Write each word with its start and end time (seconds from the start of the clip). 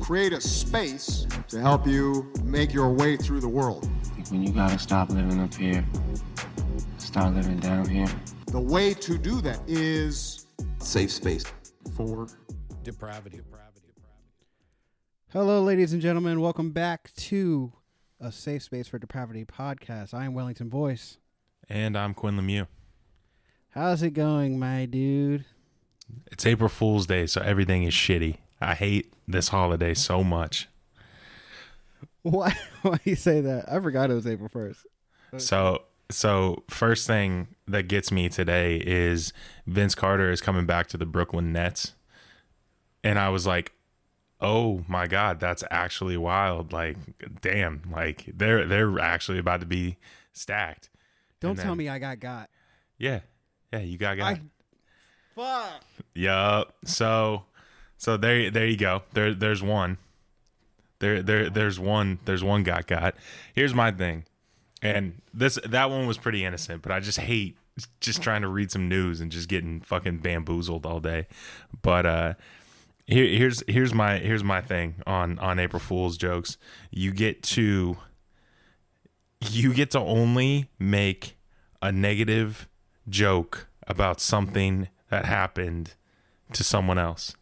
create 0.00 0.32
a 0.32 0.40
space 0.40 1.26
to 1.48 1.60
help 1.60 1.86
you 1.86 2.30
make 2.42 2.72
your 2.72 2.90
way 2.90 3.16
through 3.16 3.40
the 3.40 3.48
world. 3.48 3.88
When 4.30 4.42
you 4.42 4.52
gotta 4.52 4.78
stop 4.78 5.10
living 5.10 5.40
up 5.40 5.54
here, 5.54 5.84
start 6.98 7.34
living 7.34 7.58
down 7.58 7.88
here. 7.88 8.08
The 8.46 8.60
way 8.60 8.94
to 8.94 9.18
do 9.18 9.40
that 9.42 9.60
is 9.66 10.46
safe 10.78 11.10
space 11.10 11.44
for 11.96 12.26
depravity. 12.82 13.40
Hello, 15.30 15.62
ladies 15.62 15.92
and 15.92 16.00
gentlemen. 16.00 16.40
Welcome 16.40 16.70
back 16.70 17.12
to 17.16 17.74
a 18.18 18.32
Safe 18.32 18.62
Space 18.62 18.88
for 18.88 18.98
Depravity 18.98 19.44
podcast. 19.44 20.14
I 20.14 20.24
am 20.24 20.32
Wellington 20.32 20.70
Voice. 20.70 21.18
And 21.68 21.98
I'm 21.98 22.14
Quinn 22.14 22.38
Lemieux. 22.38 22.66
How's 23.68 24.02
it 24.02 24.14
going, 24.14 24.58
my 24.58 24.86
dude? 24.86 25.44
It's 26.32 26.46
April 26.46 26.70
Fool's 26.70 27.06
Day, 27.06 27.26
so 27.26 27.42
everything 27.42 27.82
is 27.82 27.92
shitty. 27.92 28.38
I 28.60 28.74
hate 28.74 29.12
this 29.26 29.48
holiday 29.48 29.94
so 29.94 30.24
much. 30.24 30.68
Why? 32.22 32.56
Why 32.82 32.98
you 33.04 33.16
say 33.16 33.40
that? 33.40 33.70
I 33.70 33.80
forgot 33.80 34.10
it 34.10 34.14
was 34.14 34.26
April 34.26 34.48
first. 34.48 34.86
So, 35.36 35.82
so 36.10 36.64
first 36.68 37.06
thing 37.06 37.48
that 37.66 37.88
gets 37.88 38.10
me 38.10 38.28
today 38.28 38.76
is 38.84 39.32
Vince 39.66 39.94
Carter 39.94 40.30
is 40.30 40.40
coming 40.40 40.66
back 40.66 40.88
to 40.88 40.96
the 40.96 41.06
Brooklyn 41.06 41.52
Nets, 41.52 41.94
and 43.04 43.18
I 43.18 43.28
was 43.28 43.46
like, 43.46 43.72
"Oh 44.40 44.84
my 44.88 45.06
god, 45.06 45.38
that's 45.38 45.62
actually 45.70 46.16
wild!" 46.16 46.72
Like, 46.72 46.96
damn, 47.42 47.82
like 47.92 48.24
they're 48.34 48.66
they're 48.66 48.98
actually 48.98 49.38
about 49.38 49.60
to 49.60 49.66
be 49.66 49.98
stacked. 50.32 50.88
Don't 51.40 51.56
then, 51.56 51.66
tell 51.66 51.74
me 51.74 51.88
I 51.88 51.98
got 51.98 52.20
got. 52.20 52.48
Yeah, 52.96 53.20
yeah, 53.72 53.80
you 53.80 53.98
got 53.98 54.16
got. 54.16 54.38
I, 54.38 54.40
fuck. 55.36 55.84
Yup. 56.14 56.74
So, 56.84 57.44
so 57.98 58.16
there, 58.16 58.50
there 58.50 58.66
you 58.66 58.76
go. 58.76 59.02
There, 59.12 59.34
there's 59.34 59.62
one. 59.62 59.98
There, 61.00 61.22
there, 61.22 61.50
there's 61.50 61.78
one. 61.78 62.18
There's 62.24 62.42
one 62.42 62.62
got 62.62 62.86
got. 62.86 63.14
Here's 63.54 63.74
my 63.74 63.92
thing, 63.92 64.24
and 64.82 65.20
this 65.32 65.58
that 65.64 65.90
one 65.90 66.06
was 66.06 66.18
pretty 66.18 66.44
innocent, 66.44 66.82
but 66.82 66.90
I 66.90 67.00
just 67.00 67.20
hate 67.20 67.56
just 68.00 68.22
trying 68.22 68.42
to 68.42 68.48
read 68.48 68.70
some 68.70 68.88
news 68.88 69.20
and 69.20 69.30
just 69.30 69.48
getting 69.48 69.80
fucking 69.80 70.18
bamboozled 70.18 70.84
all 70.84 71.00
day. 71.00 71.26
But 71.82 72.06
uh, 72.06 72.34
here, 73.06 73.26
here's 73.26 73.62
here's 73.68 73.94
my 73.94 74.18
here's 74.18 74.44
my 74.44 74.60
thing 74.60 74.96
on 75.06 75.38
on 75.38 75.58
April 75.58 75.80
Fool's 75.80 76.16
jokes. 76.16 76.56
You 76.90 77.12
get 77.12 77.42
to 77.44 77.96
you 79.40 79.72
get 79.72 79.90
to 79.92 80.00
only 80.00 80.68
make 80.78 81.36
a 81.80 81.92
negative 81.92 82.68
joke 83.08 83.68
about 83.86 84.20
something 84.20 84.88
that 85.10 85.24
happened 85.24 85.94
to 86.52 86.64
someone 86.64 86.98
else. 86.98 87.34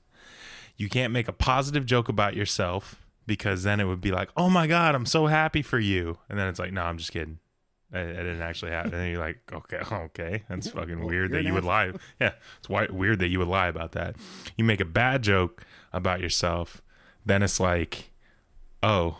You 0.77 0.89
can't 0.89 1.13
make 1.13 1.29
a 1.29 1.33
positive 1.33 1.87
joke 1.87 2.09
about 2.09 2.35
yourself 2.35 2.97
because 3.27 3.63
then 3.63 3.81
it 3.81 3.85
would 3.85 4.01
be 4.01 4.13
like, 4.13 4.31
"Oh 4.37 4.49
my 4.49 4.67
god, 4.67 4.95
I'm 4.95 5.07
so 5.07 5.27
happy 5.27 5.63
for 5.63 5.79
you," 5.79 6.19
and 6.29 6.39
then 6.39 6.49
it's 6.49 6.59
like, 6.59 6.73
"No, 6.73 6.83
I'm 6.83 6.99
just 6.99 7.13
kidding. 7.13 7.39
It, 7.93 7.99
it 7.99 8.23
didn't 8.23 8.43
actually 8.43 8.73
happen." 8.73 8.95
And 8.95 9.11
you're 9.11 9.21
like, 9.21 9.39
"Okay, 9.53 9.81
okay, 9.93 10.43
that's 10.49 10.69
fucking 10.69 11.01
well, 11.01 11.09
weird 11.09 11.33
that 11.33 11.45
you 11.45 11.55
would 11.55 11.65
lie." 11.65 11.93
Yeah, 12.21 12.33
it's 12.59 12.69
why, 12.69 12.87
weird 12.91 13.19
that 13.21 13.29
you 13.29 13.39
would 13.39 13.49
lie 13.49 13.69
about 13.69 13.93
that. 13.93 14.17
You 14.57 14.65
make 14.65 14.81
a 14.81 14.87
bad 14.87 15.23
joke 15.23 15.65
about 15.93 16.21
yourself, 16.21 16.83
then 17.25 17.43
it's 17.43 17.59
like, 17.59 18.11
"Oh, 18.83 19.19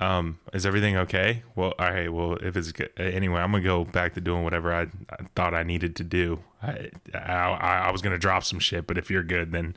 um, 0.00 0.38
is 0.52 0.66
everything 0.66 0.96
okay? 0.96 1.42
Well, 1.54 1.74
all 1.78 1.90
right. 1.90 2.12
Well, 2.12 2.34
if 2.34 2.56
it's 2.56 2.72
good, 2.72 2.90
anyway, 2.96 3.40
I'm 3.40 3.52
gonna 3.52 3.62
go 3.62 3.84
back 3.84 4.14
to 4.14 4.20
doing 4.20 4.42
whatever 4.42 4.74
I, 4.74 4.82
I 5.10 5.24
thought 5.36 5.54
I 5.54 5.62
needed 5.62 5.96
to 5.96 6.04
do. 6.04 6.40
I, 6.62 6.90
I, 7.14 7.82
I 7.86 7.90
was 7.90 8.02
gonna 8.02 8.18
drop 8.18 8.44
some 8.44 8.58
shit, 8.58 8.86
but 8.86 8.98
if 8.98 9.10
you're 9.10 9.22
good, 9.22 9.52
then 9.52 9.76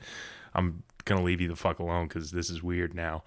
I'm 0.56 0.84
gonna 1.08 1.24
leave 1.24 1.42
you 1.42 1.48
the 1.48 1.56
fuck 1.56 1.80
alone 1.80 2.08
because 2.08 2.32
this 2.32 2.50
is 2.50 2.62
weird 2.62 2.94
now. 2.94 3.24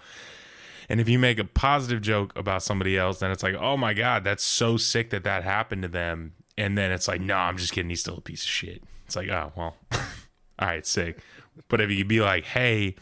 And 0.89 1.01
if 1.01 1.09
you 1.09 1.19
make 1.19 1.39
a 1.39 1.45
positive 1.45 2.01
joke 2.01 2.33
about 2.37 2.63
somebody 2.63 2.99
else, 2.99 3.21
then 3.21 3.31
it's 3.31 3.43
like, 3.43 3.55
oh 3.55 3.77
my 3.77 3.95
god, 3.95 4.25
that's 4.25 4.43
so 4.43 4.77
sick 4.77 5.11
that 5.11 5.25
that 5.25 5.45
happened 5.45 5.83
to 5.83 5.89
them. 5.89 6.33
And 6.59 6.77
then 6.77 6.91
it's 6.91 7.07
like, 7.07 7.21
no, 7.21 7.37
I'm 7.37 7.57
just 7.57 7.73
kidding. 7.73 7.91
He's 7.91 8.01
still 8.01 8.19
a 8.19 8.21
piece 8.21 8.43
of 8.43 8.51
shit. 8.51 8.83
It's 9.07 9.17
like, 9.17 9.29
oh 9.29 9.53
well, 9.57 9.77
all 9.93 10.69
right, 10.69 10.87
sick. 10.87 11.21
But 11.69 11.81
if 11.81 11.91
you 11.91 12.05
be 12.05 12.21
like, 12.21 12.45
hey 12.45 12.97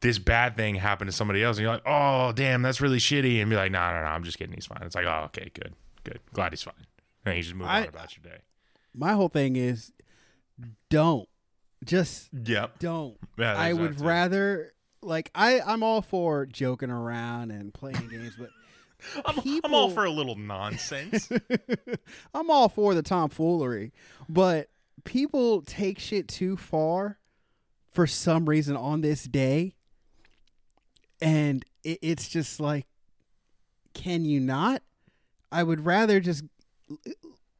this 0.00 0.18
bad 0.18 0.56
thing 0.56 0.74
happened 0.76 1.10
to 1.10 1.16
somebody 1.16 1.42
else, 1.42 1.58
and 1.58 1.64
you're 1.64 1.72
like, 1.72 1.86
oh, 1.86 2.32
damn, 2.32 2.62
that's 2.62 2.80
really 2.80 2.98
shitty, 2.98 3.40
and 3.40 3.50
be 3.50 3.56
like, 3.56 3.70
no, 3.70 3.90
no, 3.90 4.00
no, 4.00 4.06
I'm 4.06 4.24
just 4.24 4.38
kidding, 4.38 4.54
he's 4.54 4.66
fine. 4.66 4.82
It's 4.82 4.94
like, 4.94 5.06
oh, 5.06 5.24
okay, 5.26 5.50
good, 5.54 5.74
good, 6.04 6.20
glad 6.32 6.52
he's 6.52 6.62
fine. 6.62 6.86
And 7.24 7.36
you 7.36 7.42
just 7.42 7.54
move 7.54 7.68
I, 7.68 7.82
on 7.82 7.88
about 7.88 8.16
your 8.16 8.32
day. 8.32 8.40
My 8.94 9.12
whole 9.12 9.28
thing 9.28 9.56
is, 9.56 9.92
don't 10.88 11.28
just 11.84 12.28
yep, 12.32 12.78
don't. 12.78 13.16
Yeah, 13.36 13.54
I 13.54 13.72
would 13.72 14.00
rather 14.00 14.72
like 15.02 15.30
I 15.34 15.60
I'm 15.60 15.82
all 15.82 16.02
for 16.02 16.46
joking 16.46 16.90
around 16.90 17.50
and 17.50 17.72
playing 17.72 18.08
games, 18.08 18.34
but. 18.38 18.50
I'm, 19.24 19.36
people, 19.36 19.60
I'm 19.64 19.72
all 19.74 19.88
for 19.88 20.04
a 20.04 20.10
little 20.10 20.36
nonsense. 20.36 21.30
I'm 22.34 22.50
all 22.50 22.68
for 22.68 22.94
the 22.94 23.00
tomfoolery, 23.00 23.94
but 24.28 24.68
people 25.04 25.62
take 25.62 25.98
shit 25.98 26.28
too 26.28 26.54
far 26.58 27.18
for 27.90 28.06
some 28.06 28.46
reason 28.46 28.76
on 28.76 29.00
this 29.00 29.24
day 29.24 29.74
and 31.20 31.64
it, 31.84 31.98
it's 32.02 32.28
just 32.28 32.60
like 32.60 32.86
can 33.94 34.24
you 34.24 34.40
not 34.40 34.82
i 35.50 35.62
would 35.62 35.84
rather 35.84 36.20
just 36.20 36.44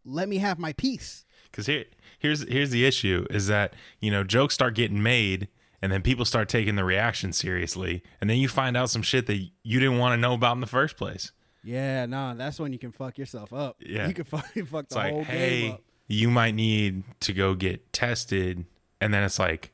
let 0.04 0.28
me 0.28 0.38
have 0.38 0.58
my 0.58 0.72
piece 0.74 1.24
because 1.50 1.66
here 1.66 1.84
here's 2.20 2.48
here's 2.48 2.70
the 2.70 2.86
issue 2.86 3.26
is 3.30 3.48
that 3.48 3.74
you 3.98 4.12
know 4.12 4.22
jokes 4.22 4.54
start 4.54 4.74
getting 4.74 5.02
made 5.02 5.48
and 5.82 5.90
then 5.90 6.02
people 6.02 6.24
start 6.24 6.48
taking 6.48 6.76
the 6.76 6.84
reaction 6.84 7.32
seriously. 7.32 8.02
And 8.20 8.28
then 8.28 8.36
you 8.36 8.48
find 8.48 8.76
out 8.76 8.90
some 8.90 9.02
shit 9.02 9.26
that 9.26 9.38
you 9.62 9.80
didn't 9.80 9.98
want 9.98 10.12
to 10.12 10.18
know 10.18 10.34
about 10.34 10.54
in 10.54 10.60
the 10.60 10.66
first 10.66 10.96
place. 10.96 11.32
Yeah 11.62 12.06
no 12.06 12.28
nah, 12.28 12.34
that's 12.34 12.58
when 12.60 12.72
you 12.72 12.78
can 12.78 12.92
fuck 12.92 13.18
yourself 13.18 13.52
up. 13.52 13.76
Yeah. 13.80 14.06
You 14.06 14.14
can 14.14 14.24
fucking 14.26 14.66
fuck 14.66 14.88
the 14.88 14.94
like, 14.94 15.12
whole 15.12 15.24
hey, 15.24 15.60
game 15.62 15.72
up. 15.72 15.82
you 16.06 16.30
might 16.30 16.54
need 16.54 17.02
to 17.20 17.32
go 17.32 17.54
get 17.54 17.92
tested. 17.92 18.64
And 19.00 19.12
then 19.12 19.24
it's 19.24 19.38
like 19.38 19.72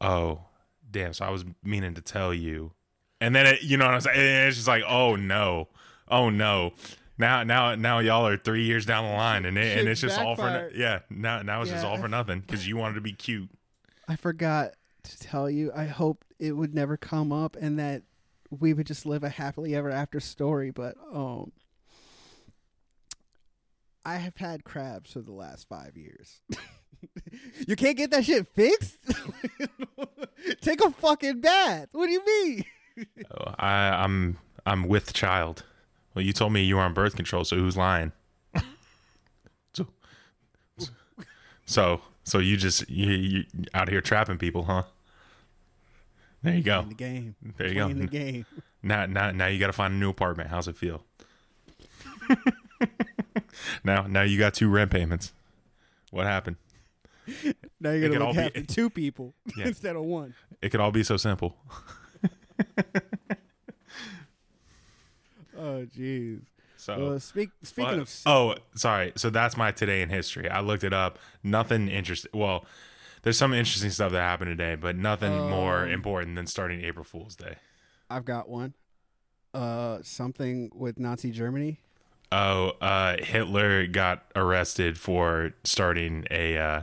oh 0.00 0.40
damn, 0.90 1.12
so 1.12 1.24
I 1.24 1.30
was 1.30 1.44
meaning 1.62 1.94
to 1.94 2.00
tell 2.00 2.32
you. 2.32 2.72
And 3.20 3.34
then 3.34 3.46
it, 3.46 3.62
you 3.62 3.76
know 3.76 3.86
what 3.86 3.94
I'm 3.94 4.00
saying? 4.00 4.18
And 4.18 4.48
it's 4.48 4.56
just 4.56 4.68
like, 4.68 4.84
oh 4.86 5.16
no, 5.16 5.68
oh 6.08 6.30
no. 6.30 6.72
Now, 7.18 7.42
now, 7.44 7.74
now, 7.74 7.98
y'all 8.00 8.26
are 8.26 8.36
three 8.36 8.64
years 8.64 8.84
down 8.84 9.04
the 9.04 9.12
line, 9.12 9.46
and 9.46 9.56
it, 9.56 9.78
and 9.78 9.88
it's 9.88 10.00
just 10.00 10.18
all 10.18 10.36
for 10.36 10.70
yeah. 10.74 11.00
Now, 11.08 11.42
now 11.42 11.62
it's 11.62 11.70
yeah. 11.70 11.76
just 11.76 11.86
all 11.86 11.98
for 11.98 12.08
nothing 12.08 12.40
because 12.40 12.68
you 12.68 12.76
wanted 12.76 12.94
to 12.94 13.00
be 13.00 13.12
cute. 13.12 13.48
I 14.06 14.16
forgot 14.16 14.72
to 15.04 15.18
tell 15.18 15.48
you. 15.48 15.72
I 15.74 15.86
hope 15.86 16.24
it 16.38 16.52
would 16.52 16.74
never 16.74 16.96
come 16.96 17.32
up, 17.32 17.56
and 17.58 17.78
that 17.78 18.02
we 18.50 18.74
would 18.74 18.86
just 18.86 19.06
live 19.06 19.24
a 19.24 19.30
happily 19.30 19.74
ever 19.74 19.90
after 19.90 20.20
story. 20.20 20.70
But 20.70 20.96
um, 21.10 21.52
I 24.04 24.16
have 24.16 24.36
had 24.36 24.64
crabs 24.64 25.12
for 25.12 25.20
the 25.20 25.32
last 25.32 25.68
five 25.68 25.96
years. 25.96 26.40
you 27.66 27.76
can't 27.76 27.96
get 27.96 28.10
that 28.10 28.24
shit 28.24 28.46
fixed? 28.48 28.98
Take 30.60 30.80
a 30.80 30.90
fucking 30.90 31.40
bath. 31.40 31.88
What 31.92 32.06
do 32.06 32.12
you 32.12 32.24
mean? 32.24 32.64
oh, 33.30 33.54
I, 33.58 34.04
I'm 34.04 34.38
I'm 34.64 34.86
with 34.86 35.12
child. 35.12 35.64
Well, 36.16 36.24
you 36.24 36.32
told 36.32 36.54
me 36.54 36.62
you 36.62 36.76
were 36.76 36.82
on 36.82 36.94
birth 36.94 37.14
control, 37.14 37.44
so 37.44 37.56
who's 37.56 37.76
lying? 37.76 38.10
so, 39.74 39.86
so, 41.66 42.00
so 42.24 42.38
you 42.38 42.56
just 42.56 42.88
you, 42.88 43.10
you 43.10 43.44
out 43.74 43.90
here 43.90 44.00
trapping 44.00 44.38
people, 44.38 44.62
huh? 44.62 44.84
There 46.42 46.54
you 46.54 46.62
go. 46.62 46.86
the 46.88 46.94
game. 46.94 47.36
There 47.58 47.68
you 47.68 47.74
go. 47.74 47.92
the 47.92 48.06
game. 48.06 48.46
Now, 48.82 49.04
now, 49.04 49.30
now 49.30 49.46
you 49.46 49.58
got 49.58 49.66
to 49.66 49.74
find 49.74 49.92
a 49.92 49.96
new 49.98 50.08
apartment. 50.08 50.48
How's 50.48 50.68
it 50.68 50.78
feel? 50.78 51.04
now, 53.84 54.06
now 54.06 54.22
you 54.22 54.38
got 54.38 54.54
two 54.54 54.70
rent 54.70 54.90
payments. 54.90 55.34
What 56.12 56.24
happened? 56.24 56.56
now 57.78 57.90
you're 57.90 58.08
gonna 58.08 58.28
look 58.28 58.36
after 58.38 58.60
be, 58.60 58.66
two 58.66 58.88
people 58.88 59.34
yeah. 59.56 59.66
instead 59.66 59.96
of 59.96 60.04
one. 60.04 60.32
It 60.62 60.70
could 60.70 60.80
all 60.80 60.92
be 60.92 61.02
so 61.02 61.18
simple. 61.18 61.56
oh 65.58 65.86
jeez. 65.96 66.42
So 66.76 67.14
uh, 67.14 67.18
speak, 67.18 67.50
speaking 67.62 68.00
of 68.00 68.14
oh 68.26 68.56
sorry. 68.74 69.12
So 69.16 69.30
that's 69.30 69.56
my 69.56 69.72
today 69.72 70.02
in 70.02 70.08
history. 70.10 70.48
I 70.48 70.60
looked 70.60 70.84
it 70.84 70.92
up. 70.92 71.18
Nothing 71.42 71.88
interesting 71.88 72.30
well 72.34 72.64
there's 73.22 73.38
some 73.38 73.52
interesting 73.52 73.90
stuff 73.90 74.12
that 74.12 74.20
happened 74.20 74.50
today 74.50 74.76
but 74.76 74.94
nothing 74.96 75.32
um, 75.32 75.50
more 75.50 75.86
important 75.88 76.36
than 76.36 76.46
starting 76.46 76.82
April 76.82 77.04
Fool's 77.04 77.34
Day. 77.34 77.56
I've 78.08 78.24
got 78.24 78.48
one. 78.48 78.74
Uh 79.54 79.98
something 80.02 80.70
with 80.74 80.98
Nazi 80.98 81.30
Germany? 81.30 81.80
Oh 82.30 82.72
uh 82.80 83.16
Hitler 83.18 83.86
got 83.86 84.24
arrested 84.36 84.98
for 84.98 85.52
starting 85.64 86.24
a 86.30 86.56
uh 86.58 86.82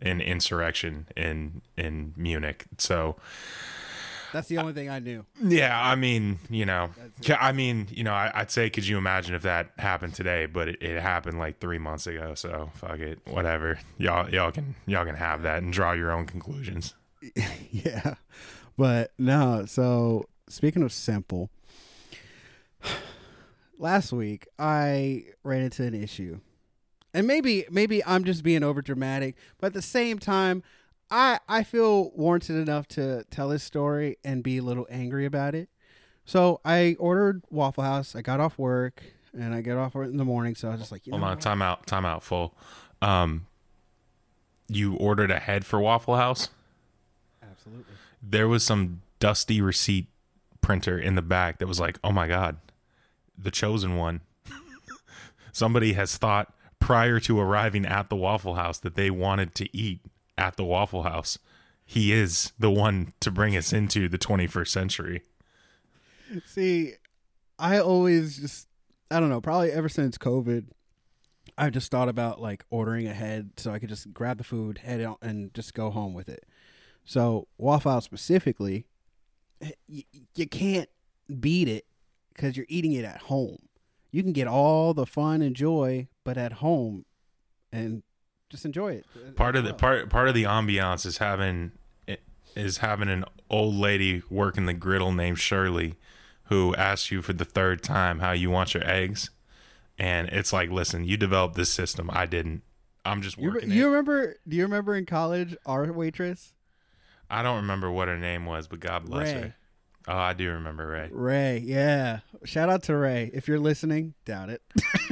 an 0.00 0.20
insurrection 0.20 1.08
in 1.16 1.62
in 1.76 2.12
Munich. 2.16 2.66
So 2.78 3.16
that's 4.32 4.48
the 4.48 4.58
only 4.58 4.72
thing 4.72 4.88
I 4.88 4.98
knew. 4.98 5.24
Yeah, 5.40 5.78
I 5.80 5.94
mean, 5.94 6.38
you 6.50 6.64
know, 6.64 6.90
I 7.38 7.52
mean, 7.52 7.88
you 7.90 8.04
know, 8.04 8.12
I, 8.12 8.40
would 8.40 8.50
say, 8.50 8.70
could 8.70 8.86
you 8.86 8.98
imagine 8.98 9.34
if 9.34 9.42
that 9.42 9.72
happened 9.78 10.14
today? 10.14 10.46
But 10.46 10.68
it, 10.68 10.82
it, 10.82 11.00
happened 11.00 11.38
like 11.38 11.60
three 11.60 11.78
months 11.78 12.06
ago, 12.06 12.34
so 12.34 12.70
fuck 12.74 12.98
it, 12.98 13.20
whatever. 13.26 13.78
Y'all, 13.98 14.28
y'all 14.30 14.50
can 14.50 14.74
y'all 14.86 15.04
can 15.04 15.16
have 15.16 15.42
that 15.42 15.62
and 15.62 15.72
draw 15.72 15.92
your 15.92 16.10
own 16.10 16.26
conclusions. 16.26 16.94
yeah, 17.70 18.14
But 18.76 19.12
no, 19.18 19.64
so 19.66 20.26
speaking 20.48 20.82
of 20.82 20.92
simple, 20.92 21.50
last 23.78 24.12
week 24.12 24.46
I 24.58 25.24
ran 25.42 25.62
into 25.62 25.84
an 25.84 25.94
issue. 25.94 26.40
And 27.14 27.26
maybe 27.26 27.66
maybe 27.70 28.02
I'm 28.04 28.24
just 28.24 28.42
being 28.42 28.62
over 28.62 28.80
dramatic, 28.80 29.36
but 29.58 29.68
at 29.68 29.72
the 29.74 29.82
same 29.82 30.18
time, 30.18 30.62
I 31.12 31.38
I 31.48 31.62
feel 31.62 32.10
warranted 32.12 32.56
enough 32.56 32.88
to 32.88 33.24
tell 33.30 33.48
this 33.48 33.62
story 33.62 34.16
and 34.24 34.42
be 34.42 34.58
a 34.58 34.62
little 34.62 34.86
angry 34.90 35.26
about 35.26 35.54
it. 35.54 35.68
So 36.24 36.60
I 36.64 36.96
ordered 36.98 37.42
Waffle 37.50 37.84
House. 37.84 38.16
I 38.16 38.22
got 38.22 38.40
off 38.40 38.58
work 38.58 39.02
and 39.32 39.54
I 39.54 39.60
get 39.60 39.76
off 39.76 39.94
work 39.94 40.08
in 40.08 40.16
the 40.16 40.24
morning. 40.24 40.54
So 40.54 40.68
I 40.68 40.72
was 40.72 40.80
just 40.80 40.92
like, 40.92 41.06
you 41.06 41.12
Hold 41.12 41.20
know 41.20 41.26
on, 41.26 41.32
what? 41.32 41.40
time 41.40 41.60
out, 41.62 41.86
time 41.86 42.04
out, 42.06 42.22
full. 42.22 42.54
Um, 43.02 43.46
you 44.68 44.94
ordered 44.96 45.30
ahead 45.30 45.66
for 45.66 45.80
Waffle 45.80 46.16
House. 46.16 46.48
absolutely. 47.42 47.84
There 48.22 48.48
was 48.48 48.64
some 48.64 49.02
dusty 49.18 49.60
receipt 49.60 50.06
printer 50.60 50.98
in 50.98 51.14
the 51.16 51.22
back 51.22 51.58
that 51.58 51.66
was 51.66 51.80
like, 51.80 51.98
"Oh 52.02 52.12
my 52.12 52.26
god, 52.28 52.56
the 53.36 53.50
chosen 53.50 53.96
one." 53.96 54.20
Somebody 55.52 55.92
has 55.94 56.16
thought 56.16 56.54
prior 56.78 57.20
to 57.20 57.38
arriving 57.38 57.84
at 57.84 58.08
the 58.08 58.16
Waffle 58.16 58.54
House 58.54 58.78
that 58.78 58.94
they 58.94 59.10
wanted 59.10 59.54
to 59.56 59.76
eat 59.76 60.00
at 60.36 60.56
the 60.56 60.64
Waffle 60.64 61.02
House. 61.02 61.38
He 61.84 62.12
is 62.12 62.52
the 62.58 62.70
one 62.70 63.12
to 63.20 63.30
bring 63.30 63.56
us 63.56 63.72
into 63.72 64.08
the 64.08 64.18
21st 64.18 64.68
century. 64.68 65.22
See, 66.46 66.94
I 67.58 67.78
always 67.78 68.38
just 68.38 68.68
I 69.12 69.20
don't 69.20 69.28
know, 69.28 69.42
probably 69.42 69.70
ever 69.70 69.90
since 69.90 70.16
COVID, 70.16 70.68
I 71.58 71.68
just 71.68 71.90
thought 71.90 72.08
about 72.08 72.40
like 72.40 72.64
ordering 72.70 73.06
ahead 73.06 73.50
so 73.58 73.70
I 73.70 73.78
could 73.78 73.90
just 73.90 74.12
grab 74.14 74.38
the 74.38 74.44
food, 74.44 74.78
head 74.78 75.02
out, 75.02 75.18
and 75.20 75.52
just 75.52 75.74
go 75.74 75.90
home 75.90 76.14
with 76.14 76.30
it. 76.30 76.46
So 77.04 77.46
Waffle 77.58 77.92
House 77.92 78.04
specifically, 78.04 78.86
eh, 79.60 79.72
you, 79.86 80.04
you 80.34 80.48
can't 80.48 80.88
beat 81.40 81.68
it 81.68 81.84
because 82.32 82.56
you're 82.56 82.66
eating 82.70 82.92
it 82.92 83.04
at 83.04 83.22
home. 83.22 83.58
You 84.10 84.22
can 84.22 84.32
get 84.32 84.46
all 84.46 84.94
the 84.94 85.06
fun 85.06 85.42
and 85.42 85.54
joy, 85.54 86.08
but 86.24 86.38
at 86.38 86.54
home, 86.54 87.04
and 87.70 88.02
just 88.52 88.64
enjoy 88.64 88.92
it. 88.92 89.34
part 89.34 89.56
of 89.56 89.64
the 89.64 89.74
part 89.74 90.08
part 90.10 90.28
of 90.28 90.34
the 90.34 90.44
ambiance 90.44 91.04
is 91.04 91.18
having 91.18 91.72
is 92.54 92.76
having 92.78 93.08
an 93.08 93.24
old 93.50 93.74
lady 93.74 94.22
working 94.30 94.66
the 94.66 94.74
griddle 94.74 95.10
named 95.10 95.38
Shirley 95.40 95.94
who 96.44 96.74
asks 96.76 97.10
you 97.10 97.22
for 97.22 97.32
the 97.32 97.44
third 97.46 97.82
time 97.82 98.20
how 98.20 98.32
you 98.32 98.50
want 98.50 98.74
your 98.74 98.86
eggs 98.88 99.30
and 99.98 100.28
it's 100.28 100.52
like 100.52 100.70
listen 100.70 101.04
you 101.04 101.16
developed 101.16 101.54
this 101.56 101.70
system 101.70 102.10
I 102.12 102.26
didn't 102.26 102.62
I'm 103.04 103.22
just 103.22 103.36
You, 103.38 103.50
working 103.50 103.70
you 103.72 103.84
it. 103.84 103.86
remember? 103.88 104.36
Do 104.46 104.56
you 104.56 104.62
remember 104.64 104.94
in 104.94 105.06
college 105.06 105.56
our 105.66 105.90
waitress 105.92 106.52
I 107.30 107.42
don't 107.42 107.56
remember 107.56 107.90
what 107.90 108.08
her 108.08 108.18
name 108.18 108.44
was 108.44 108.68
but 108.68 108.80
God 108.80 109.06
bless 109.06 109.32
Ray. 109.32 109.40
her 109.40 109.54
oh 110.08 110.16
I 110.16 110.32
do 110.32 110.50
remember 110.50 110.86
Ray 110.86 111.08
Ray, 111.12 111.58
yeah. 111.64 112.20
Shout 112.44 112.68
out 112.68 112.82
to 112.84 112.96
Ray. 112.96 113.30
If 113.32 113.48
you're 113.48 113.60
listening, 113.60 114.14
doubt 114.24 114.50
it. 114.50 114.62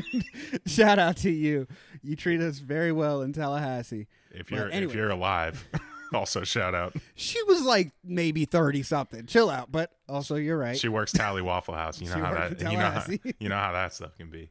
Shout 0.66 0.98
out 0.98 1.16
to 1.18 1.30
you. 1.30 1.66
You 2.02 2.16
treat 2.16 2.40
us 2.40 2.58
very 2.58 2.92
well 2.92 3.22
in 3.22 3.32
Tallahassee. 3.32 4.08
if 4.32 4.50
you're 4.50 4.70
anyway. 4.70 4.92
if 4.92 4.96
you're 4.96 5.10
alive 5.10 5.68
also 6.14 6.42
shout 6.42 6.74
out 6.74 6.94
She 7.14 7.40
was 7.44 7.62
like 7.62 7.92
maybe 8.02 8.44
30 8.44 8.82
something. 8.82 9.26
Chill 9.26 9.48
out. 9.50 9.70
But 9.70 9.92
also, 10.08 10.36
you're 10.36 10.58
right. 10.58 10.76
she 10.76 10.88
works 10.88 11.12
Tally 11.12 11.42
Waffle 11.42 11.74
House 11.74 12.00
you 12.00 12.08
know 12.10 12.16
how 12.16 12.34
that 12.34 12.58
you 12.60 12.78
know 12.78 12.90
how, 12.90 13.04
you 13.38 13.48
know 13.48 13.56
how 13.56 13.72
that 13.72 13.92
stuff 13.94 14.16
can 14.16 14.30
be 14.30 14.50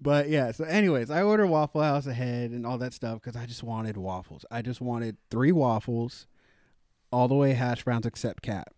But 0.00 0.28
yeah, 0.28 0.52
so 0.52 0.64
anyways, 0.64 1.10
I 1.10 1.22
ordered 1.22 1.46
Waffle 1.48 1.82
House 1.82 2.06
ahead 2.06 2.50
and 2.50 2.66
all 2.66 2.78
that 2.78 2.92
stuff 2.92 3.20
because 3.20 3.36
I 3.36 3.46
just 3.46 3.62
wanted 3.62 3.96
waffles. 3.96 4.44
I 4.50 4.62
just 4.62 4.80
wanted 4.80 5.16
three 5.30 5.52
waffles, 5.52 6.26
all 7.12 7.28
the 7.28 7.34
way 7.36 7.52
hash 7.52 7.84
browns 7.84 8.06
except 8.06 8.42
cap. 8.42 8.72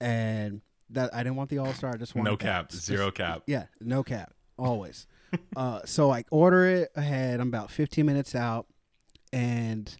And 0.00 0.60
that 0.90 1.14
I 1.14 1.22
didn't 1.22 1.36
want 1.36 1.50
the 1.50 1.58
all 1.58 1.72
star. 1.72 1.92
I 1.94 1.96
just 1.96 2.14
wanted 2.14 2.30
no 2.30 2.36
that. 2.36 2.44
cap 2.44 2.72
zero 2.72 3.10
cap 3.10 3.42
Yeah, 3.46 3.66
no 3.80 4.02
cap, 4.02 4.34
always. 4.56 5.06
uh, 5.56 5.80
so 5.84 6.12
I 6.12 6.24
order 6.30 6.66
it 6.66 6.90
ahead. 6.94 7.40
I'm 7.40 7.48
about 7.48 7.70
15 7.70 8.06
minutes 8.06 8.34
out, 8.34 8.66
and 9.32 9.94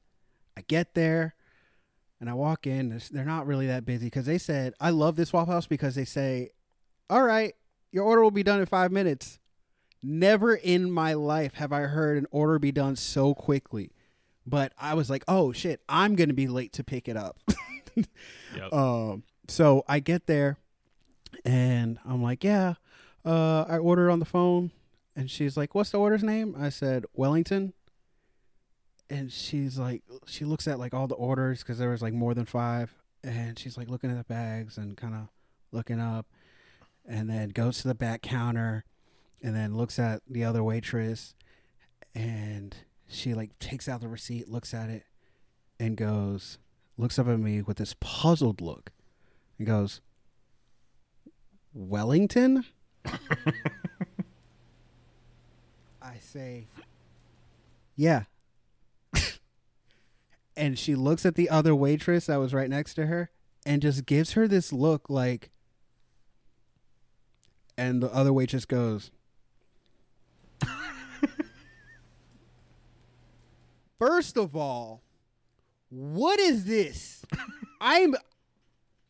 I 0.56 0.62
get 0.62 0.94
there, 0.94 1.35
and 2.20 2.31
I 2.31 2.35
walk 2.35 2.67
in. 2.67 3.00
They're 3.11 3.25
not 3.25 3.46
really 3.46 3.67
that 3.67 3.85
busy 3.85 4.06
because 4.06 4.26
they 4.26 4.38
said 4.38 4.75
I 4.81 4.91
love 4.91 5.17
this 5.17 5.32
Waffle 5.32 5.55
House 5.55 5.67
because 5.67 5.94
they 5.94 6.05
say, 6.05 6.50
"All 7.11 7.23
right, 7.23 7.55
your 7.93 8.05
order 8.05 8.23
will 8.23 8.31
be 8.31 8.43
done 8.43 8.61
in 8.61 8.67
five 8.67 8.93
minutes." 8.93 9.38
Never 10.06 10.55
in 10.55 10.91
my 10.91 11.14
life 11.14 11.55
have 11.55 11.73
I 11.73 11.82
heard 11.82 12.19
an 12.19 12.26
order 12.31 12.58
be 12.58 12.70
done 12.70 12.94
so 12.94 13.32
quickly. 13.35 13.91
But 14.46 14.75
I 14.79 14.93
was 14.93 15.08
like, 15.08 15.25
"Oh 15.26 15.52
shit, 15.52 15.81
I'm 15.88 16.14
gonna 16.14 16.35
be 16.35 16.46
late 16.46 16.75
to 16.75 16.85
pick 16.85 17.08
it 17.08 17.17
up." 17.17 17.38
yep. 18.55 18.70
Um, 18.70 19.23
so 19.49 19.85
I 19.88 20.00
get 20.00 20.26
there, 20.26 20.58
and 21.44 21.99
I'm 22.05 22.23
like, 22.23 22.44
yeah. 22.44 22.75
Uh, 23.25 23.64
I 23.69 23.79
ordered 23.79 24.11
on 24.11 24.19
the 24.19 24.26
phone, 24.26 24.70
and 25.17 25.31
she's 25.31 25.56
like, 25.56 25.75
"What's 25.75 25.91
the 25.91 25.99
order's 25.99 26.23
name?" 26.23 26.55
I 26.58 26.69
said, 26.69 27.06
"Wellington." 27.14 27.73
And 29.11 29.31
she's 29.31 29.79
like, 29.79 30.02
she 30.26 30.44
looks 30.46 30.67
at 30.67 30.79
like 30.79 30.94
all 30.94 31.06
the 31.06 31.14
orders 31.14 31.61
because 31.61 31.79
there 31.79 31.91
was 31.91 32.02
like 32.02 32.14
more 32.14 32.35
than 32.35 32.46
five, 32.46 32.94
and 33.23 33.58
she's 33.58 33.76
like 33.76 33.88
looking 33.88 34.11
at 34.11 34.17
the 34.17 34.25
bags 34.25 34.76
and 34.79 34.96
kind 34.96 35.14
of 35.14 35.29
looking 35.73 36.00
up, 36.00 36.26
and 37.06 37.29
then 37.29 37.50
goes 37.50 37.81
to 37.82 37.88
the 37.88 37.94
back 37.94 38.23
counter, 38.23 38.85
and 39.43 39.55
then 39.55 39.76
looks 39.76 39.99
at 39.99 40.23
the 40.29 40.44
other 40.44 40.64
waitress, 40.64 41.35
and 42.14 42.76
she 43.06 43.35
like 43.35 43.58
takes 43.58 43.88
out 43.88 44.00
the 44.00 44.08
receipt, 44.08 44.49
looks 44.49 44.73
at 44.75 44.91
it, 44.91 45.05
and 45.79 45.96
goes, 45.96 46.58
looks 46.96 47.19
up 47.19 47.29
at 47.29 47.38
me 47.38 47.62
with 47.62 47.76
this 47.76 47.94
puzzled 48.00 48.61
look 48.61 48.91
and 49.59 49.67
goes, 49.67 50.01
Wellington? 51.73 52.65
I 56.03 56.19
say, 56.21 56.69
yeah. 57.97 58.25
and 60.56 60.79
she 60.79 60.95
looks 60.95 61.27
at 61.27 61.35
the 61.35 61.51
other 61.51 61.75
waitress 61.75 62.27
that 62.27 62.37
was 62.37 62.55
right 62.55 62.71
next 62.71 62.95
to 62.95 63.06
her 63.06 63.31
and 63.67 63.83
just 63.83 64.06
gives 64.06 64.33
her 64.33 64.47
this 64.47 64.73
look 64.73 65.09
like, 65.09 65.51
and 67.77 68.03
the 68.03 68.12
other 68.12 68.33
waitress 68.33 68.65
goes, 68.65 69.11
First 73.99 74.37
of 74.37 74.55
all, 74.55 75.03
what 75.89 76.39
is 76.39 76.67
this? 76.67 77.25
I'm 77.81 78.15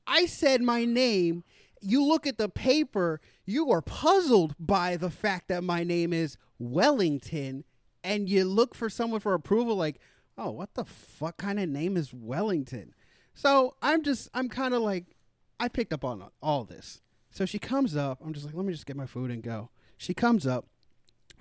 I 0.07 0.27
said 0.27 0.63
my 0.63 0.85
name. 0.85 1.45
You 1.81 2.05
look 2.05 2.27
at 2.27 2.39
the 2.39 2.49
paper, 2.49 3.21
you 3.45 3.71
are 3.71 3.83
puzzled 3.83 4.55
by 4.59 4.97
the 4.97 5.11
fact 5.11 5.49
that 5.49 5.63
my 5.63 5.85
name 5.85 6.13
is 6.13 6.39
Wellington, 6.59 7.65
and 8.03 8.29
you 8.29 8.45
look 8.45 8.75
for 8.75 8.89
someone 8.89 9.21
for 9.21 9.35
approval 9.35 9.77
like, 9.77 10.01
oh, 10.39 10.51
what 10.51 10.75
the 10.75 10.85
fuck 10.85 11.37
kind 11.37 11.61
of 11.61 11.69
name 11.69 11.97
is 11.97 12.13
Wellington? 12.15 12.95
So 13.35 13.75
I'm 13.83 14.03
just, 14.03 14.31
I'm 14.33 14.49
kind 14.49 14.73
of 14.73 14.83
like, 14.83 15.17
I 15.61 15.69
picked 15.69 15.93
up 15.93 16.05
on 16.05 16.25
all 16.43 16.65
this. 16.65 17.03
So 17.31 17.45
she 17.45 17.59
comes 17.59 17.97
up. 17.97 18.21
I'm 18.25 18.33
just 18.33 18.47
like, 18.47 18.55
let 18.55 18.65
me 18.65 18.73
just 18.73 18.87
get 18.87 18.97
my 18.97 19.07
food 19.07 19.31
and 19.31 19.43
go. 19.43 19.71
She 19.97 20.15
comes 20.15 20.47
up, 20.47 20.67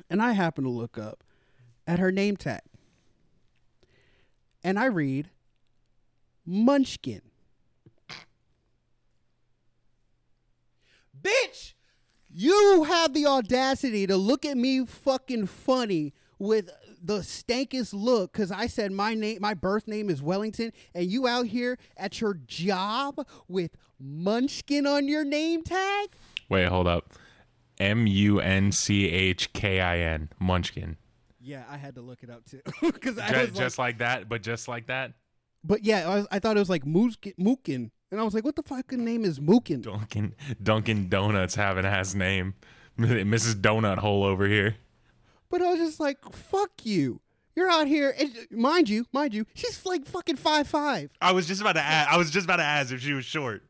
and 0.10 0.22
I 0.22 0.34
happen 0.34 0.63
to 0.63 0.70
look 0.70 0.98
up 0.98 1.24
at 1.86 2.00
her 2.00 2.12
name 2.12 2.36
tag. 2.36 2.62
And 4.63 4.79
I 4.79 4.86
read 4.86 5.29
Munchkin. 6.46 7.22
Bitch, 11.24 11.74
you 12.30 12.84
have 12.84 13.13
the 13.13 13.25
audacity 13.25 14.06
to 14.08 14.18
look 14.18 14.46
at 14.46 14.58
me 14.58 14.86
fucking 14.86 15.48
funny 15.48 16.13
with 16.39 16.70
the 17.01 17.24
stankest 17.24 17.94
look 17.94 18.32
because 18.34 18.51
I 18.51 18.68
said 18.68 18.92
my 18.92 19.13
name, 19.13 19.38
my 19.42 19.53
birth 19.53 19.88
name 19.88 20.10
is 20.10 20.22
Wellington, 20.22 20.72
and 20.94 21.06
you 21.06 21.27
out 21.27 21.48
here 21.48 21.77
at 21.98 22.20
your 22.22 22.34
job 22.34 23.25
with 23.48 23.72
Munchkin 24.00 24.86
on 24.88 25.08
your 25.08 25.24
name 25.24 25.63
tag? 25.63 26.10
Wait, 26.50 26.68
hold 26.68 26.88
up. 26.88 27.13
M 27.80 28.06
U 28.08 28.39
N 28.39 28.72
C 28.72 29.10
H 29.10 29.51
K 29.53 29.80
I 29.80 29.98
N. 30.00 30.30
Munchkin. 30.39 30.98
Yeah, 31.39 31.63
I 31.70 31.77
had 31.77 31.96
to 31.96 32.01
look 32.01 32.24
it 32.24 32.30
up 32.30 32.46
too 32.46 32.62
because 32.82 33.18
I 33.18 33.32
Ju- 33.32 33.39
was 33.39 33.51
just 33.51 33.77
like, 33.77 33.94
like 33.96 33.98
that, 34.00 34.30
but 34.30 34.42
just 34.42 34.68
like 34.68 34.88
that. 34.88 35.13
but 35.63 35.84
yeah, 35.84 36.10
I, 36.10 36.15
was, 36.18 36.27
I 36.32 36.39
thought 36.39 36.56
it 36.56 36.60
was 36.60 36.70
like 36.70 36.86
Mookin, 36.86 37.34
Mookin, 37.38 37.92
and 38.13 38.22
I 38.22 38.24
was 38.24 38.36
like, 38.36 38.46
what 38.46 38.55
the 38.55 38.62
fucking 38.62 39.03
name 39.03 39.25
is 39.25 39.39
Mookin? 39.39 39.82
Dunkin' 39.82 40.36
Dunkin' 40.62 41.10
Donuts 41.10 41.55
have 41.55 41.77
an 41.77 41.86
ass 41.86 42.13
name. 42.13 42.53
Mrs. 43.00 43.55
Donut 43.55 43.98
Hole 43.98 44.24
over 44.24 44.46
here. 44.46 44.75
But 45.50 45.63
I 45.63 45.72
was 45.72 45.79
just 45.79 46.00
like, 46.00 46.17
fuck 46.32 46.70
you. 46.84 47.22
You're 47.55 47.72
out 47.72 47.88
here, 47.88 48.13
and 48.20 48.32
mind 48.51 48.88
you, 48.88 49.05
mind 49.12 49.34
you, 49.34 49.46
she's 49.55 49.84
like 49.84 50.05
fucking 50.05 50.36
five 50.36 50.67
five. 50.67 51.10
I 51.22 51.32
was 51.32 51.48
just 51.48 51.60
about 51.60 51.74
to 51.74 51.82
ask. 51.82 52.12
I 52.12 52.17
was 52.17 52.29
just 52.29 52.46
about 52.46 52.58
to 52.58 52.63
ask 52.63 52.93
if 52.93 53.01
she 53.01 53.13
was 53.13 53.25
short. 53.25 53.63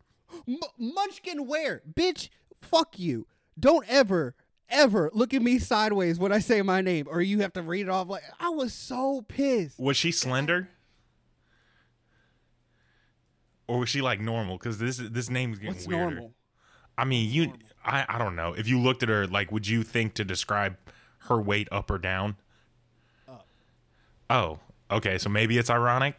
M- 0.47 0.59
Munchkin 0.77 1.47
where? 1.47 1.81
Bitch, 1.93 2.27
fuck 2.61 2.99
you. 2.99 3.27
Don't 3.57 3.85
ever, 3.89 4.35
ever 4.69 5.09
look 5.13 5.33
at 5.33 5.41
me 5.41 5.57
sideways 5.57 6.19
when 6.19 6.33
I 6.33 6.39
say 6.39 6.61
my 6.61 6.81
name, 6.81 7.07
or 7.09 7.21
you 7.21 7.39
have 7.41 7.53
to 7.53 7.61
read 7.61 7.87
it 7.87 7.89
off 7.89 8.09
like 8.09 8.23
I 8.41 8.49
was 8.49 8.73
so 8.73 9.21
pissed. 9.27 9.79
Was 9.79 9.95
she 9.95 10.11
slender? 10.11 10.69
Or 13.67 13.79
was 13.79 13.89
she 13.89 14.01
like 14.01 14.19
normal? 14.19 14.57
Because 14.57 14.77
this 14.77 14.97
this 14.97 15.29
name 15.29 15.53
is 15.53 15.59
getting 15.59 15.75
What's 15.75 15.87
weirder. 15.87 16.15
normal? 16.15 16.33
I 16.97 17.05
mean, 17.05 17.31
you, 17.31 17.53
I, 17.83 18.05
I 18.07 18.17
don't 18.19 18.35
know. 18.35 18.53
If 18.53 18.67
you 18.67 18.79
looked 18.79 19.01
at 19.01 19.09
her, 19.09 19.25
like, 19.25 19.51
would 19.51 19.67
you 19.67 19.81
think 19.83 20.13
to 20.15 20.23
describe 20.23 20.77
her 21.19 21.41
weight 21.41 21.67
up 21.71 21.89
or 21.89 21.97
down? 21.97 22.35
Up. 23.27 23.47
Oh, 24.29 24.59
okay. 24.91 25.17
So 25.17 25.29
maybe 25.29 25.57
it's 25.57 25.71
ironic. 25.71 26.15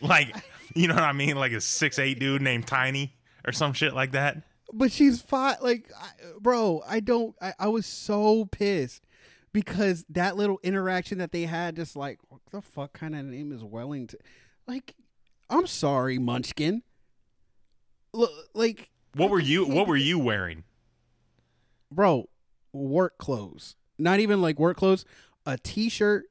like, 0.00 0.34
you 0.74 0.88
know 0.88 0.94
what 0.94 1.04
I 1.04 1.12
mean? 1.12 1.36
Like 1.36 1.52
a 1.52 1.60
six 1.60 1.98
eight 1.98 2.18
dude 2.18 2.42
named 2.42 2.66
Tiny 2.66 3.14
or 3.46 3.52
some 3.52 3.72
shit 3.72 3.94
like 3.94 4.12
that. 4.12 4.42
But 4.72 4.92
she's 4.92 5.22
fine. 5.22 5.56
Like, 5.62 5.90
I, 5.98 6.08
bro, 6.40 6.82
I 6.86 7.00
don't. 7.00 7.34
I, 7.40 7.54
I 7.58 7.68
was 7.68 7.86
so 7.86 8.46
pissed 8.46 9.06
because 9.52 10.04
that 10.10 10.36
little 10.36 10.58
interaction 10.62 11.18
that 11.18 11.32
they 11.32 11.44
had, 11.44 11.76
just 11.76 11.96
like, 11.96 12.18
what 12.28 12.40
the 12.50 12.60
fuck 12.60 12.92
kind 12.92 13.14
of 13.14 13.24
name 13.24 13.52
is 13.52 13.64
Wellington? 13.64 14.18
Like, 14.66 14.94
I'm 15.50 15.66
sorry, 15.66 16.18
Munchkin. 16.18 16.82
Look, 18.12 18.30
like, 18.54 18.90
What 19.14 19.30
were 19.30 19.38
you? 19.40 19.64
What 19.66 19.86
were 19.86 19.96
you 20.10 20.18
wearing? 20.18 20.64
bro, 21.92 22.28
work 22.72 23.16
clothes. 23.18 23.76
Not 23.98 24.20
even 24.20 24.42
like 24.42 24.58
work 24.58 24.76
clothes. 24.76 25.04
A 25.46 25.56
t-shirt 25.56 26.24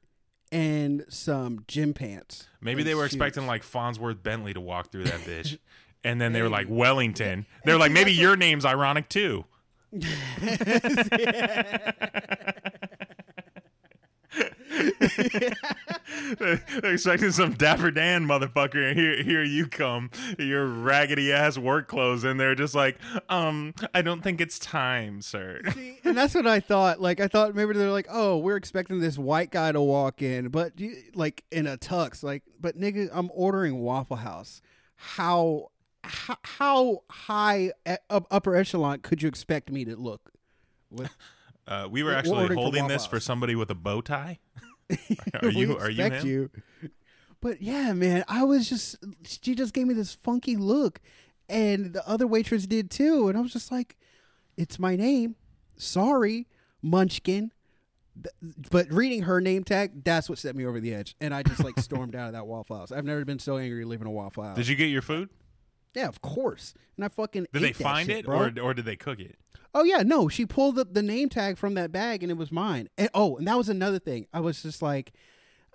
and 0.52 1.06
some 1.10 1.64
gym 1.68 1.94
pants. 1.94 2.48
Maybe 2.62 2.84
they 2.84 2.94
were 2.94 3.04
shoes. 3.06 3.14
expecting 3.14 3.48
like 3.48 3.64
Farnsworth 3.64 4.22
Bentley 4.22 4.54
to 4.54 4.62
walk 4.62 4.92
through 4.92 5.06
that 5.06 5.22
bitch. 5.22 5.58
And 6.04 6.22
then 6.22 6.34
they 6.34 6.44
were 6.44 6.50
like 6.50 6.68
Wellington. 6.70 7.48
They're 7.64 7.80
like, 7.80 7.92
maybe 7.92 8.14
your 8.14 8.36
name's 8.36 8.64
ironic 8.64 9.10
too. 9.10 9.46
They're 16.40 16.94
expecting 16.94 17.32
some 17.32 17.54
Dapper 17.54 17.92
Dan 17.92 18.26
motherfucker, 18.26 18.90
and 18.90 19.00
here, 19.00 19.24
here 19.24 19.44
you 19.44 19.68
come, 19.68 20.10
your 20.38 20.66
raggedy 20.66 21.32
ass 21.32 21.58
work 21.58 21.88
clothes, 21.88 22.24
and 22.24 22.40
they're 22.40 22.56
just 22.56 22.76
like, 22.76 22.98
um, 23.30 23.74
I 23.94 24.02
don't 24.02 24.22
think 24.22 24.42
it's 24.42 24.60
time, 24.60 25.22
sir. 25.22 25.62
See, 25.74 26.00
and 26.04 26.18
that's 26.18 26.36
what 26.36 26.48
I 26.48 26.60
thought. 26.60 27.02
Like 27.02 27.20
I 27.20 27.28
thought 27.28 27.56
maybe 27.56 27.74
they're 27.74 27.92
like, 27.92 28.08
oh, 28.10 28.38
we're 28.38 28.58
expecting 28.58 29.00
this 29.00 29.18
white 29.18 29.52
guy 29.52 29.72
to 29.72 29.82
walk 29.82 30.22
in, 30.22 30.50
but 30.50 30.80
you, 30.80 30.96
like 31.14 31.44
in 31.52 31.68
a 31.68 31.78
tux. 31.78 32.24
Like, 32.24 32.44
but 32.60 32.80
nigga, 32.80 33.10
I'm 33.12 33.30
ordering 33.34 33.80
Waffle 33.80 34.18
House. 34.18 34.62
How 34.96 35.72
how, 36.04 36.38
how 36.44 37.04
high 37.10 37.72
up, 38.10 38.28
upper 38.30 38.56
echelon 38.56 39.00
could 39.00 39.22
you 39.24 39.28
expect 39.28 39.72
me 39.72 39.86
to 39.86 39.96
look? 39.96 40.32
With, 40.92 41.16
Uh, 41.68 41.88
we 41.90 42.04
We're 42.04 42.14
actually 42.14 42.54
holding 42.54 42.88
this 42.88 43.06
for 43.06 43.20
somebody 43.20 43.56
with 43.56 43.72
a 43.72 43.76
bow 43.76 44.02
tie. 44.02 44.40
Are 45.42 45.50
you? 45.50 45.78
Are 45.78 45.90
you 45.90 46.14
you. 46.24 46.50
But 47.42 47.62
yeah, 47.62 47.94
man, 47.94 48.24
I 48.28 48.44
was 48.44 48.70
just 48.70 48.98
she 49.26 49.56
just 49.56 49.74
gave 49.74 49.88
me 49.88 49.94
this 49.94 50.14
funky 50.14 50.56
look, 50.56 51.00
and 51.48 51.94
the 51.94 52.08
other 52.08 52.28
waitress 52.28 52.66
did 52.66 52.90
too, 52.90 53.28
and 53.28 53.38
I 53.38 53.42
was 53.42 53.54
just 53.54 53.72
like, 53.72 53.98
"It's 54.58 54.80
my 54.80 54.96
name, 54.96 55.36
sorry, 55.78 56.48
Munchkin." 56.82 57.52
But 58.72 58.92
reading 58.92 59.24
her 59.24 59.42
name 59.42 59.66
tag, 59.66 60.06
that's 60.06 60.30
what 60.30 60.40
set 60.40 60.56
me 60.56 60.66
over 60.66 60.80
the 60.80 60.94
edge, 60.94 61.16
and 61.20 61.34
I 61.34 61.44
just 61.44 61.64
like 61.64 61.78
stormed 61.80 62.16
out 62.16 62.28
of 62.28 62.34
that 62.34 62.48
Waffle 62.48 62.78
House. 62.78 62.92
I've 62.92 63.06
never 63.06 63.26
been 63.26 63.40
so 63.40 63.58
angry 63.58 63.84
leaving 63.84 64.08
a 64.08 64.12
Waffle 64.12 64.44
House. 64.44 64.56
Did 64.56 64.68
you 64.68 64.76
get 64.76 64.86
your 64.86 65.02
food? 65.02 65.30
Yeah, 65.96 66.08
of 66.08 66.22
course. 66.22 66.74
And 66.96 67.06
I 67.06 67.08
fucking 67.10 67.48
Did 67.54 67.62
they 67.62 67.74
find 67.74 68.08
shit, 68.08 68.20
it, 68.20 68.26
bro. 68.26 68.38
or 68.38 68.54
or 68.62 68.74
did 68.74 68.86
they 68.86 68.96
cook 68.96 69.20
it? 69.20 69.38
Oh 69.74 69.84
yeah, 69.84 70.04
no, 70.04 70.30
she 70.30 70.46
pulled 70.46 70.80
up 70.80 70.94
the 70.94 71.02
name 71.02 71.30
tag 71.30 71.58
from 71.58 71.74
that 71.74 71.92
bag 71.92 72.24
and 72.24 72.32
it 72.32 72.38
was 72.38 72.52
mine. 72.52 72.90
And 72.98 73.10
oh, 73.14 73.36
and 73.38 73.48
that 73.48 73.58
was 73.58 73.70
another 73.70 74.00
thing. 74.00 74.28
I 74.34 74.40
was 74.40 74.62
just 74.64 74.82
like, 74.82 75.14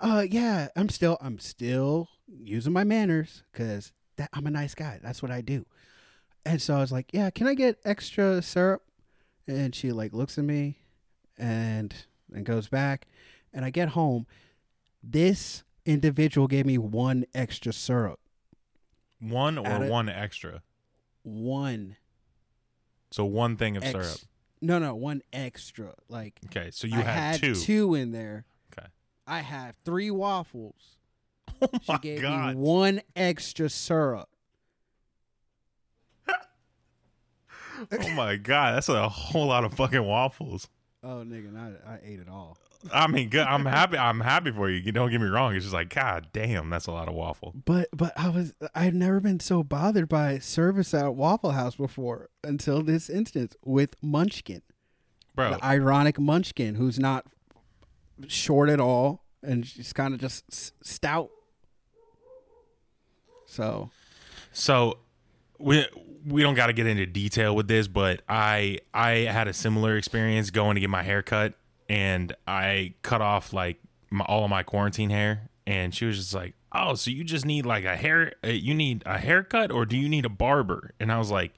uh 0.00 0.25
yeah, 0.29 0.69
I'm 0.77 0.89
still 0.89 1.19
I'm 1.21 1.39
still 1.39 2.09
using 2.27 2.73
my 2.73 2.85
manners 2.85 3.43
cuz 3.53 3.93
that 4.17 4.31
I'm 4.33 4.47
a 4.47 4.50
nice 4.50 4.75
guy. 4.75 5.00
That's 5.03 5.23
what 5.23 5.31
I 5.31 5.41
do. 5.41 5.67
And 6.45 6.62
so 6.62 6.77
I 6.77 6.81
was 6.81 6.91
like, 6.93 7.11
"Yeah, 7.12 7.29
can 7.31 7.47
I 7.47 7.55
get 7.55 7.79
extra 7.85 8.41
syrup?" 8.41 8.83
And 9.47 9.75
she 9.75 9.93
like 9.93 10.12
looks 10.15 10.39
at 10.39 10.45
me 10.45 10.79
and 11.37 11.95
and 12.33 12.47
goes 12.47 12.69
back 12.69 13.07
and 13.53 13.65
I 13.65 13.71
get 13.71 13.91
home. 13.91 14.27
This 15.03 15.65
individual 15.85 16.47
gave 16.47 16.65
me 16.67 16.79
one 16.79 17.25
extra 17.35 17.73
syrup. 17.73 18.21
One 19.21 19.59
or 19.59 19.67
Add 19.67 19.89
one 19.91 20.09
extra? 20.09 20.62
One 21.23 21.97
So 23.11 23.25
one 23.25 23.57
thing 23.57 23.77
of 23.77 23.85
ex- 23.85 23.93
syrup. 23.93 24.19
No, 24.62 24.79
no, 24.79 24.95
one 24.95 25.23
extra. 25.33 25.95
Like 26.09 26.41
Okay, 26.47 26.71
so 26.73 26.87
you 26.87 26.99
I 26.99 27.03
had, 27.03 27.41
had 27.41 27.57
two. 27.57 27.95
in 27.95 28.12
there. 28.12 28.45
Okay. 28.73 28.89
I 29.27 29.41
have 29.41 29.75
three 29.85 30.11
waffles. 30.11 30.97
Oh 31.62 31.69
She 31.83 31.93
my 31.93 31.99
gave 31.99 32.23
god. 32.23 32.55
me 32.57 32.61
one 32.62 33.03
extra 33.15 33.69
syrup. 33.69 34.29
oh 37.93 38.11
my 38.15 38.37
god, 38.37 38.77
that's 38.77 38.89
a 38.89 39.09
whole 39.09 39.47
lot 39.49 39.65
of 39.65 39.75
fucking 39.75 40.03
waffles. 40.05 40.69
Oh 41.03 41.23
nigga, 41.27 41.55
I, 41.57 41.93
I 41.95 41.99
ate 42.05 42.19
it 42.21 42.29
all. 42.29 42.57
I 42.93 43.07
mean, 43.09 43.29
good. 43.29 43.47
I'm 43.47 43.67
happy. 43.67 43.99
I'm 43.99 44.21
happy 44.21 44.51
for 44.53 44.71
you. 44.71 44.79
You 44.79 44.91
Don't 44.93 45.11
get 45.11 45.21
me 45.21 45.27
wrong. 45.29 45.55
It's 45.55 45.65
just 45.65 45.75
like, 45.75 45.91
god 45.95 46.29
damn, 46.33 46.71
that's 46.71 46.87
a 46.87 46.93
lot 46.93 47.09
of 47.09 47.15
waffle. 47.15 47.53
But 47.65 47.89
but 47.93 48.13
I 48.19 48.29
was 48.31 48.55
I've 48.75 48.95
never 48.95 49.21
been 49.21 49.39
so 49.41 49.63
bothered 49.63 50.09
by 50.09 50.39
service 50.39 50.95
at 50.95 51.15
Waffle 51.15 51.51
House 51.53 51.77
before 51.77 52.31
until 52.43 52.83
this 52.83 53.11
instance 53.11 53.55
with 53.65 53.97
Munchkin, 54.03 54.63
Bro, 55.35 55.51
the 55.53 55.65
ironic 55.65 56.19
Munchkin 56.19 56.77
who's 56.77 56.99
not 56.99 57.27
short 58.29 58.69
at 58.71 58.81
all 58.81 59.25
and 59.43 59.67
she's 59.67 59.93
kind 59.93 60.15
of 60.15 60.21
just 60.21 60.45
s- 60.51 60.73
stout. 60.83 61.31
So 63.47 63.91
So 64.53 64.99
we 65.59 65.87
we 66.27 66.43
don't 66.43 66.55
got 66.55 66.69
to 66.69 66.73
get 66.73 66.87
into 66.87 67.07
detail 67.07 67.55
with 67.55 67.69
this, 67.69 67.89
but 67.89 68.23
I 68.29 68.81
I 68.95 69.11
had 69.11 69.49
a 69.49 69.53
similar 69.53 69.97
experience 69.97 70.51
going 70.51 70.75
to 70.77 70.81
get 70.81 70.91
my 70.91 71.03
hair 71.03 71.23
cut, 71.23 71.55
and 71.91 72.35
I 72.47 72.95
cut 73.03 73.21
off 73.21 73.53
like 73.53 73.79
my, 74.11 74.25
all 74.27 74.45
of 74.45 74.51
my 74.51 74.63
quarantine 74.63 75.11
hair, 75.11 75.51
and 75.67 75.93
she 75.93 76.05
was 76.07 76.17
just 76.17 76.33
like, 76.33 76.55
"Oh, 76.73 76.95
so 76.95 77.11
you 77.11 77.25
just 77.25 77.45
need 77.45 77.67
like 77.67 77.85
a 77.85 77.97
hair? 77.97 78.35
uh, 78.45 78.49
You 78.49 78.75
need 78.75 79.03
a 79.05 79.19
haircut, 79.19 79.73
or 79.73 79.85
do 79.85 79.97
you 79.97 80.09
need 80.09 80.25
a 80.25 80.29
barber?" 80.31 80.93
And 81.01 81.11
I 81.11 81.19
was 81.19 81.31
like, 81.33 81.53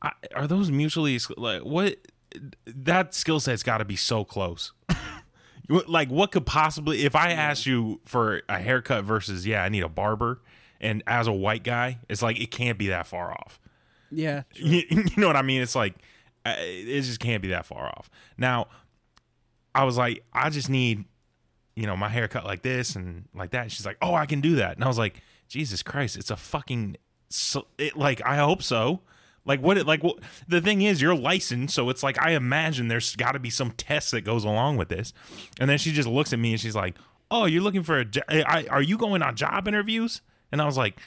I, 0.00 0.12
"Are 0.36 0.46
those 0.46 0.70
mutually 0.70 1.18
like 1.36 1.62
what?" 1.62 1.96
That 2.66 3.14
skill 3.14 3.40
set's 3.40 3.62
got 3.64 3.78
to 3.78 3.84
be 3.84 3.96
so 3.96 4.24
close. 4.24 4.72
Like 5.68 6.10
what 6.10 6.32
could 6.32 6.44
possibly 6.44 7.04
if 7.06 7.14
i 7.14 7.30
asked 7.30 7.64
you 7.64 8.00
for 8.04 8.42
a 8.48 8.58
haircut 8.58 9.04
versus 9.04 9.46
yeah 9.46 9.62
i 9.62 9.70
need 9.70 9.84
a 9.84 9.88
barber 9.88 10.42
and 10.82 11.02
as 11.06 11.28
a 11.28 11.32
white 11.32 11.62
guy 11.62 11.98
it's 12.10 12.20
like 12.20 12.38
it 12.38 12.50
can't 12.50 12.78
be 12.78 12.88
that 12.88 13.06
far 13.06 13.30
off 13.30 13.58
yeah, 14.10 14.42
you, 14.54 14.82
you 14.90 15.04
know 15.16 15.28
what 15.28 15.36
i 15.36 15.40
mean 15.40 15.62
it's 15.62 15.76
like 15.76 15.94
uh, 16.44 16.56
it 16.58 17.00
just 17.02 17.20
can't 17.20 17.40
be 17.40 17.48
that 17.48 17.64
far 17.64 17.86
off 17.86 18.10
now 18.36 18.66
i 19.74 19.84
was 19.84 19.96
like 19.96 20.24
i 20.32 20.50
just 20.50 20.68
need 20.68 21.04
you 21.74 21.86
know 21.86 21.96
my 21.96 22.08
haircut 22.08 22.44
like 22.44 22.62
this 22.62 22.96
and 22.96 23.26
like 23.34 23.50
that 23.50 23.62
and 23.62 23.72
she's 23.72 23.86
like 23.86 23.96
oh 24.02 24.14
i 24.14 24.26
can 24.26 24.40
do 24.40 24.56
that 24.56 24.76
and 24.76 24.84
i 24.84 24.88
was 24.88 24.98
like 24.98 25.20
jesus 25.48 25.82
christ 25.82 26.16
it's 26.16 26.30
a 26.30 26.36
fucking 26.36 26.96
it, 27.78 27.96
like 27.96 28.20
i 28.26 28.36
hope 28.36 28.62
so 28.62 29.00
like 29.44 29.60
what 29.60 29.78
it 29.78 29.86
like 29.86 30.02
what 30.02 30.18
the 30.46 30.60
thing 30.60 30.82
is 30.82 31.00
you're 31.00 31.14
licensed 31.14 31.74
so 31.74 31.88
it's 31.88 32.02
like 32.02 32.20
i 32.20 32.32
imagine 32.32 32.88
there's 32.88 33.16
got 33.16 33.32
to 33.32 33.38
be 33.38 33.50
some 33.50 33.70
test 33.72 34.10
that 34.10 34.20
goes 34.20 34.44
along 34.44 34.76
with 34.76 34.88
this 34.88 35.12
and 35.58 35.68
then 35.68 35.78
she 35.78 35.92
just 35.92 36.08
looks 36.08 36.32
at 36.32 36.38
me 36.38 36.52
and 36.52 36.60
she's 36.60 36.76
like 36.76 36.96
oh 37.30 37.46
you're 37.46 37.62
looking 37.62 37.82
for 37.82 38.00
a 38.00 38.06
eh, 38.28 38.44
I, 38.46 38.66
are 38.66 38.82
you 38.82 38.98
going 38.98 39.22
on 39.22 39.34
job 39.34 39.66
interviews 39.66 40.20
and 40.50 40.60
i 40.60 40.66
was 40.66 40.76
like 40.76 40.98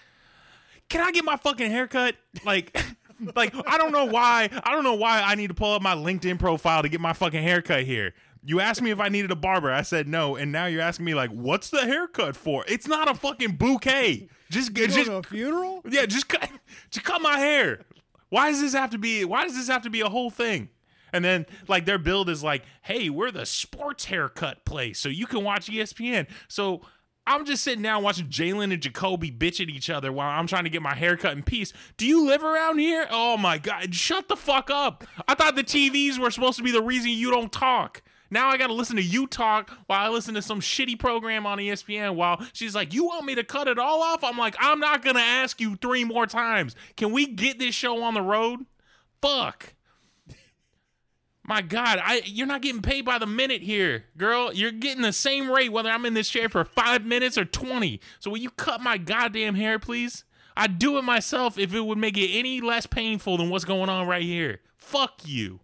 can 0.90 1.02
I 1.02 1.12
get 1.12 1.26
my 1.26 1.38
fucking 1.38 1.70
haircut? 1.72 2.16
Like, 2.46 2.78
like 3.36 3.54
I 3.68 3.78
don't 3.78 3.92
know 3.92 4.06
why. 4.06 4.50
I 4.64 4.72
don't 4.72 4.84
know 4.84 4.96
why 4.96 5.22
I 5.22 5.36
need 5.36 5.48
to 5.48 5.54
pull 5.54 5.74
up 5.74 5.82
my 5.82 5.96
LinkedIn 5.96 6.40
profile 6.40 6.82
to 6.82 6.90
get 6.90 7.02
my 7.02 7.14
fucking 7.14 7.42
haircut 7.42 7.84
here. 7.84 8.14
You 8.46 8.60
asked 8.60 8.82
me 8.82 8.92
if 8.92 9.00
I 9.00 9.10
needed 9.10 9.32
a 9.32 9.36
barber. 9.36 9.72
I 9.72 9.82
said 9.82 10.08
no, 10.08 10.36
and 10.36 10.52
now 10.52 10.68
you're 10.68 10.82
asking 10.82 11.06
me 11.06 11.16
like, 11.16 11.32
what's 11.32 11.70
the 11.70 11.82
haircut 11.82 12.36
for? 12.36 12.64
It's 12.68 12.88
not 12.88 13.10
a 13.10 13.16
fucking 13.16 13.54
bouquet. 13.56 14.30
Just, 14.52 14.78
You 14.78 14.88
just, 14.88 15.06
to 15.06 15.16
a 15.16 15.24
funeral? 15.24 15.82
yeah, 15.90 16.06
just 16.06 16.28
cut, 16.30 16.48
just 16.92 17.06
cut 17.06 17.22
my 17.22 17.40
hair. 17.40 17.86
Why 18.30 18.52
does 18.52 18.62
this 18.62 18.74
have 18.74 18.92
to 18.92 18.98
be? 18.98 19.26
Why 19.26 19.44
does 19.44 19.56
this 19.56 19.68
have 19.68 19.82
to 19.84 19.90
be 19.90 20.02
a 20.02 20.10
whole 20.10 20.30
thing? 20.30 20.70
And 21.12 21.24
then 21.24 21.46
like 21.68 21.86
their 21.86 21.98
build 21.98 22.30
is 22.30 22.44
like, 22.44 22.64
hey, 22.84 23.10
we're 23.10 23.32
the 23.32 23.46
sports 23.46 24.06
haircut 24.06 24.66
place, 24.66 25.00
so 25.00 25.10
you 25.10 25.26
can 25.26 25.44
watch 25.44 25.68
ESPN. 25.68 26.28
So 26.48 26.82
I'm 27.26 27.46
just 27.46 27.64
sitting 27.64 27.82
down 27.82 28.04
watching 28.04 28.28
Jalen 28.28 28.72
and 28.74 28.82
Jacoby 28.82 29.32
bitch 29.32 29.60
at 29.62 29.70
each 29.70 29.90
other 29.90 30.12
while 30.12 30.30
I'm 30.30 30.46
trying 30.46 30.66
to 30.66 30.70
get 30.70 30.82
my 30.82 30.94
haircut 30.94 31.32
in 31.36 31.42
peace. 31.44 31.74
Do 31.98 32.06
you 32.06 32.28
live 32.28 32.44
around 32.44 32.78
here? 32.78 33.08
Oh 33.10 33.38
my 33.38 33.58
god, 33.58 33.96
shut 33.96 34.28
the 34.28 34.36
fuck 34.36 34.70
up. 34.70 35.04
I 35.28 35.34
thought 35.34 35.56
the 35.56 35.64
TVs 35.64 36.20
were 36.20 36.30
supposed 36.32 36.58
to 36.58 36.64
be 36.64 36.72
the 36.72 36.84
reason 36.84 37.10
you 37.12 37.32
don't 37.32 37.52
talk. 37.52 38.04
Now 38.30 38.50
I 38.50 38.58
got 38.58 38.68
to 38.68 38.74
listen 38.74 38.96
to 38.96 39.04
you 39.04 39.28
talk 39.28 39.70
while 39.88 40.06
I 40.06 40.10
listen 40.10 40.34
to 40.36 40.42
some 40.42 40.62
shitty 40.62 40.98
program 41.00 41.46
on 41.46 41.58
ESPN 41.58 42.16
while 42.16 42.44
she's 42.54 42.76
like, 42.76 42.94
You 42.94 43.06
want 43.06 43.26
me 43.26 43.36
to 43.36 43.44
cut 43.44 43.68
it 43.68 43.80
all 43.80 44.02
off? 44.02 44.24
I'm 44.24 44.38
like, 44.38 44.56
I'm 44.60 44.80
not 44.80 45.04
going 45.04 45.16
to 45.16 45.22
ask 45.22 45.62
you 45.62 45.76
three 45.76 46.04
more 46.04 46.28
times. 46.28 46.76
Can 46.98 47.12
we 47.12 47.28
get 47.28 47.60
this 47.60 47.76
show 47.76 48.02
on 48.04 48.14
the 48.14 48.22
road? 48.22 48.66
Fuck. 49.22 49.74
My 51.48 51.62
God, 51.62 52.00
I 52.04 52.24
you're 52.26 52.48
not 52.48 52.64
getting 52.64 52.82
paid 52.82 53.06
by 53.06 53.20
the 53.20 53.28
minute 53.28 53.62
here, 53.62 54.06
girl. 54.18 54.52
You're 54.52 54.72
getting 54.72 55.04
the 55.04 55.14
same 55.14 55.52
rate 55.52 55.72
whether 55.72 55.92
I'm 55.92 56.06
in 56.06 56.16
this 56.16 56.30
chair 56.30 56.50
for 56.50 56.66
five 56.66 57.06
minutes 57.06 57.38
or 57.38 57.46
twenty. 57.46 58.00
So 58.20 58.32
will 58.32 58.40
you 58.40 58.50
cut 58.50 58.82
my 58.82 58.98
goddamn 58.98 59.54
hair, 59.54 59.78
please? 59.78 60.24
I'd 60.58 60.80
do 60.80 60.98
it 60.98 61.04
myself 61.04 61.60
if 61.60 61.74
it 61.76 61.82
would 61.82 62.00
make 62.00 62.18
it 62.18 62.32
any 62.32 62.62
less 62.62 62.88
painful 62.88 63.38
than 63.38 63.50
what's 63.50 63.66
going 63.66 63.90
on 63.90 64.08
right 64.08 64.24
here. 64.24 64.62
Fuck 64.78 65.22
you. 65.26 65.60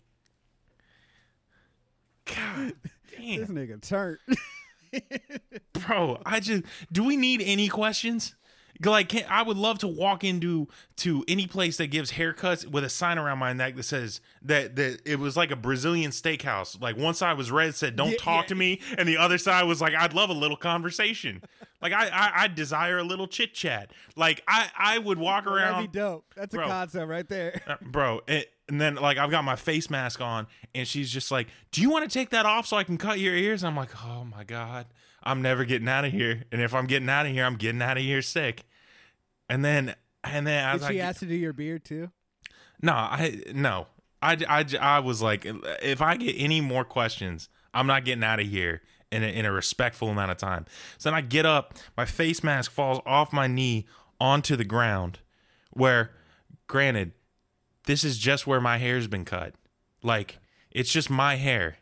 God 2.25 2.73
This 3.17 3.49
nigga 3.49 3.81
turned. 3.81 4.17
bro. 5.73 6.19
I 6.25 6.39
just 6.39 6.63
do 6.91 7.03
we 7.03 7.17
need 7.17 7.41
any 7.43 7.67
questions? 7.67 8.35
Like, 8.83 9.09
can, 9.09 9.25
I 9.29 9.43
would 9.43 9.57
love 9.57 9.77
to 9.79 9.87
walk 9.87 10.23
into 10.23 10.67
to 10.97 11.23
any 11.27 11.45
place 11.45 11.77
that 11.77 11.87
gives 11.87 12.13
haircuts 12.13 12.65
with 12.65 12.83
a 12.83 12.89
sign 12.89 13.19
around 13.19 13.37
my 13.37 13.53
neck 13.53 13.75
that 13.75 13.83
says 13.83 14.21
that 14.41 14.75
that 14.77 15.01
it 15.05 15.19
was 15.19 15.37
like 15.37 15.51
a 15.51 15.55
Brazilian 15.55 16.09
steakhouse. 16.09 16.81
Like 16.81 16.97
one 16.97 17.13
side 17.13 17.37
was 17.37 17.51
red, 17.51 17.75
said 17.75 17.95
"Don't 17.95 18.11
Yeah, 18.11 18.17
talk 18.17 18.45
yeah. 18.45 18.47
to 18.47 18.55
me," 18.55 18.81
and 18.97 19.07
the 19.07 19.17
other 19.17 19.37
side 19.37 19.63
was 19.65 19.81
like, 19.81 19.93
"I'd 19.93 20.13
love 20.13 20.31
a 20.31 20.33
little 20.33 20.57
conversation." 20.57 21.43
like 21.81 21.93
I 21.93 22.07
I, 22.07 22.31
I 22.43 22.47
desire 22.47 22.97
a 22.97 23.03
little 23.03 23.27
chit 23.27 23.53
chat. 23.53 23.91
Like 24.15 24.41
I 24.47 24.69
I 24.75 24.97
would 24.97 25.19
walk 25.19 25.43
That'd 25.43 25.59
around 25.59 25.91
be 25.91 25.99
dope. 25.99 26.25
That's 26.35 26.55
Bro. 26.55 26.65
a 26.65 26.67
concept 26.67 27.07
right 27.07 27.27
there. 27.29 27.61
uh, 27.67 27.75
bro. 27.81 28.21
It, 28.27 28.51
and 28.71 28.79
then 28.79 28.95
like 28.95 29.17
I've 29.17 29.29
got 29.29 29.43
my 29.43 29.55
face 29.57 29.89
mask 29.89 30.21
on, 30.21 30.47
and 30.73 30.87
she's 30.87 31.11
just 31.11 31.29
like, 31.29 31.47
"Do 31.71 31.81
you 31.81 31.89
want 31.89 32.09
to 32.09 32.13
take 32.19 32.29
that 32.29 32.45
off 32.45 32.65
so 32.65 32.77
I 32.77 32.83
can 32.85 32.97
cut 32.97 33.19
your 33.19 33.35
ears?" 33.35 33.63
I'm 33.63 33.75
like, 33.75 33.89
"Oh 34.03 34.23
my 34.25 34.43
god, 34.45 34.85
I'm 35.23 35.41
never 35.41 35.65
getting 35.65 35.89
out 35.89 36.05
of 36.05 36.11
here. 36.13 36.43
And 36.51 36.61
if 36.61 36.73
I'm 36.73 36.87
getting 36.87 37.09
out 37.09 37.25
of 37.25 37.33
here, 37.33 37.43
I'm 37.45 37.57
getting 37.57 37.81
out 37.81 37.97
of 37.97 38.03
here 38.03 38.21
sick." 38.21 38.63
And 39.49 39.63
then 39.65 39.93
and 40.23 40.47
then 40.47 40.73
Did 40.77 40.83
I 40.83 40.87
she 40.87 40.93
get- 40.95 41.01
ask 41.09 41.19
to 41.19 41.25
do 41.25 41.35
your 41.35 41.53
beard 41.53 41.83
too? 41.83 42.09
no, 42.81 42.93
I 42.93 43.41
no, 43.53 43.87
I, 44.21 44.37
I, 44.47 44.65
I 44.79 44.99
was 44.99 45.21
like, 45.21 45.45
if 45.83 46.01
I 46.01 46.15
get 46.15 46.35
any 46.37 46.61
more 46.61 46.85
questions, 46.85 47.49
I'm 47.73 47.85
not 47.87 48.05
getting 48.05 48.23
out 48.23 48.39
of 48.39 48.47
here 48.47 48.81
in 49.11 49.23
a, 49.23 49.27
in 49.27 49.45
a 49.45 49.51
respectful 49.51 50.07
amount 50.09 50.31
of 50.31 50.37
time. 50.37 50.65
So 50.97 51.09
then 51.09 51.15
I 51.17 51.21
get 51.21 51.45
up, 51.45 51.73
my 51.97 52.05
face 52.05 52.43
mask 52.43 52.71
falls 52.71 52.99
off 53.05 53.33
my 53.33 53.47
knee 53.47 53.85
onto 54.19 54.55
the 54.55 54.63
ground. 54.63 55.19
Where, 55.71 56.11
granted, 56.67 57.11
this 57.85 58.03
is 58.03 58.17
just 58.17 58.47
where 58.47 58.61
my 58.61 58.77
hair's 58.77 59.07
been 59.07 59.25
cut. 59.25 59.55
Like 60.03 60.39
it's 60.71 60.91
just 60.91 61.09
my 61.09 61.35
hair. 61.35 61.77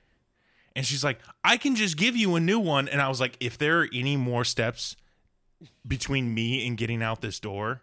And 0.75 0.85
she's 0.85 1.03
like, 1.03 1.19
I 1.43 1.57
can 1.57 1.75
just 1.75 1.97
give 1.97 2.15
you 2.15 2.35
a 2.35 2.39
new 2.39 2.59
one. 2.59 2.87
And 2.87 3.01
I 3.01 3.09
was 3.09 3.19
like, 3.19 3.35
if 3.39 3.57
there 3.57 3.81
are 3.81 3.89
any 3.93 4.15
more 4.15 4.45
steps 4.45 4.95
between 5.85 6.33
me 6.33 6.65
and 6.65 6.77
getting 6.77 7.03
out 7.03 7.21
this 7.21 7.39
door, 7.39 7.81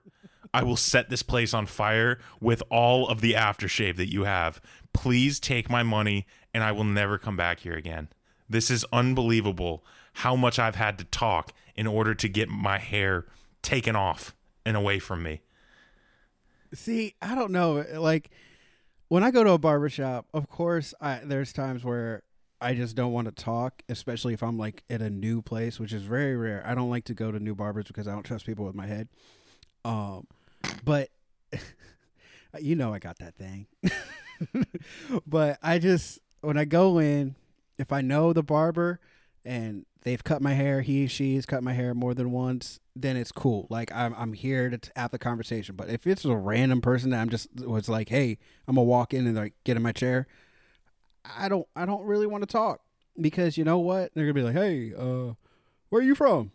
I 0.54 0.62
will 0.62 0.76
set 0.76 1.10
this 1.10 1.22
place 1.22 1.52
on 1.52 1.66
fire 1.66 2.18
with 2.40 2.62
all 2.70 3.08
of 3.08 3.20
the 3.20 3.34
aftershave 3.34 3.96
that 3.96 4.10
you 4.10 4.24
have. 4.24 4.60
Please 4.94 5.38
take 5.38 5.68
my 5.68 5.82
money 5.82 6.26
and 6.54 6.64
I 6.64 6.72
will 6.72 6.84
never 6.84 7.18
come 7.18 7.36
back 7.36 7.60
here 7.60 7.74
again. 7.74 8.08
This 8.48 8.70
is 8.70 8.86
unbelievable 8.92 9.84
how 10.14 10.34
much 10.36 10.58
I've 10.58 10.76
had 10.76 10.96
to 10.98 11.04
talk 11.04 11.52
in 11.74 11.86
order 11.86 12.14
to 12.14 12.28
get 12.28 12.48
my 12.48 12.78
hair 12.78 13.26
taken 13.60 13.94
off 13.94 14.34
and 14.64 14.76
away 14.76 14.98
from 14.98 15.22
me. 15.22 15.42
See, 16.74 17.14
I 17.20 17.34
don't 17.34 17.52
know. 17.52 17.84
Like 17.94 18.30
when 19.08 19.22
I 19.22 19.30
go 19.30 19.44
to 19.44 19.52
a 19.52 19.58
barber 19.58 19.88
shop, 19.88 20.26
of 20.34 20.48
course, 20.48 20.94
I 21.00 21.20
there's 21.24 21.52
times 21.52 21.84
where 21.84 22.22
I 22.60 22.74
just 22.74 22.96
don't 22.96 23.12
want 23.12 23.26
to 23.26 23.32
talk, 23.32 23.82
especially 23.88 24.34
if 24.34 24.42
I'm 24.42 24.58
like 24.58 24.82
at 24.88 25.02
a 25.02 25.10
new 25.10 25.42
place, 25.42 25.78
which 25.78 25.92
is 25.92 26.02
very 26.02 26.36
rare. 26.36 26.62
I 26.66 26.74
don't 26.74 26.90
like 26.90 27.04
to 27.04 27.14
go 27.14 27.30
to 27.30 27.38
new 27.38 27.54
barbers 27.54 27.86
because 27.86 28.08
I 28.08 28.12
don't 28.12 28.24
trust 28.24 28.46
people 28.46 28.64
with 28.64 28.74
my 28.74 28.86
head. 28.86 29.08
Um, 29.84 30.26
but 30.84 31.10
you 32.60 32.74
know, 32.74 32.92
I 32.92 32.98
got 32.98 33.18
that 33.18 33.34
thing. 33.34 33.66
but 35.26 35.58
I 35.62 35.78
just 35.78 36.18
when 36.40 36.56
I 36.56 36.64
go 36.64 36.98
in, 36.98 37.36
if 37.78 37.92
I 37.92 38.00
know 38.00 38.32
the 38.32 38.42
barber 38.42 39.00
and 39.44 39.84
they've 40.06 40.22
cut 40.22 40.40
my 40.40 40.54
hair, 40.54 40.82
he 40.82 41.08
she's 41.08 41.44
cut 41.44 41.64
my 41.64 41.72
hair 41.72 41.92
more 41.92 42.14
than 42.14 42.30
once, 42.30 42.78
then 42.94 43.16
it's 43.16 43.32
cool. 43.32 43.66
Like 43.68 43.92
I'm 43.92 44.14
I'm 44.14 44.32
here 44.32 44.70
to 44.70 44.78
have 44.94 45.10
the 45.10 45.18
conversation. 45.18 45.74
But 45.74 45.90
if 45.90 46.06
it's 46.06 46.24
a 46.24 46.36
random 46.36 46.80
person 46.80 47.10
that 47.10 47.20
I'm 47.20 47.28
just 47.28 47.48
was 47.60 47.88
like, 47.88 48.08
hey, 48.08 48.38
I'm 48.68 48.76
gonna 48.76 48.84
walk 48.84 49.12
in 49.12 49.26
and 49.26 49.36
like 49.36 49.54
get 49.64 49.76
in 49.76 49.82
my 49.82 49.92
chair, 49.92 50.28
I 51.36 51.48
don't 51.48 51.66
I 51.74 51.84
don't 51.84 52.04
really 52.04 52.26
want 52.26 52.42
to 52.42 52.46
talk 52.46 52.80
because 53.20 53.58
you 53.58 53.64
know 53.64 53.78
what? 53.78 54.12
They're 54.14 54.24
gonna 54.24 54.34
be 54.34 54.42
like, 54.42 54.54
hey, 54.54 54.92
uh, 54.96 55.34
where 55.90 56.00
are 56.00 56.04
you 56.04 56.14
from? 56.14 56.52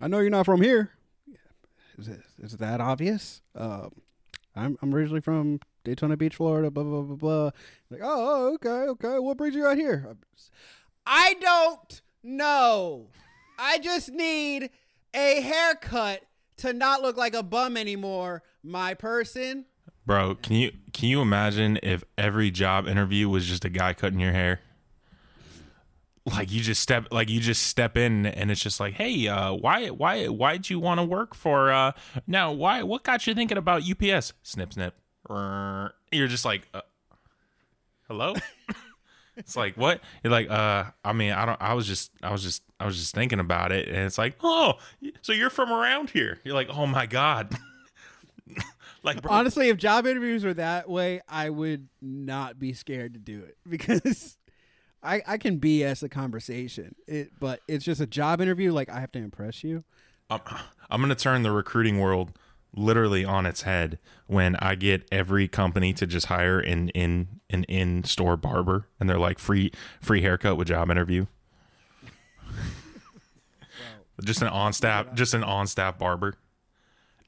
I 0.00 0.08
know 0.08 0.20
you're 0.20 0.30
not 0.30 0.46
from 0.46 0.62
here. 0.62 0.92
Is 1.98 2.08
it, 2.08 2.20
is 2.38 2.56
that 2.56 2.80
obvious? 2.80 3.42
Um, 3.54 3.92
I'm 4.56 4.78
I'm 4.80 4.94
originally 4.94 5.20
from 5.20 5.60
Daytona 5.84 6.16
Beach, 6.16 6.36
Florida. 6.36 6.70
Blah 6.70 6.84
blah 6.84 7.02
blah 7.02 7.16
blah. 7.16 7.50
Like, 7.90 8.00
oh, 8.02 8.48
oh, 8.48 8.54
okay, 8.54 8.88
okay. 8.88 9.18
What 9.18 9.36
brings 9.36 9.54
you 9.54 9.66
out 9.66 9.76
here? 9.76 10.16
I 11.04 11.34
don't 11.40 12.00
know. 12.22 13.08
I 13.58 13.78
just 13.78 14.10
need 14.10 14.70
a 15.14 15.40
haircut 15.40 16.22
to 16.58 16.72
not 16.72 17.02
look 17.02 17.16
like 17.16 17.34
a 17.34 17.42
bum 17.42 17.76
anymore. 17.76 18.42
My 18.62 18.94
person. 18.94 19.66
Bro, 20.06 20.36
can 20.36 20.56
you 20.56 20.72
can 20.92 21.08
you 21.08 21.20
imagine 21.20 21.78
if 21.82 22.04
every 22.18 22.50
job 22.50 22.88
interview 22.88 23.28
was 23.28 23.46
just 23.46 23.64
a 23.64 23.68
guy 23.68 23.94
cutting 23.94 24.20
your 24.20 24.32
hair? 24.32 24.60
Like 26.26 26.50
you 26.50 26.60
just 26.60 26.80
step 26.80 27.08
like 27.10 27.28
you 27.30 27.40
just 27.40 27.62
step 27.66 27.96
in 27.96 28.26
and 28.26 28.50
it's 28.50 28.60
just 28.60 28.80
like, 28.80 28.94
"Hey, 28.94 29.28
uh 29.28 29.52
why 29.52 29.88
why 29.88 30.26
why'd 30.26 30.68
you 30.68 30.78
want 30.78 31.00
to 31.00 31.04
work 31.04 31.34
for 31.34 31.70
uh 31.72 31.92
now 32.26 32.52
why 32.52 32.82
what 32.82 33.02
got 33.02 33.26
you 33.26 33.34
thinking 33.34 33.58
about 33.58 33.82
UPS?" 33.88 34.32
Snip 34.42 34.72
snip. 34.72 34.94
You're 35.28 36.28
just 36.28 36.44
like, 36.44 36.66
uh, 36.74 36.82
"Hello?" 38.08 38.34
it's 39.40 39.56
like, 39.56 39.76
"What?" 39.76 40.00
You're 40.22 40.30
like, 40.30 40.50
"Uh 40.50 40.84
I 41.04 41.12
mean, 41.12 41.32
I 41.32 41.44
don't 41.44 41.60
I 41.60 41.74
was 41.74 41.86
just 41.86 42.12
I 42.22 42.30
was 42.30 42.42
just 42.42 42.62
I 42.78 42.86
was 42.86 42.96
just 42.96 43.14
thinking 43.14 43.40
about 43.40 43.72
it." 43.72 43.88
And 43.88 43.98
it's 43.98 44.18
like, 44.18 44.36
"Oh, 44.42 44.74
so 45.22 45.32
you're 45.32 45.50
from 45.50 45.72
around 45.72 46.10
here." 46.10 46.38
You're 46.44 46.54
like, 46.54 46.68
"Oh 46.70 46.86
my 46.86 47.06
god." 47.06 47.56
like 49.02 49.22
bro, 49.22 49.32
Honestly, 49.32 49.68
if 49.68 49.76
job 49.76 50.06
interviews 50.06 50.44
were 50.44 50.54
that 50.54 50.88
way, 50.88 51.20
I 51.28 51.50
would 51.50 51.88
not 52.00 52.58
be 52.58 52.72
scared 52.72 53.14
to 53.14 53.20
do 53.20 53.42
it 53.42 53.56
because 53.68 54.36
I 55.02 55.22
I 55.26 55.38
can 55.38 55.58
BS 55.58 56.02
a 56.02 56.08
conversation. 56.08 56.94
It, 57.06 57.32
but 57.38 57.60
it's 57.68 57.84
just 57.84 58.00
a 58.00 58.06
job 58.06 58.40
interview. 58.40 58.72
Like 58.72 58.88
I 58.88 59.00
have 59.00 59.12
to 59.12 59.18
impress 59.18 59.64
you. 59.64 59.84
I'm, 60.30 60.40
I'm 60.88 61.00
going 61.00 61.08
to 61.08 61.20
turn 61.20 61.42
the 61.42 61.50
recruiting 61.50 61.98
world 61.98 62.38
literally 62.74 63.24
on 63.24 63.46
its 63.46 63.62
head 63.62 63.98
when 64.26 64.56
I 64.56 64.74
get 64.74 65.06
every 65.10 65.48
company 65.48 65.92
to 65.94 66.06
just 66.06 66.26
hire 66.26 66.60
an 66.60 66.88
in 66.90 67.40
an 67.50 67.64
in 67.64 68.04
store 68.04 68.36
barber 68.36 68.86
and 68.98 69.08
they're 69.08 69.18
like 69.18 69.38
free 69.38 69.72
free 70.00 70.22
haircut 70.22 70.56
with 70.56 70.68
job 70.68 70.90
interview. 70.90 71.26
just 74.24 74.42
an 74.42 74.48
on 74.48 74.72
staff 74.72 75.12
just 75.14 75.34
an 75.34 75.42
on 75.42 75.66
staff 75.66 75.98
barber. 75.98 76.34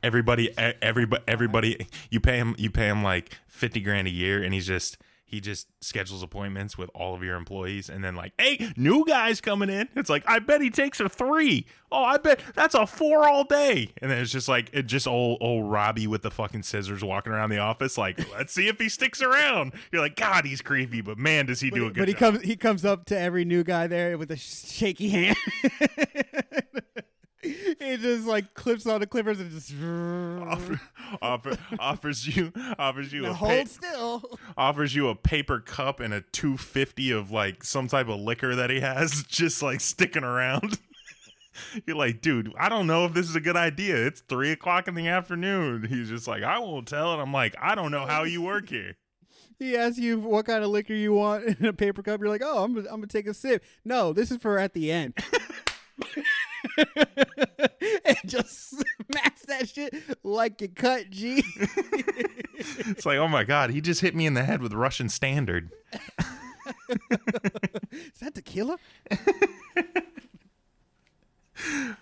Everybody 0.03 0.57
everybody 0.57 1.23
everybody 1.27 1.87
you 2.11 2.21
pay 2.21 2.37
him 2.37 2.55
you 2.59 2.71
pay 2.71 2.89
him 2.89 3.03
like 3.03 3.39
50 3.49 3.81
grand 3.81 4.09
a 4.09 4.11
year 4.11 4.43
and 4.43 4.55
he's 4.55 4.67
just 4.67 4.99
he 5.33 5.41
just 5.41 5.67
schedules 5.81 6.23
appointments 6.23 6.77
with 6.79 6.91
all 6.95 7.15
of 7.15 7.25
your 7.25 7.37
employees 7.37 7.89
and 7.89 8.05
then 8.05 8.15
like 8.15 8.33
hey 8.39 8.71
new 8.77 9.05
guys 9.07 9.41
coming 9.41 9.71
in 9.71 9.89
it's 9.97 10.11
like 10.11 10.23
i 10.29 10.39
bet 10.39 10.61
he 10.61 10.71
takes 10.71 11.01
a 11.01 11.09
three. 11.09 11.67
Oh, 11.91 12.05
i 12.05 12.19
bet 12.19 12.41
that's 12.55 12.75
a 12.75 12.87
four 12.87 13.27
all 13.27 13.43
day 13.45 13.93
and 14.01 14.11
then 14.11 14.19
it's 14.19 14.31
just 14.31 14.47
like 14.47 14.71
it 14.73 14.83
just 14.83 15.09
old 15.09 15.39
old 15.41 15.71
robbie 15.71 16.07
with 16.07 16.23
the 16.23 16.31
fucking 16.31 16.63
scissors 16.63 17.03
walking 17.03 17.33
around 17.33 17.51
the 17.51 17.59
office 17.59 17.99
like 17.99 18.19
let's 18.33 18.53
see 18.53 18.69
if 18.69 18.79
he 18.79 18.89
sticks 18.89 19.21
around 19.23 19.73
you're 19.91 20.03
like 20.03 20.17
god 20.17 20.45
he's 20.45 20.61
creepy 20.63 21.01
but 21.01 21.19
man 21.19 21.47
does 21.47 21.61
he 21.61 21.71
do 21.71 21.87
a 21.87 21.91
good 21.91 22.01
but 22.01 22.09
he 22.09 22.15
job 22.15 22.35
comes 22.35 22.43
he 22.43 22.55
comes 22.57 22.85
up 22.85 23.07
to 23.07 23.19
every 23.19 23.45
new 23.45 23.65
guy 23.65 23.87
there 23.87 24.19
with 24.19 24.31
a 24.31 24.37
shaky 24.37 25.09
hand. 25.09 25.37
he 27.81 27.97
just 27.97 28.27
like 28.27 28.55
clips 28.55 28.87
on 28.87 29.01
the 29.01 29.07
clippers 29.07 29.41
and 29.41 29.51
just 29.51 29.73
Offer, 29.83 30.81
offer, 31.23 31.59
offers 31.79 32.37
you 32.37 32.53
offers 32.79 33.13
you 33.13 33.23
Now 33.23 33.31
a 33.31 33.35
hold 33.35 33.67
pa- 33.67 33.69
still. 33.69 34.39
offers 34.57 34.95
you 34.95 35.09
a 35.09 35.15
paper 35.17 35.59
cup 35.61 35.99
and 36.01 36.15
a 36.15 36.21
250 36.21 37.11
of 37.11 37.31
like 37.31 37.65
some 37.65 37.89
type 37.89 38.09
of 38.09 38.21
liquor 38.21 38.55
that 38.55 38.71
he 38.71 38.81
has 38.81 39.23
just 39.29 39.63
like 39.63 39.81
sticking 39.81 40.25
around 40.25 40.79
you're 41.87 41.97
like 41.97 42.21
dude 42.23 42.51
i 42.59 42.69
don't 42.69 42.87
know 42.87 43.05
if 43.05 43.13
this 43.13 43.29
is 43.29 43.37
a 43.37 43.41
good 43.41 43.57
idea 43.57 43.95
it's 44.07 44.23
three 44.23 44.53
o'clock 44.53 44.89
in 44.89 44.95
the 44.95 45.07
afternoon 45.09 45.85
he's 45.87 46.09
just 46.09 46.27
like 46.27 46.43
i 46.43 46.59
won't 46.59 46.89
tell 46.89 47.13
and 47.13 47.21
i'm 47.21 47.33
like 47.33 47.55
i 47.61 47.75
don't 47.75 47.91
know 47.91 48.07
how 48.07 48.23
you 48.23 48.41
work 48.41 48.69
here 48.71 48.97
He 49.59 49.77
asks 49.77 49.99
you 49.99 50.19
what 50.21 50.47
kind 50.47 50.65
of 50.65 50.71
liquor 50.71 50.95
you 50.95 51.13
want 51.13 51.45
in 51.45 51.67
a 51.67 51.73
paper 51.73 52.03
cup. 52.03 52.21
You're 52.21 52.31
like, 52.31 52.43
oh, 52.45 52.65
I'm, 52.65 52.77
I'm 52.79 52.85
gonna 52.85 53.07
take 53.07 53.29
a 53.29 53.35
sip. 53.35 53.63
No, 53.85 54.13
this 54.13 54.31
is 54.33 54.39
for 54.39 54.59
at 54.59 54.73
the 54.73 54.91
end. 54.91 55.15
and 58.05 58.17
just 58.27 58.71
smash 58.71 59.41
that 59.47 59.69
shit 59.69 59.95
like 60.23 60.61
you 60.61 60.69
cut 60.69 61.11
G. 61.11 61.43
it's 62.55 63.05
like 63.05 63.19
oh 63.19 63.29
my 63.29 63.45
god 63.45 63.71
he 63.71 63.81
just 63.81 64.01
hit 64.01 64.15
me 64.15 64.27
in 64.27 64.35
the 64.35 64.45
head 64.45 64.63
with 64.63 64.73
russian 64.73 65.09
standard 65.09 65.71
Is 67.93 68.21
that 68.21 68.35
tequila? 68.35 68.79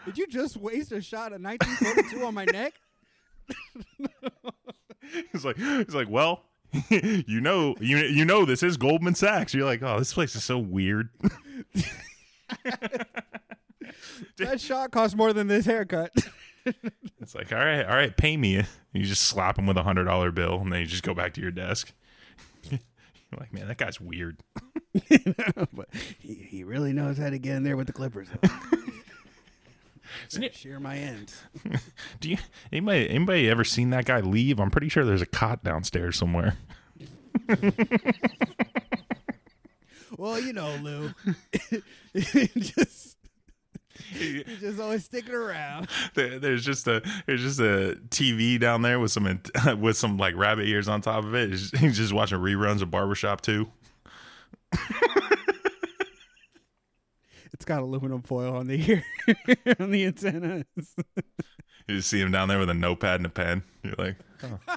Did 0.05 0.19
you 0.19 0.27
just 0.27 0.57
waste 0.57 0.93
a 0.93 1.01
shot 1.01 1.33
of 1.33 1.43
1942 1.43 2.25
on 2.25 2.35
my 2.35 2.45
neck? 2.47 2.75
he's 5.33 5.45
like 5.45 5.57
he's 5.57 5.95
like 5.95 6.09
well 6.09 6.45
you 6.89 7.41
know, 7.41 7.75
you 7.81 7.97
you 7.97 8.25
know 8.25 8.45
this 8.45 8.63
is 8.63 8.77
Goldman 8.77 9.17
Sachs. 9.17 9.53
You're 9.53 9.65
like, 9.65 9.83
oh, 9.83 9.99
this 9.99 10.15
place 10.15 10.37
is 10.37 10.45
so 10.45 10.57
weird. 10.57 11.09
that 14.39 14.61
shot 14.61 14.91
cost 14.91 15.17
more 15.17 15.33
than 15.33 15.47
this 15.49 15.67
haircut. 15.67 16.13
It's 17.23 17.35
like, 17.35 17.53
all 17.53 17.59
right, 17.59 17.83
all 17.85 17.95
right, 17.97 18.15
pay 18.15 18.37
me. 18.37 18.63
You 18.93 19.05
just 19.05 19.23
slap 19.23 19.59
him 19.59 19.67
with 19.67 19.79
a 19.79 19.83
hundred 19.83 20.05
dollar 20.05 20.31
bill, 20.31 20.61
and 20.61 20.71
then 20.71 20.81
you 20.81 20.87
just 20.87 21.03
go 21.03 21.15
back 21.15 21.33
to 21.35 21.41
your 21.41 21.51
desk. 21.51 21.91
You're 22.71 22.79
like, 23.39 23.53
man, 23.53 23.67
that 23.67 23.79
guy's 23.79 23.99
weird. 23.99 24.37
but 25.73 25.89
he, 26.19 26.35
he 26.35 26.63
really 26.65 26.93
knows 26.93 27.17
how 27.17 27.31
to 27.31 27.39
get 27.39 27.57
in 27.57 27.63
there 27.63 27.79
with 27.79 27.87
the 27.87 27.95
Clippers. 27.95 28.29
Isn't 30.29 30.45
it- 30.45 30.55
Shear 30.55 30.79
my 30.81 30.97
ends. 30.99 31.41
Do 32.21 32.29
you 32.29 32.37
anybody 32.71 33.09
anybody 33.09 33.49
ever 33.49 33.65
seen 33.65 33.89
that 33.91 34.05
guy 34.05 34.21
leave? 34.21 34.61
I'm 34.61 34.71
pretty 34.71 34.91
sure 34.91 35.05
there's 35.05 35.23
a 35.23 35.27
cot 35.27 35.65
downstairs 35.65 36.17
somewhere. 36.19 36.59
Well, 40.19 40.41
you 40.41 40.53
know, 40.53 40.77
Lou. 40.83 41.11
just, 42.59 43.10
he's 44.45 44.61
just 44.61 44.81
always 44.81 45.05
sticking 45.05 45.35
around. 45.35 45.89
There- 46.15 46.39
There's 46.39 46.65
just 46.65 46.87
a 46.89 47.03
there's 47.27 47.43
just 47.43 47.61
a 47.61 47.99
TV 48.09 48.59
down 48.59 48.83
there 48.83 48.99
with 48.99 49.13
some 49.13 49.41
with 49.81 49.97
some 49.97 50.17
like 50.17 50.37
rabbit 50.37 50.67
ears 50.67 50.89
on 50.89 51.01
top 51.01 51.25
of 51.25 51.35
it. 51.35 51.51
He's 51.51 51.71
he's 51.79 51.97
just 51.97 52.13
watching 52.13 52.39
reruns 52.39 52.83
of 52.83 52.91
Barbershop 52.91 53.41
2. 53.43 53.67
It's 57.53 57.65
got 57.67 57.83
aluminum 57.83 58.23
foil 58.23 58.57
on 58.57 58.69
the 58.69 58.91
ear, 58.91 59.05
on 59.81 59.91
the 59.91 60.07
antennas. 60.07 60.65
You 61.87 61.97
just 61.97 62.09
see 62.09 62.21
him 62.21 62.31
down 62.31 62.49
there 62.49 62.59
with 62.59 62.71
a 62.71 62.75
notepad 62.75 63.17
and 63.17 63.27
a 63.27 63.29
pen. 63.29 63.63
You're 63.83 63.95
like, 63.99 64.17
oh. 64.45 64.77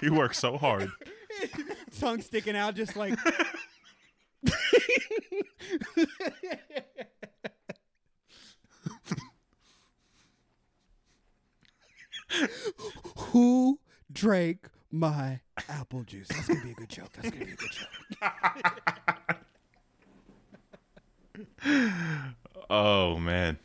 he 0.00 0.10
works 0.10 0.38
so 0.38 0.56
hard. 0.58 0.90
Tongue 2.00 2.20
sticking 2.22 2.56
out, 2.56 2.74
just 2.74 2.96
like. 2.96 3.16
Who 13.18 13.78
drank 14.12 14.68
my 14.90 15.40
apple 15.68 16.04
juice? 16.04 16.28
That's 16.28 16.48
gonna 16.48 16.62
be 16.62 16.70
a 16.70 16.74
good 16.74 16.88
joke. 16.88 17.12
That's 17.14 17.30
gonna 17.30 17.44
be 17.44 17.52
a 17.52 17.56
good 17.56 17.70
joke. 21.64 22.16
Oh 22.68 23.16
man. 23.18 23.58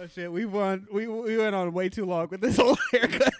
Oh 0.00 0.06
shit, 0.06 0.30
we 0.30 0.44
won. 0.44 0.86
We 0.92 1.08
we 1.08 1.36
went 1.36 1.54
on 1.56 1.72
way 1.72 1.88
too 1.88 2.04
long 2.04 2.28
with 2.28 2.40
this 2.40 2.56
whole 2.56 2.78
haircut. 2.92 3.32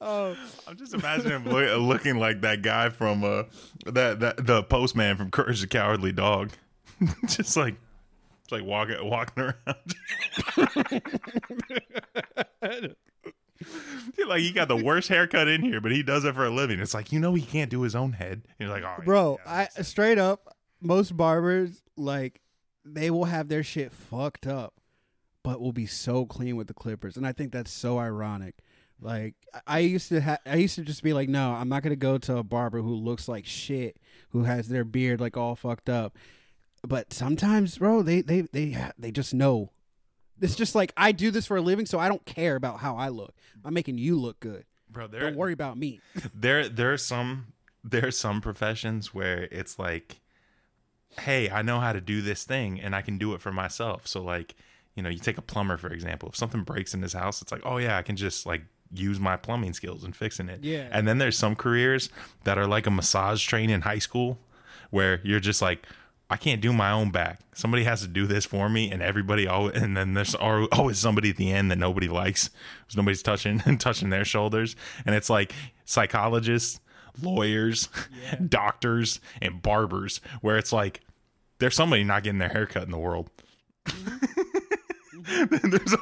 oh, 0.00 0.36
I'm 0.66 0.76
just 0.76 0.94
imagining 0.94 1.42
him 1.42 1.48
looking 1.88 2.18
like 2.18 2.40
that 2.42 2.62
guy 2.62 2.88
from 2.88 3.24
uh 3.24 3.44
that 3.86 4.20
that 4.20 4.46
the 4.46 4.62
postman 4.62 5.16
from 5.16 5.30
Courage 5.30 5.60
the 5.60 5.66
Cowardly 5.66 6.12
Dog. 6.12 6.50
just 7.26 7.56
like 7.56 7.74
just 8.42 8.52
like 8.52 8.64
walking 8.64 8.96
walking 9.08 9.42
around. 9.44 9.76
Like 14.26 14.40
he 14.40 14.52
got 14.52 14.68
the 14.68 14.76
worst 14.76 15.08
haircut 15.08 15.48
in 15.48 15.62
here, 15.62 15.80
but 15.80 15.90
he 15.92 16.02
does 16.02 16.24
it 16.24 16.34
for 16.34 16.44
a 16.46 16.50
living. 16.50 16.80
It's 16.80 16.94
like 16.94 17.12
you 17.12 17.20
know 17.20 17.34
he 17.34 17.42
can't 17.42 17.70
do 17.70 17.82
his 17.82 17.94
own 17.94 18.12
head. 18.12 18.42
You're 18.58 18.68
like, 18.70 18.82
oh, 18.84 19.02
bro, 19.04 19.38
yeah, 19.44 19.66
I 19.78 19.82
straight 19.82 20.18
up, 20.18 20.56
most 20.80 21.16
barbers 21.16 21.82
like 21.96 22.40
they 22.84 23.10
will 23.10 23.24
have 23.26 23.48
their 23.48 23.62
shit 23.62 23.92
fucked 23.92 24.46
up, 24.46 24.74
but 25.42 25.60
will 25.60 25.72
be 25.72 25.86
so 25.86 26.24
clean 26.26 26.56
with 26.56 26.68
the 26.68 26.74
clippers, 26.74 27.16
and 27.16 27.26
I 27.26 27.32
think 27.32 27.52
that's 27.52 27.70
so 27.72 27.98
ironic. 27.98 28.54
Like 29.00 29.34
I- 29.52 29.60
I 29.66 29.78
used 29.80 30.08
to 30.10 30.20
ha- 30.22 30.38
I 30.46 30.56
used 30.56 30.76
to 30.76 30.82
just 30.82 31.02
be 31.02 31.12
like, 31.12 31.28
no, 31.28 31.52
I'm 31.52 31.68
not 31.68 31.82
gonna 31.82 31.96
go 31.96 32.16
to 32.18 32.38
a 32.38 32.42
barber 32.42 32.80
who 32.80 32.94
looks 32.94 33.28
like 33.28 33.44
shit, 33.46 33.98
who 34.30 34.44
has 34.44 34.68
their 34.68 34.84
beard 34.84 35.20
like 35.20 35.36
all 35.36 35.54
fucked 35.56 35.88
up. 35.90 36.16
But 36.86 37.12
sometimes, 37.12 37.78
bro, 37.78 38.02
they 38.02 38.20
they 38.22 38.42
they 38.52 38.76
they 38.98 39.10
just 39.10 39.34
know. 39.34 39.70
It's 40.40 40.56
just 40.56 40.74
like 40.74 40.92
I 40.96 41.12
do 41.12 41.30
this 41.30 41.46
for 41.46 41.56
a 41.56 41.60
living, 41.60 41.86
so 41.86 41.98
I 41.98 42.08
don't 42.08 42.24
care 42.24 42.56
about 42.56 42.80
how 42.80 42.96
I 42.96 43.08
look. 43.08 43.34
I'm 43.64 43.74
making 43.74 43.98
you 43.98 44.18
look 44.18 44.40
good. 44.40 44.64
bro. 44.90 45.06
There, 45.06 45.20
Don't 45.20 45.36
worry 45.36 45.52
about 45.52 45.78
me. 45.78 46.00
there 46.34 46.68
there 46.68 46.92
are 46.92 46.96
some 46.98 47.46
there 47.82 48.06
are 48.06 48.10
some 48.10 48.40
professions 48.40 49.12
where 49.14 49.46
it's 49.52 49.78
like 49.78 50.20
hey 51.18 51.48
i 51.50 51.62
know 51.62 51.78
how 51.78 51.92
to 51.92 52.00
do 52.00 52.20
this 52.22 52.42
thing 52.44 52.80
and 52.80 52.92
i 52.96 53.00
can 53.02 53.18
do 53.18 53.34
it 53.34 53.40
for 53.40 53.52
myself 53.52 54.04
so 54.08 54.20
like 54.20 54.56
you 54.96 55.02
know 55.02 55.08
you 55.08 55.18
take 55.18 55.38
a 55.38 55.42
plumber 55.42 55.76
for 55.76 55.88
example 55.92 56.28
if 56.28 56.34
something 56.34 56.62
breaks 56.64 56.92
in 56.94 57.02
his 57.02 57.12
house 57.12 57.40
it's 57.40 57.52
like 57.52 57.60
oh 57.64 57.76
yeah 57.76 57.96
i 57.96 58.02
can 58.02 58.16
just 58.16 58.46
like 58.46 58.62
use 58.92 59.20
my 59.20 59.36
plumbing 59.36 59.72
skills 59.72 60.02
and 60.02 60.16
fixing 60.16 60.48
it 60.48 60.58
Yeah. 60.64 60.88
and 60.90 61.06
then 61.06 61.18
there's 61.18 61.38
some 61.38 61.54
careers 61.54 62.08
that 62.44 62.58
are 62.58 62.66
like 62.66 62.86
a 62.86 62.90
massage 62.90 63.44
train 63.46 63.70
in 63.70 63.82
high 63.82 63.98
school 64.00 64.38
where 64.90 65.20
you're 65.22 65.38
just 65.40 65.62
like 65.62 65.86
I 66.30 66.36
can't 66.36 66.60
do 66.60 66.72
my 66.72 66.90
own 66.90 67.10
back. 67.10 67.40
Somebody 67.54 67.84
has 67.84 68.00
to 68.00 68.08
do 68.08 68.26
this 68.26 68.44
for 68.44 68.68
me, 68.68 68.90
and 68.90 69.02
everybody 69.02 69.46
always, 69.46 69.80
and 69.80 69.96
then 69.96 70.14
there's 70.14 70.34
always 70.34 70.98
somebody 70.98 71.30
at 71.30 71.36
the 71.36 71.52
end 71.52 71.70
that 71.70 71.78
nobody 71.78 72.08
likes. 72.08 72.48
'cause 72.86 72.96
Nobody's 72.96 73.22
touching 73.22 73.62
and 73.66 73.78
touching 73.80 74.08
their 74.10 74.24
shoulders, 74.24 74.74
and 75.04 75.14
it's 75.14 75.28
like 75.30 75.52
psychologists, 75.84 76.80
lawyers, 77.20 77.88
doctors, 78.48 79.20
and 79.42 79.60
barbers, 79.62 80.20
where 80.40 80.56
it's 80.56 80.72
like 80.72 81.02
there's 81.58 81.74
somebody 81.76 82.04
not 82.04 82.22
getting 82.24 82.38
their 82.38 82.48
hair 82.48 82.66
cut 82.66 82.84
in 82.84 82.90
the 82.90 82.98
world. 82.98 83.30
Mm-hmm. 83.86 84.24
there's, 85.70 85.94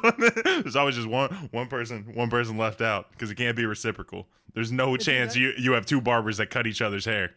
there's 0.62 0.76
always 0.76 0.96
just 0.96 1.06
one 1.08 1.30
one 1.52 1.68
person 1.68 2.04
one 2.14 2.30
person 2.30 2.56
left 2.58 2.80
out 2.80 3.10
because 3.12 3.30
it 3.30 3.36
can't 3.36 3.56
be 3.56 3.66
reciprocal. 3.66 4.26
There's 4.54 4.70
no 4.72 4.96
chance 4.96 5.34
you 5.36 5.52
you 5.56 5.72
have 5.72 5.86
two 5.86 6.00
barbers 6.00 6.36
that 6.36 6.50
cut 6.50 6.66
each 6.66 6.82
other's 6.82 7.04
hair. 7.04 7.32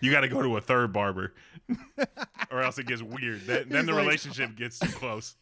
You 0.00 0.10
got 0.10 0.22
to 0.22 0.28
go 0.28 0.42
to 0.42 0.56
a 0.56 0.60
third 0.60 0.92
barber, 0.92 1.34
or 2.50 2.62
else 2.62 2.78
it 2.78 2.86
gets 2.86 3.02
weird. 3.02 3.42
Then, 3.46 3.68
then 3.68 3.86
the 3.86 3.92
like- 3.92 4.02
relationship 4.04 4.54
gets 4.56 4.78
too 4.78 4.88
close. 4.88 5.36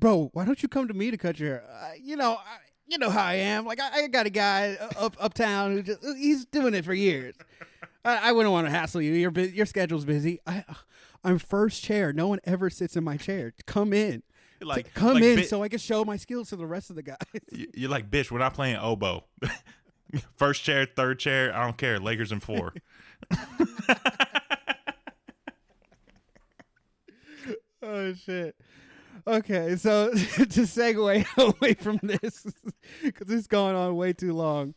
bro, 0.00 0.30
why 0.32 0.44
don't 0.44 0.62
you 0.62 0.68
come 0.68 0.88
to 0.88 0.94
me 0.94 1.10
to 1.10 1.16
cut 1.16 1.38
your 1.38 1.50
hair? 1.50 1.64
Uh, 1.70 1.90
you 2.02 2.16
know, 2.16 2.32
I, 2.34 2.56
you 2.86 2.98
know 2.98 3.10
how 3.10 3.24
I 3.24 3.34
am. 3.34 3.64
Like 3.66 3.80
I, 3.80 4.04
I 4.04 4.08
got 4.08 4.26
a 4.26 4.30
guy 4.30 4.76
up 4.98 5.16
uptown 5.20 5.72
who 5.72 5.82
just 5.82 6.00
he's 6.16 6.44
doing 6.46 6.74
it 6.74 6.84
for 6.84 6.94
years. 6.94 7.34
I, 8.04 8.30
I 8.30 8.32
wouldn't 8.32 8.52
want 8.52 8.66
to 8.66 8.70
hassle 8.70 9.00
you. 9.02 9.12
Your 9.12 9.30
your 9.32 9.66
schedule's 9.66 10.04
busy. 10.04 10.40
I 10.46 10.64
I'm 11.22 11.38
first 11.38 11.82
chair. 11.82 12.12
No 12.12 12.28
one 12.28 12.40
ever 12.44 12.68
sits 12.70 12.96
in 12.96 13.04
my 13.04 13.16
chair. 13.16 13.52
Come 13.66 13.92
in. 13.92 14.22
Like 14.60 14.94
Come 14.94 15.14
like, 15.14 15.22
in 15.22 15.36
bi- 15.36 15.42
so 15.42 15.62
I 15.62 15.68
can 15.68 15.78
show 15.78 16.04
my 16.04 16.16
skills 16.16 16.48
to 16.50 16.56
the 16.56 16.66
rest 16.66 16.88
of 16.90 16.96
the 16.96 17.02
guys. 17.02 17.16
you're 17.74 17.90
like, 17.90 18.10
bitch, 18.10 18.30
we're 18.30 18.38
not 18.38 18.54
playing 18.54 18.76
oboe. 18.76 19.24
First 20.36 20.62
chair, 20.62 20.86
third 20.86 21.18
chair, 21.18 21.54
I 21.54 21.64
don't 21.64 21.76
care. 21.76 21.98
Lakers 21.98 22.32
in 22.32 22.40
four. 22.40 22.74
oh 27.82 28.12
shit. 28.14 28.56
Okay, 29.26 29.76
so 29.76 30.10
to 30.12 30.18
segue 30.18 31.24
away 31.38 31.74
from 31.74 31.98
this, 32.02 32.46
because 33.02 33.30
it's 33.30 33.46
going 33.46 33.74
on 33.74 33.96
way 33.96 34.12
too 34.12 34.34
long. 34.34 34.74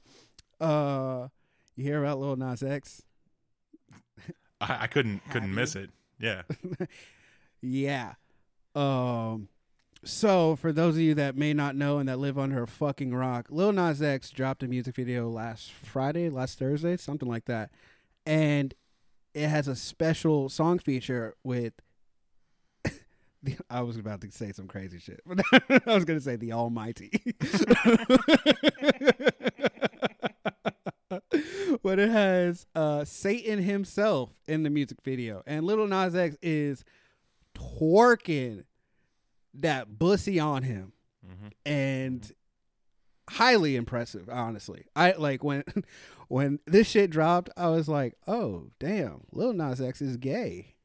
Uh, 0.59 1.27
you 1.75 1.83
hear 1.83 2.01
about 2.03 2.19
Lil 2.19 2.37
Nas 2.37 2.63
X? 2.63 3.03
I, 4.61 4.83
I 4.83 4.87
couldn't 4.87 5.21
couldn't 5.29 5.53
miss 5.53 5.75
it. 5.75 5.89
Yeah. 6.19 6.43
Yeah. 7.61 8.13
Um 8.75 9.49
so 10.07 10.55
for 10.55 10.71
those 10.71 10.95
of 10.95 11.01
you 11.01 11.13
that 11.15 11.35
may 11.35 11.53
not 11.53 11.75
know 11.75 11.99
and 11.99 12.07
that 12.09 12.19
live 12.19 12.37
under 12.37 12.63
a 12.63 12.67
fucking 12.67 13.13
rock, 13.13 13.47
Lil 13.49 13.73
Nas 13.73 14.01
X 14.01 14.29
dropped 14.31 14.63
a 14.63 14.67
music 14.67 14.95
video 14.95 15.29
last 15.29 15.71
Friday, 15.71 16.29
last 16.29 16.57
Thursday, 16.57 16.97
something 16.97 17.27
like 17.29 17.45
that. 17.45 17.69
And 18.25 18.73
it 19.33 19.47
has 19.47 19.67
a 19.67 19.75
special 19.75 20.49
song 20.49 20.79
feature 20.79 21.35
with 21.43 21.73
I 23.69 23.81
was 23.81 23.97
about 23.97 24.21
to 24.21 24.31
say 24.31 24.51
some 24.51 24.67
crazy 24.67 24.99
shit, 24.99 25.21
but 25.25 25.41
I 25.85 25.93
was 25.93 26.05
going 26.05 26.19
to 26.19 26.23
say 26.23 26.35
the 26.35 26.53
Almighty. 26.53 27.11
but 31.83 31.99
it 31.99 32.09
has 32.09 32.65
uh, 32.75 33.05
Satan 33.05 33.61
himself 33.61 34.31
in 34.47 34.63
the 34.63 34.69
music 34.69 34.99
video, 35.03 35.43
and 35.45 35.65
Lil 35.65 35.85
Nas 35.87 36.15
X 36.15 36.37
is 36.41 36.83
twerking 37.55 38.63
that 39.57 39.99
bussy 39.99 40.39
on 40.39 40.63
him, 40.63 40.93
mm-hmm. 41.25 41.47
and 41.65 42.31
highly 43.29 43.75
impressive. 43.75 44.29
Honestly, 44.29 44.85
I 44.95 45.11
like 45.13 45.43
when 45.43 45.63
when 46.27 46.59
this 46.65 46.87
shit 46.87 47.09
dropped. 47.09 47.49
I 47.57 47.69
was 47.69 47.87
like, 47.87 48.15
oh 48.27 48.67
damn, 48.79 49.23
Lil 49.31 49.53
Nas 49.53 49.81
X 49.81 50.01
is 50.01 50.17
gay. 50.17 50.75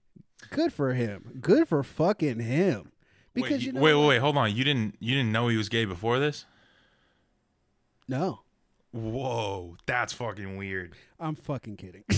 Good 0.51 0.73
for 0.73 0.93
him. 0.95 1.39
Good 1.41 1.69
for 1.69 1.83
fucking 1.83 2.41
him. 2.41 2.93
Because 3.35 3.53
wait, 3.53 3.63
you 3.63 3.73
know 3.73 3.81
wait, 3.81 3.95
wait, 3.95 4.07
wait, 4.07 4.19
hold 4.19 4.37
on. 4.37 4.55
You 4.55 4.65
didn't 4.65 4.97
you 5.01 5.15
didn't 5.15 5.33
know 5.33 5.49
he 5.49 5.57
was 5.57 5.69
gay 5.69 5.85
before 5.85 6.19
this? 6.19 6.45
No, 8.09 8.41
Whoa, 8.93 9.77
that's 9.87 10.13
fucking 10.13 10.57
weird. 10.59 10.95
I'm 11.19 11.35
fucking 11.35 11.79
kidding. 11.79 12.05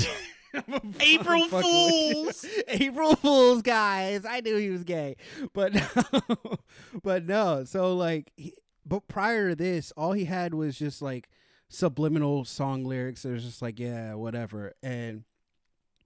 April 1.01 1.43
I'm 1.45 1.49
fucking 1.51 2.27
with 2.27 2.45
you. 2.57 2.62
April 2.69 3.17
Fools, 3.17 3.62
guys. 3.62 4.25
I 4.25 4.40
knew 4.40 4.57
he 4.57 4.71
was 4.71 4.85
gay, 4.85 5.17
but 5.53 5.75
no, 5.75 6.57
but 7.03 7.25
no. 7.27 7.64
So 7.64 7.95
like, 7.95 8.33
he, 8.37 8.55
but 8.87 9.09
prior 9.09 9.51
to 9.51 9.57
this, 9.57 9.93
all 9.97 10.12
he 10.12 10.25
had 10.27 10.55
was 10.55 10.79
just 10.79 11.03
like 11.03 11.29
subliminal 11.69 12.45
song 12.45 12.85
lyrics. 12.85 13.23
There's 13.23 13.45
just 13.45 13.62
like 13.62 13.79
yeah, 13.79 14.14
whatever, 14.14 14.73
and 14.83 15.25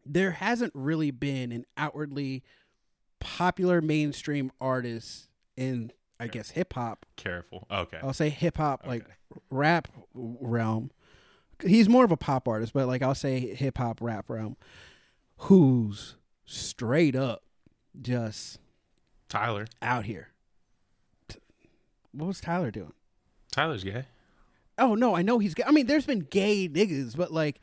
there 0.04 0.32
hasn't 0.32 0.72
really 0.74 1.10
been 1.10 1.52
an 1.52 1.64
outwardly 1.76 2.42
popular 3.20 3.80
mainstream 3.80 4.50
artist 4.60 5.28
in 5.56 5.92
I 6.20 6.26
guess 6.28 6.50
hip 6.50 6.72
hop. 6.72 7.06
Careful. 7.16 7.66
Okay. 7.70 7.98
I'll 8.02 8.12
say 8.12 8.28
hip 8.28 8.56
hop 8.56 8.86
like 8.86 9.04
rap 9.50 9.88
realm. 10.14 10.90
He's 11.64 11.88
more 11.88 12.04
of 12.04 12.12
a 12.12 12.16
pop 12.16 12.46
artist, 12.46 12.72
but 12.72 12.86
like 12.86 13.02
I'll 13.02 13.14
say 13.14 13.40
hip 13.54 13.78
hop 13.78 14.00
rap 14.00 14.28
realm. 14.28 14.56
Who's 15.42 16.16
straight 16.44 17.16
up 17.16 17.42
just 18.00 18.58
Tyler. 19.28 19.66
out 19.82 20.04
here? 20.04 20.28
What 22.12 22.26
was 22.26 22.40
Tyler 22.40 22.70
doing? 22.70 22.92
Tyler's 23.52 23.84
gay. 23.84 24.06
Oh 24.78 24.94
no, 24.94 25.16
I 25.16 25.22
know 25.22 25.38
he's. 25.38 25.54
Gay. 25.54 25.64
I 25.66 25.72
mean, 25.72 25.86
there's 25.86 26.06
been 26.06 26.20
gay 26.20 26.68
niggas, 26.68 27.16
but 27.16 27.32
like, 27.32 27.60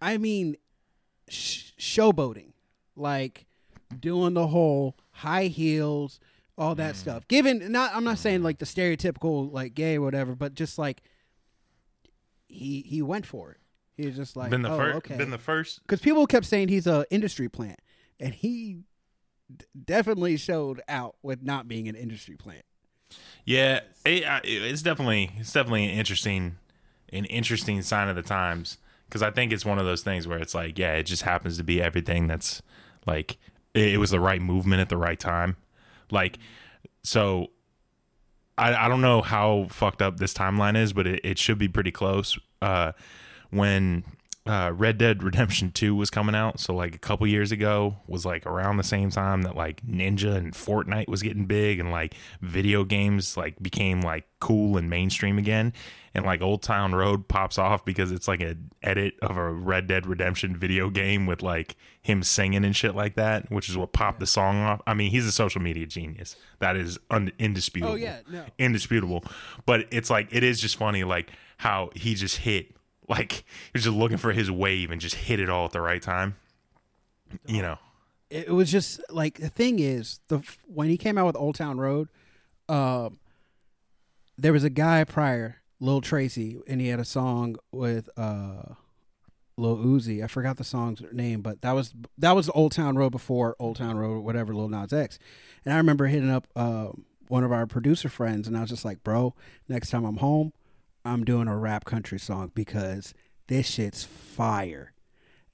I 0.00 0.16
mean, 0.18 0.56
sh- 1.28 1.72
showboating, 1.78 2.52
like 2.96 3.46
doing 3.98 4.34
the 4.34 4.46
whole 4.48 4.96
high 5.10 5.46
heels, 5.46 6.20
all 6.56 6.74
that 6.76 6.94
mm. 6.94 6.98
stuff. 6.98 7.28
Given 7.28 7.72
not, 7.72 7.94
I'm 7.94 8.04
not 8.04 8.18
saying 8.18 8.42
like 8.42 8.58
the 8.58 8.64
stereotypical 8.64 9.52
like 9.52 9.74
gay 9.74 9.96
or 9.96 10.02
whatever, 10.02 10.34
but 10.34 10.54
just 10.54 10.78
like 10.78 11.02
he 12.52 12.82
he 12.86 13.02
went 13.02 13.26
for 13.26 13.50
it. 13.50 13.58
He 13.96 14.06
was 14.06 14.16
just 14.16 14.36
like, 14.36 14.50
been 14.50 14.62
the 14.62 14.72
oh, 14.72 14.76
first. 14.76 14.96
okay. 14.98 15.16
Been 15.16 15.30
the 15.30 15.38
first. 15.38 15.82
because 15.82 16.00
people 16.00 16.26
kept 16.26 16.46
saying 16.46 16.68
he's 16.68 16.86
a 16.86 17.04
industry 17.10 17.48
plant, 17.48 17.80
and 18.18 18.34
he 18.34 18.80
d- 19.54 19.66
definitely 19.84 20.36
showed 20.36 20.80
out 20.88 21.16
with 21.22 21.42
not 21.42 21.68
being 21.68 21.88
an 21.88 21.94
industry 21.94 22.36
plant. 22.36 22.64
Yeah, 23.44 23.80
it, 24.04 24.24
it's 24.44 24.82
definitely 24.82 25.32
it's 25.38 25.52
definitely 25.52 25.84
an 25.84 25.98
interesting 25.98 26.56
an 27.12 27.24
interesting 27.26 27.82
sign 27.82 28.08
of 28.08 28.16
the 28.16 28.22
times 28.22 28.78
because 29.06 29.22
I 29.22 29.30
think 29.30 29.52
it's 29.52 29.66
one 29.66 29.78
of 29.78 29.84
those 29.84 30.02
things 30.02 30.26
where 30.26 30.38
it's 30.38 30.54
like, 30.54 30.78
yeah, 30.78 30.94
it 30.94 31.02
just 31.04 31.22
happens 31.22 31.58
to 31.58 31.64
be 31.64 31.82
everything 31.82 32.26
that's 32.26 32.62
like 33.06 33.36
it, 33.74 33.94
it 33.94 33.98
was 33.98 34.10
the 34.10 34.20
right 34.20 34.40
movement 34.40 34.80
at 34.80 34.88
the 34.88 34.96
right 34.96 35.18
time. 35.18 35.56
Like, 36.10 36.38
so 37.02 37.50
I 38.58 38.74
I 38.74 38.88
don't 38.88 39.00
know 39.00 39.22
how 39.22 39.66
fucked 39.70 40.02
up 40.02 40.18
this 40.18 40.34
timeline 40.34 40.76
is, 40.76 40.92
but 40.92 41.06
it, 41.06 41.20
it 41.24 41.38
should 41.38 41.58
be 41.58 41.68
pretty 41.68 41.90
close. 41.90 42.38
Uh, 42.60 42.92
when 43.50 44.04
uh, 44.44 44.72
Red 44.74 44.98
Dead 44.98 45.22
Redemption 45.22 45.70
2 45.70 45.94
was 45.94 46.10
coming 46.10 46.34
out, 46.34 46.58
so 46.58 46.74
like 46.74 46.94
a 46.96 46.98
couple 46.98 47.26
years 47.28 47.52
ago, 47.52 47.96
was 48.08 48.26
like 48.26 48.44
around 48.44 48.76
the 48.76 48.82
same 48.84 49.10
time 49.10 49.42
that 49.42 49.56
like 49.56 49.84
Ninja 49.86 50.34
and 50.34 50.52
Fortnite 50.52 51.08
was 51.08 51.22
getting 51.22 51.44
big 51.46 51.78
and 51.78 51.92
like 51.92 52.14
video 52.40 52.82
games 52.82 53.36
like 53.36 53.62
became 53.62 54.00
like 54.00 54.24
cool 54.40 54.76
and 54.76 54.90
mainstream 54.90 55.38
again. 55.38 55.72
And 56.14 56.26
like 56.26 56.42
Old 56.42 56.62
Town 56.62 56.94
Road 56.94 57.28
pops 57.28 57.56
off 57.56 57.84
because 57.84 58.10
it's 58.10 58.26
like 58.28 58.40
an 58.40 58.70
edit 58.82 59.14
of 59.22 59.36
a 59.36 59.50
Red 59.50 59.86
Dead 59.86 60.06
Redemption 60.06 60.56
video 60.56 60.90
game 60.90 61.24
with 61.24 61.40
like 61.42 61.76
him 62.02 62.22
singing 62.24 62.64
and 62.64 62.74
shit 62.74 62.94
like 62.96 63.14
that, 63.14 63.50
which 63.50 63.68
is 63.70 63.78
what 63.78 63.92
popped 63.92 64.18
the 64.20 64.26
song 64.26 64.58
off. 64.58 64.82
I 64.86 64.92
mean, 64.94 65.10
he's 65.12 65.24
a 65.24 65.32
social 65.32 65.62
media 65.62 65.86
genius. 65.86 66.36
That 66.58 66.76
is 66.76 66.98
un- 67.10 67.32
indisputable. 67.38 67.94
Oh, 67.94 67.96
yeah, 67.96 68.18
no. 68.28 68.44
indisputable. 68.58 69.24
But 69.64 69.86
it's 69.92 70.10
like 70.10 70.28
it 70.32 70.42
is 70.42 70.60
just 70.60 70.76
funny, 70.76 71.04
like 71.04 71.30
how 71.58 71.90
he 71.94 72.14
just 72.14 72.38
hit, 72.38 72.76
like 73.12 73.32
he 73.32 73.70
was 73.74 73.84
just 73.84 73.96
looking 73.96 74.16
for 74.16 74.32
his 74.32 74.50
wave 74.50 74.90
and 74.90 75.00
just 75.00 75.14
hit 75.14 75.38
it 75.40 75.48
all 75.48 75.66
at 75.66 75.72
the 75.72 75.80
right 75.80 76.02
time. 76.02 76.36
You 77.46 77.62
know, 77.62 77.78
it 78.30 78.50
was 78.50 78.70
just 78.70 79.00
like 79.10 79.38
the 79.38 79.48
thing 79.48 79.78
is 79.78 80.20
the 80.28 80.42
when 80.66 80.88
he 80.88 80.96
came 80.96 81.18
out 81.18 81.26
with 81.26 81.36
Old 81.36 81.54
Town 81.54 81.78
Road, 81.78 82.08
um, 82.68 83.18
there 84.36 84.52
was 84.52 84.64
a 84.64 84.70
guy 84.70 85.04
prior, 85.04 85.56
Lil 85.80 86.00
Tracy, 86.00 86.60
and 86.66 86.80
he 86.80 86.88
had 86.88 87.00
a 87.00 87.04
song 87.04 87.56
with 87.70 88.08
uh, 88.16 88.74
Lil 89.56 89.76
Uzi. 89.78 90.22
I 90.22 90.26
forgot 90.26 90.56
the 90.56 90.64
song's 90.64 91.02
name, 91.12 91.42
but 91.42 91.62
that 91.62 91.72
was 91.72 91.94
that 92.18 92.32
was 92.32 92.50
Old 92.50 92.72
Town 92.72 92.96
Road 92.96 93.10
before 93.10 93.56
Old 93.58 93.76
Town 93.76 93.96
Road, 93.96 94.20
whatever 94.24 94.54
Lil 94.54 94.68
Nas 94.68 94.92
X. 94.92 95.18
And 95.64 95.74
I 95.74 95.76
remember 95.76 96.06
hitting 96.06 96.30
up 96.30 96.48
uh, 96.56 96.88
one 97.28 97.44
of 97.44 97.52
our 97.52 97.66
producer 97.66 98.08
friends, 98.08 98.48
and 98.48 98.56
I 98.56 98.60
was 98.60 98.70
just 98.70 98.84
like, 98.84 99.02
"Bro, 99.02 99.34
next 99.68 99.90
time 99.90 100.04
I'm 100.04 100.18
home, 100.18 100.52
I'm 101.04 101.24
doing 101.24 101.48
a 101.48 101.56
rap 101.56 101.84
country 101.84 102.18
song 102.18 102.52
because 102.54 103.14
this 103.48 103.66
shit's 103.66 104.04
fire." 104.04 104.92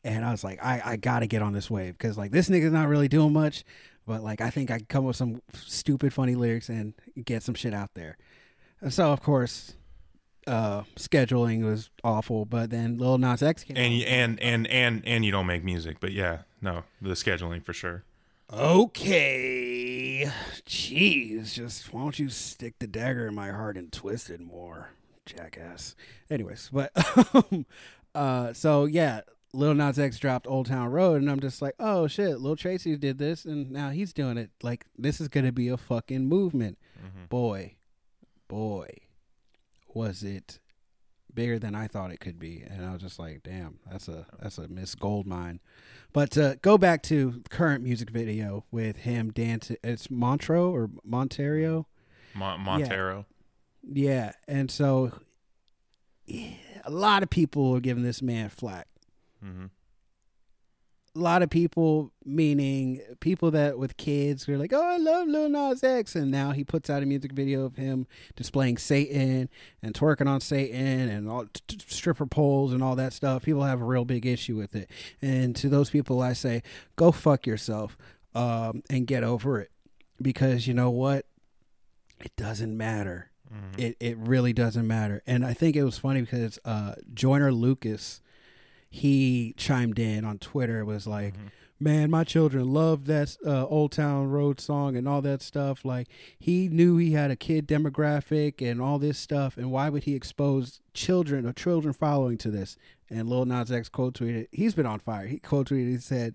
and 0.05 0.25
I 0.25 0.31
was 0.31 0.45
like, 0.45 0.65
I, 0.65 0.81
I 0.85 0.97
gotta 0.97 1.27
get 1.27 1.43
on 1.43 1.53
this 1.53 1.69
wave 1.71 1.99
because 1.99 2.17
like 2.17 2.31
this 2.31 2.49
nigga's 2.49 2.73
not 2.73 2.89
really 2.89 3.09
doing 3.09 3.33
much, 3.33 3.65
but 4.07 4.23
like 4.23 4.41
I 4.41 4.49
think 4.49 4.71
I 4.71 4.79
can 4.79 4.87
come 4.87 5.05
up 5.05 5.09
with 5.09 5.17
some 5.17 5.43
stupid 5.55 6.13
funny 6.15 6.35
lyrics 6.35 6.69
and 6.69 6.95
get 7.25 7.43
some 7.43 7.55
shit 7.55 7.75
out 7.75 7.91
there. 7.95 8.17
And 8.81 8.93
so 8.93 9.13
of 9.13 9.21
course, 9.21 9.75
uh, 10.47 10.85
scheduling 10.97 11.65
was 11.65 11.91
awful, 12.05 12.45
but 12.45 12.71
then 12.71 12.97
Lil 12.97 13.19
Nas 13.19 13.43
X 13.43 13.65
came. 13.65 13.77
and 13.77 14.03
and 14.05 14.41
and 14.41 14.67
and 14.69 15.03
and 15.07 15.25
you 15.25 15.33
don't 15.33 15.47
make 15.47 15.65
music, 15.65 15.99
but 16.01 16.13
yeah, 16.13 16.39
no, 16.63 16.85
the 17.03 17.11
scheduling 17.11 17.63
for 17.63 17.73
sure. 17.73 18.05
okay, 18.51 20.31
jeez, 20.65 21.53
just 21.53 21.93
why 21.93 22.01
don't 22.01 22.19
you 22.19 22.31
stick 22.31 22.79
the 22.79 22.87
dagger 22.87 23.27
in 23.27 23.35
my 23.35 23.51
heart 23.51 23.77
and 23.77 23.93
twist 23.93 24.31
it 24.31 24.41
more, 24.41 24.91
jackass. 25.29 25.95
Anyways, 26.31 26.71
but 26.73 26.91
uh, 28.15 28.53
so 28.53 28.85
yeah. 28.85 29.21
Lil 29.55 29.73
Nas 29.73 29.99
X 29.99 30.19
dropped 30.19 30.47
Old 30.47 30.67
Town 30.67 30.91
Road, 30.91 31.23
and 31.23 31.31
I'm 31.31 31.41
just 31.41 31.63
like, 31.63 31.75
oh 31.81 32.07
shit, 32.07 32.39
Lil 32.39 32.55
Tracy 32.55 32.95
did 32.99 33.17
this, 33.17 33.47
and 33.47 33.71
now 33.71 33.89
he's 33.89 34.13
doing 34.13 34.37
it. 34.37 34.51
Like, 34.63 34.85
this 34.97 35.23
is 35.23 35.29
gonna 35.29 35.53
be 35.53 35.69
a 35.69 35.79
fucking 35.79 36.27
movement. 36.29 36.77
Boy, 37.31 37.77
boy, 38.47 38.89
was 39.95 40.23
it 40.23 40.61
bigger 41.33 41.59
than 41.59 41.75
I 41.75 41.87
thought 41.87 42.11
it 42.13 42.21
could 42.21 42.39
be, 42.39 42.63
and 42.69 42.85
I 42.85 42.93
was 42.93 43.01
just 43.01 43.19
like, 43.19 43.43
damn, 43.43 43.79
that's 43.91 44.07
a 44.07 44.27
that's 44.39 44.59
a 44.59 44.69
miss 44.69 44.95
gold 44.95 45.27
mine. 45.27 45.61
But 46.13 46.37
uh, 46.37 46.57
go 46.57 46.77
back 46.77 47.03
to 47.05 47.43
current 47.49 47.83
music 47.83 48.11
video 48.11 48.65
with 48.71 48.99
him 48.99 49.31
dancing. 49.33 49.79
It's 49.83 50.11
Montreux 50.11 50.71
or 50.75 50.91
Monterio. 51.09 51.87
Mon- 52.35 52.61
Montero. 52.61 53.17
Yeah, 53.31 53.38
and 54.47 54.71
so 54.71 55.13
yeah, 56.27 56.51
a 56.85 56.91
lot 56.91 57.23
of 57.23 57.31
people 57.31 57.75
are 57.75 57.81
giving 57.81 58.03
this 58.05 58.21
man 58.23 58.49
flack. 58.51 58.87
hmm 59.43 59.67
A 61.17 61.19
lot 61.19 61.43
of 61.43 61.49
people, 61.51 62.13
meaning 62.25 63.01
people 63.21 63.51
that 63.53 63.79
with 63.79 63.97
kids, 63.97 64.45
who 64.45 64.53
are 64.55 64.59
like, 64.59 64.73
"Oh, 64.73 64.83
I 64.87 64.99
love 64.99 65.27
Lil 65.27 65.49
Nas 65.49 65.83
X," 65.83 66.15
and 66.15 66.31
now 66.31 66.53
he 66.53 66.65
puts 66.65 66.91
out 66.91 67.03
a 67.03 67.07
music 67.07 67.33
video 67.33 67.65
of 67.65 67.77
him 67.77 68.07
displaying 68.37 68.77
Satan 68.79 69.49
and 69.83 69.95
twerking 69.95 70.29
on 70.29 70.41
Satan 70.41 71.09
and 71.09 71.29
all 71.29 71.47
t- 71.47 71.77
t- 71.79 71.85
stripper 71.89 72.27
poles 72.27 72.73
and 72.73 72.83
all 72.83 72.95
that 72.97 73.13
stuff. 73.15 73.43
People 73.43 73.65
have 73.65 73.81
a 73.81 73.85
real 73.85 74.05
big 74.05 74.27
issue 74.27 74.57
with 74.57 74.77
it, 74.77 74.91
and 75.23 75.57
to 75.57 75.69
those 75.69 75.91
people, 75.91 76.21
I 76.21 76.35
say, 76.35 76.63
go 76.97 77.11
fuck 77.11 77.47
yourself 77.47 77.97
um, 78.35 78.83
and 78.91 79.07
get 79.07 79.25
over 79.25 79.59
it, 79.61 79.71
because 80.21 80.67
you 80.69 80.75
know 80.75 80.91
what, 80.91 81.25
it 82.21 82.37
doesn't 82.37 82.77
matter. 82.77 83.31
It 83.77 83.97
it 84.01 84.17
really 84.19 84.53
doesn't 84.53 84.87
matter. 84.87 85.23
And 85.27 85.45
I 85.45 85.55
think 85.55 85.77
it 85.77 85.85
was 85.85 85.99
funny 85.99 86.21
because 86.23 86.59
uh, 86.65 86.95
Joyner 87.15 87.53
Lucas, 87.53 88.21
he 88.91 89.55
chimed 89.57 89.99
in 89.99 90.25
on 90.25 90.39
Twitter. 90.39 90.81
It 90.81 90.85
was 90.85 91.07
like, 91.07 91.35
"Man, 91.81 92.11
my 92.11 92.25
children 92.25 92.73
love 92.73 93.07
that 93.07 93.37
uh, 93.47 93.67
Old 93.67 93.93
Town 93.93 94.29
Road 94.31 94.61
song 94.61 94.97
and 94.97 95.09
all 95.09 95.23
that 95.23 95.43
stuff. 95.43 95.85
Like, 95.85 96.09
he 96.39 96.69
knew 96.69 96.97
he 96.97 97.13
had 97.13 97.31
a 97.31 97.37
kid 97.37 97.67
demographic 97.69 98.61
and 98.61 98.81
all 98.81 98.99
this 98.99 99.19
stuff. 99.19 99.57
And 99.57 99.71
why 99.71 99.89
would 99.89 100.05
he 100.05 100.15
expose 100.15 100.81
children 100.95 101.47
or 101.47 101.53
children 101.53 101.93
following 101.95 102.39
to 102.39 102.51
this?" 102.51 102.77
And 103.11 103.29
Lil 103.29 103.47
Nas 103.47 103.73
X 103.73 103.89
quote 103.89 104.15
tweeted, 104.15 104.49
"He's 104.53 104.75
been 104.75 104.87
on 104.87 104.99
fire." 104.99 105.27
He 105.27 105.39
quote 105.39 105.69
tweeted, 105.69 105.89
he 105.91 105.99
said. 105.99 106.35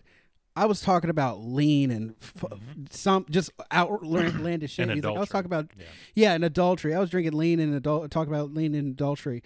I 0.55 0.65
was 0.65 0.81
talking 0.81 1.09
about 1.09 1.39
lean 1.43 1.89
and 1.91 2.13
f- 2.21 2.45
some 2.91 3.25
just 3.29 3.49
outlandish 3.71 4.73
shit. 4.75 4.89
He's 4.89 5.03
like, 5.03 5.15
I 5.15 5.19
was 5.19 5.29
talking 5.29 5.45
about 5.47 5.71
Yeah. 5.77 5.85
yeah, 6.13 6.33
and 6.33 6.43
adultery. 6.45 6.93
I 6.93 6.99
was 6.99 7.09
drinking 7.09 7.33
lean 7.33 7.59
and 7.59 7.73
adult 7.73 8.11
talking 8.11 8.31
about 8.33 8.53
lean 8.53 8.75
and 8.75 8.91
adultery. 8.93 9.41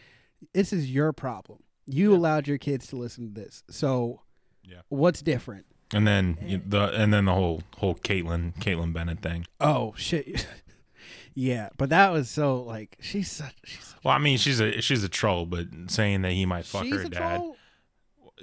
This 0.53 0.73
is 0.73 0.91
your 0.91 1.13
problem. 1.13 1.59
You 1.85 2.13
allowed 2.13 2.47
your 2.47 2.57
kids 2.57 2.87
to 2.87 2.95
listen 2.97 3.33
to 3.33 3.41
this. 3.41 3.63
So 3.69 4.21
Yeah. 4.63 4.81
what's 4.89 5.21
different? 5.21 5.65
And 5.93 6.05
then 6.05 6.37
you- 6.41 6.61
the 6.65 6.91
and 6.91 7.13
then 7.13 7.23
the 7.25 7.33
whole 7.33 7.63
whole 7.77 7.95
Kaitlin 7.95 8.53
Kaitlin 8.57 8.91
Bennett 8.91 9.21
thing. 9.21 9.45
Oh 9.61 9.93
shit. 9.95 10.45
yeah, 11.33 11.69
but 11.77 11.89
that 11.89 12.11
was 12.11 12.29
so 12.29 12.61
like 12.61 12.97
she's 12.99 13.31
such 13.31 13.55
she's 13.63 13.85
such, 13.85 14.03
Well, 14.03 14.13
I 14.13 14.17
mean, 14.17 14.37
she's 14.37 14.59
a 14.59 14.81
she's 14.81 15.05
a 15.05 15.09
troll, 15.09 15.45
but 15.45 15.67
saying 15.87 16.23
that 16.23 16.33
he 16.33 16.45
might 16.45 16.65
fuck 16.65 16.85
her 16.87 17.03
dad. 17.05 17.37
troll. 17.37 17.55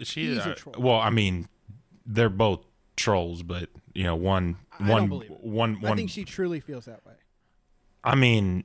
She, 0.03 0.35
a 0.37 0.41
uh, 0.43 0.55
troll. 0.55 0.75
well, 0.79 0.97
I 0.99 1.11
mean, 1.11 1.47
they're 2.07 2.29
both 2.29 2.61
trolls, 2.97 3.43
but 3.43 3.69
you 3.95 4.05
know, 4.05 4.17
one 4.17 4.57
I 4.79 4.91
one 4.91 5.13
it. 5.13 5.31
one 5.41 5.79
I 5.83 5.89
one. 5.89 5.97
think 5.97 6.11
she 6.11 6.25
truly 6.25 6.61
feels 6.61 6.85
that 6.87 7.05
way. 7.07 7.15
I 8.03 8.15
mean, 8.15 8.65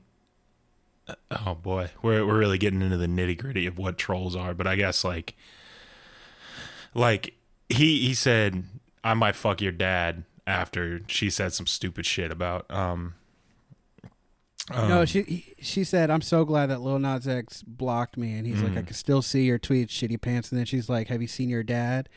uh, 1.08 1.16
oh 1.46 1.56
boy, 1.56 1.90
we're 2.02 2.26
we're 2.26 2.38
really 2.38 2.58
getting 2.58 2.82
into 2.82 2.98
the 2.98 3.08
nitty 3.08 3.38
gritty 3.38 3.66
of 3.66 3.78
what 3.78 3.98
trolls 3.98 4.36
are. 4.36 4.54
But 4.54 4.68
I 4.68 4.76
guess 4.76 5.04
like, 5.04 5.36
like 6.94 7.34
he 7.70 8.00
he 8.08 8.14
said, 8.14 8.64
I 9.04 9.14
might 9.14 9.36
fuck 9.36 9.62
your 9.62 9.72
dad 9.72 10.24
after 10.48 11.02
she 11.08 11.30
said 11.30 11.54
some 11.54 11.68
stupid 11.68 12.06
shit 12.06 12.32
about 12.32 12.70
um 12.72 13.14
no, 14.72 15.04
she 15.04 15.24
he- 15.24 15.54
she 15.62 15.84
said, 15.84 16.12
"I'm 16.12 16.22
so 16.22 16.46
glad 16.46 16.68
that 16.68 16.80
Lil 16.82 17.00
Nas 17.00 17.28
X 17.28 17.64
blocked 17.64 18.18
me," 18.18 18.34
and 18.34 18.46
he's 18.46 18.62
like, 18.62 18.78
"I 18.78 18.84
can 18.84 18.94
still 18.94 19.24
see 19.24 19.46
your 19.46 19.58
tweets, 19.58 19.88
shitty 19.88 20.22
pants." 20.22 20.52
And 20.52 20.60
then 20.60 20.66
she's 20.68 20.88
like, 20.88 21.08
"Have 21.08 21.24
you 21.24 21.28
seen 21.28 21.50
your 21.50 21.64
dad, 21.64 22.08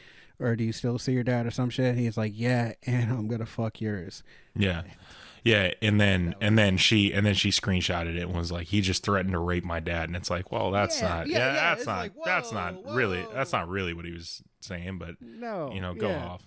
or 0.42 0.56
do 0.56 0.64
you 0.64 0.72
still 0.72 0.98
see 0.98 1.12
your 1.12 1.22
dad, 1.24 1.46
or 1.46 1.50
some 1.50 1.70
shit?" 1.70 1.86
And 1.90 1.98
he's 1.98 2.16
like, 2.16 2.32
"Yeah, 2.34 2.72
and 2.86 3.10
I'm 3.10 3.28
gonna 3.28 3.46
fuck 3.46 3.80
yours." 3.80 4.22
Yeah. 4.56 4.82
Yeah, 5.44 5.72
and 5.82 6.00
then 6.00 6.36
and 6.40 6.56
then 6.56 6.76
she 6.76 7.12
and 7.12 7.26
then 7.26 7.34
she 7.34 7.50
screenshotted 7.50 8.14
it 8.16 8.22
and 8.22 8.32
was 8.32 8.52
like, 8.52 8.68
he 8.68 8.80
just 8.80 9.02
threatened 9.02 9.32
to 9.32 9.40
rape 9.40 9.64
my 9.64 9.80
dad, 9.80 10.08
and 10.08 10.14
it's 10.14 10.30
like, 10.30 10.52
well, 10.52 10.70
that's 10.70 11.00
Yeah, 11.02 11.08
not, 11.08 11.26
yeah, 11.26 11.38
yeah, 11.38 11.52
that's 11.54 11.86
not, 11.86 11.98
like, 11.98 12.12
that's 12.24 12.52
not 12.52 12.84
whoa, 12.84 12.94
really, 12.94 13.26
that's 13.34 13.52
not 13.52 13.68
really 13.68 13.92
what 13.92 14.04
he 14.04 14.12
was 14.12 14.40
saying, 14.60 14.98
but 14.98 15.16
No, 15.20 15.72
you 15.72 15.80
know, 15.80 15.94
go 15.94 16.10
yeah. 16.10 16.26
off. 16.26 16.46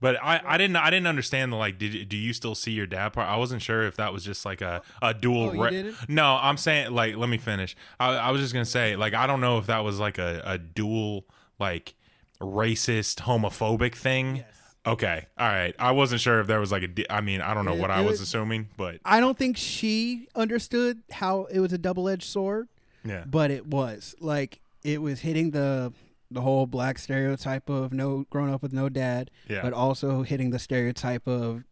But 0.00 0.16
I, 0.22 0.40
I 0.44 0.58
didn't, 0.58 0.76
I 0.76 0.90
didn't 0.90 1.06
understand 1.08 1.50
the 1.52 1.56
like. 1.56 1.78
Did 1.78 2.08
do 2.10 2.16
you 2.18 2.32
still 2.34 2.54
see 2.54 2.70
your 2.70 2.86
dad 2.86 3.14
part? 3.14 3.26
I 3.28 3.36
wasn't 3.36 3.62
sure 3.62 3.82
if 3.82 3.96
that 3.96 4.12
was 4.12 4.24
just 4.24 4.44
like 4.44 4.60
a 4.60 4.82
a 5.02 5.12
dual. 5.14 5.52
Oh, 5.54 5.62
ra- 5.64 5.70
No, 6.06 6.38
I'm 6.40 6.56
saying 6.58 6.92
like, 6.92 7.16
let 7.16 7.28
me 7.30 7.38
finish. 7.38 7.74
I, 7.98 8.10
I 8.14 8.30
was 8.30 8.40
just 8.42 8.52
gonna 8.52 8.64
say 8.64 8.94
like, 8.94 9.14
I 9.14 9.26
don't 9.26 9.40
know 9.40 9.58
if 9.58 9.66
that 9.66 9.80
was 9.82 9.98
like 9.98 10.18
a 10.18 10.40
a 10.44 10.56
dual 10.58 11.24
like 11.58 11.94
racist 12.40 13.16
homophobic 13.20 13.94
thing. 13.94 14.36
Yes. 14.36 14.46
Okay, 14.86 15.26
all 15.36 15.46
right. 15.48 15.74
I 15.78 15.90
wasn't 15.90 16.20
sure 16.20 16.40
if 16.40 16.46
there 16.46 16.60
was 16.60 16.72
like 16.72 16.82
a. 16.82 16.88
di- 16.88 17.10
I 17.10 17.20
mean, 17.20 17.40
I 17.42 17.52
don't 17.52 17.64
know 17.66 17.74
It- 17.74 17.80
what 17.80 17.90
I 17.90 18.00
was 18.00 18.12
was- 18.12 18.20
assuming, 18.22 18.68
but 18.76 19.00
I 19.04 19.20
don't 19.20 19.36
think 19.36 19.56
she 19.56 20.28
understood 20.34 21.02
how 21.10 21.44
it 21.44 21.60
was 21.60 21.72
a 21.72 21.78
double 21.78 22.08
edged 22.08 22.22
sword, 22.24 22.68
yeah, 23.04 23.24
but 23.26 23.50
it 23.50 23.66
was 23.66 24.14
like 24.20 24.60
it 24.82 25.02
was 25.02 25.20
hitting 25.20 25.50
the 25.50 25.92
the 26.30 26.40
whole 26.42 26.66
black 26.66 26.98
stereotype 26.98 27.68
of 27.68 27.92
no 27.92 28.24
growing 28.30 28.52
up 28.52 28.62
with 28.62 28.72
no 28.72 28.88
dad, 28.88 29.30
Yeah. 29.48 29.62
but 29.62 29.72
also 29.72 30.22
hitting 30.22 30.50
the 30.50 30.58
stereotype 30.58 31.26
of 31.26 31.64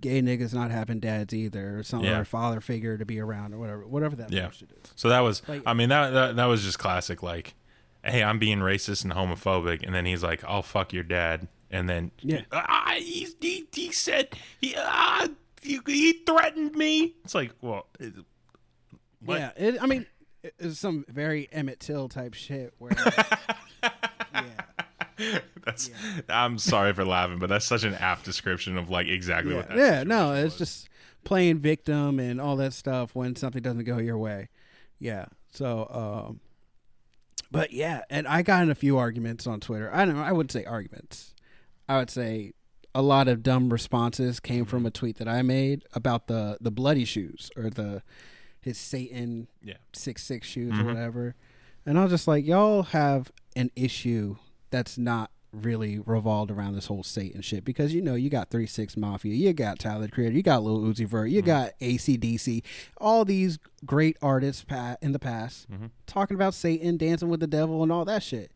gay 0.00 0.22
niggas 0.22 0.54
not 0.54 0.70
having 0.70 0.98
dads 1.00 1.34
either, 1.34 1.78
or 1.78 1.82
some 1.82 2.02
Yeah. 2.02 2.20
or 2.20 2.24
father 2.24 2.60
figure 2.60 2.96
to 2.96 3.04
be 3.04 3.20
around, 3.20 3.52
or 3.52 3.58
whatever, 3.58 3.86
whatever 3.86 4.16
that 4.16 4.32
Yeah. 4.32 4.42
bullshit 4.44 4.70
is. 4.72 4.92
So 4.96 5.08
that 5.10 5.20
was. 5.20 5.42
Like- 5.46 5.62
I 5.66 5.74
mean, 5.74 5.88
that, 5.90 6.10
that 6.10 6.36
that 6.36 6.46
was 6.46 6.62
just 6.64 6.78
classic. 6.78 7.22
Like, 7.22 7.54
hey, 8.04 8.22
I'm 8.22 8.38
being 8.38 8.58
racist 8.58 9.04
and 9.04 9.12
homophobic, 9.12 9.82
and 9.84 9.94
then 9.94 10.06
he's 10.06 10.22
like, 10.22 10.42
"I'll 10.44 10.62
fuck 10.62 10.92
your 10.92 11.02
dad," 11.04 11.48
and 11.70 11.88
then 11.88 12.10
Yeah. 12.20 12.42
ah, 12.52 12.94
he, 12.96 13.26
he, 13.40 13.66
he 13.72 13.92
said 13.92 14.28
he 14.60 14.74
ah, 14.76 15.28
he, 15.62 15.80
he 15.86 16.12
threatened 16.24 16.74
me. 16.74 17.14
It's 17.24 17.34
like, 17.34 17.52
well, 17.60 17.86
what? 19.24 19.38
Yeah, 19.38 19.50
it, 19.56 19.82
I 19.82 19.86
mean, 19.86 20.06
it- 20.42 20.54
it's 20.58 20.78
some 20.78 21.04
very 21.08 21.48
Emmett 21.52 21.80
Till 21.80 22.08
type 22.08 22.32
shit 22.34 22.72
where. 22.78 22.92
yeah. 24.34 25.38
that's. 25.64 25.90
I'm 26.28 26.58
sorry 26.58 26.92
for 26.94 27.04
laughing, 27.04 27.38
but 27.38 27.48
that's 27.48 27.66
such 27.66 27.84
an 27.84 27.94
apt 27.94 28.24
description 28.24 28.76
of 28.78 28.88
like 28.90 29.06
exactly 29.08 29.54
what 29.54 29.68
Yeah, 29.70 29.76
that. 29.76 29.92
yeah 29.98 30.02
no, 30.04 30.32
it's 30.34 30.58
was. 30.58 30.70
just 30.70 30.88
playing 31.24 31.58
victim 31.58 32.18
and 32.18 32.40
all 32.40 32.56
that 32.56 32.72
stuff 32.72 33.14
when 33.14 33.36
something 33.36 33.60
doesn't 33.62 33.84
go 33.84 33.98
your 33.98 34.16
way. 34.16 34.48
Yeah. 34.98 35.26
So, 35.52 35.86
um, 36.28 36.40
but 37.50 37.72
yeah, 37.72 38.02
and 38.10 38.26
I 38.28 38.42
got 38.42 38.62
in 38.62 38.70
a 38.70 38.74
few 38.74 38.98
arguments 38.98 39.46
on 39.46 39.60
Twitter. 39.60 39.90
I 39.92 40.04
don't 40.04 40.16
know. 40.16 40.22
I 40.22 40.32
wouldn't 40.32 40.52
say 40.52 40.64
arguments. 40.64 41.34
I 41.88 41.98
would 41.98 42.10
say 42.10 42.52
a 42.94 43.02
lot 43.02 43.28
of 43.28 43.42
dumb 43.42 43.70
responses 43.72 44.40
came 44.40 44.64
from 44.64 44.84
a 44.86 44.90
tweet 44.90 45.18
that 45.18 45.28
I 45.28 45.42
made 45.42 45.84
about 45.92 46.26
the 46.26 46.58
the 46.60 46.70
bloody 46.70 47.04
shoes 47.04 47.50
or 47.56 47.70
the 47.70 48.02
his 48.60 48.78
Satan 48.78 49.48
yeah. 49.62 49.74
six 49.92 50.22
six 50.22 50.46
shoes 50.46 50.72
Mm-hmm. 50.72 50.82
or 50.82 50.92
whatever. 50.92 51.34
And 51.86 51.98
I 51.98 52.02
was 52.02 52.12
just 52.12 52.28
like, 52.28 52.44
y'all 52.44 52.82
have 52.84 53.32
an 53.56 53.70
issue 53.74 54.36
that's 54.70 54.98
not 54.98 55.30
really 55.52 55.98
revolved 55.98 56.50
around 56.50 56.74
this 56.74 56.86
whole 56.86 57.02
Satan 57.02 57.42
shit 57.42 57.64
because 57.64 57.92
you 57.92 58.00
know 58.00 58.14
you 58.14 58.30
got 58.30 58.50
three 58.50 58.66
six 58.66 58.96
mafia, 58.96 59.34
you 59.34 59.52
got 59.52 59.78
Tyler 59.78 60.02
the 60.06 60.08
Creator, 60.10 60.36
you 60.36 60.42
got 60.42 60.62
Lil 60.62 60.80
Uzi 60.80 61.06
Vert, 61.06 61.26
Mm-hmm. 61.28 61.34
you 61.36 61.42
got 61.42 61.70
ACDC, 61.80 62.62
all 62.98 63.24
these 63.24 63.58
great 63.84 64.16
artists 64.22 64.64
in 65.02 65.12
the 65.12 65.18
past 65.18 65.70
Mm-hmm. 65.70 65.86
talking 66.06 66.34
about 66.36 66.54
Satan, 66.54 66.96
dancing 66.96 67.28
with 67.28 67.40
the 67.40 67.46
devil, 67.46 67.82
and 67.82 67.90
all 67.90 68.04
that 68.04 68.22
shit. 68.22 68.52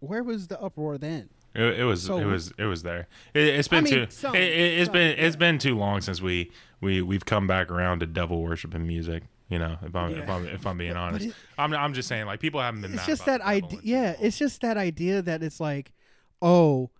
Where 0.00 0.22
was 0.22 0.48
the 0.48 0.60
uproar 0.60 0.98
then? 0.98 1.28
It, 1.54 1.80
it 1.80 1.84
was 1.84 2.04
So- 2.04 2.16
it 2.18 2.24
was 2.24 2.52
it 2.58 2.64
was 2.64 2.82
there. 2.82 3.06
It, 3.34 3.42
it's 3.48 3.68
been 3.68 3.78
I 3.86 3.90
mean, 3.90 3.94
too 3.94 4.06
some- 4.10 4.34
it, 4.34 4.78
has 4.78 4.88
been 4.88 5.18
it's 5.18 5.36
been 5.36 5.58
too 5.58 5.76
long 5.76 6.00
since 6.00 6.22
we 6.22 6.50
we 6.80 7.02
we've 7.02 7.24
come 7.26 7.46
back 7.46 7.70
around 7.70 8.00
to 8.00 8.06
devil 8.06 8.40
worship 8.42 8.70
worshiping 8.70 8.86
music. 8.86 9.24
You 9.52 9.58
know, 9.58 9.76
if 9.82 9.94
I'm 9.94 10.14
if 10.16 10.28
I'm 10.30 10.46
if 10.48 10.66
I'm 10.66 10.78
being 10.78 10.96
honest, 10.96 11.26
it- 11.26 11.34
I'm 11.58 11.74
I'm 11.74 11.92
just 11.92 12.08
saying 12.08 12.24
like 12.26 12.40
people 12.40 12.60
haven't 12.60 12.80
been. 12.80 12.94
It's 12.94 13.06
just 13.06 13.26
that 13.26 13.40
idea. 13.42 13.80
Yeah, 13.82 14.16
it's 14.18 14.38
just 14.38 14.60
that 14.62 14.76
idea 14.78 15.20
that 15.22 15.42
it's 15.42 15.60
like, 15.60 15.92
oh, 16.40 16.90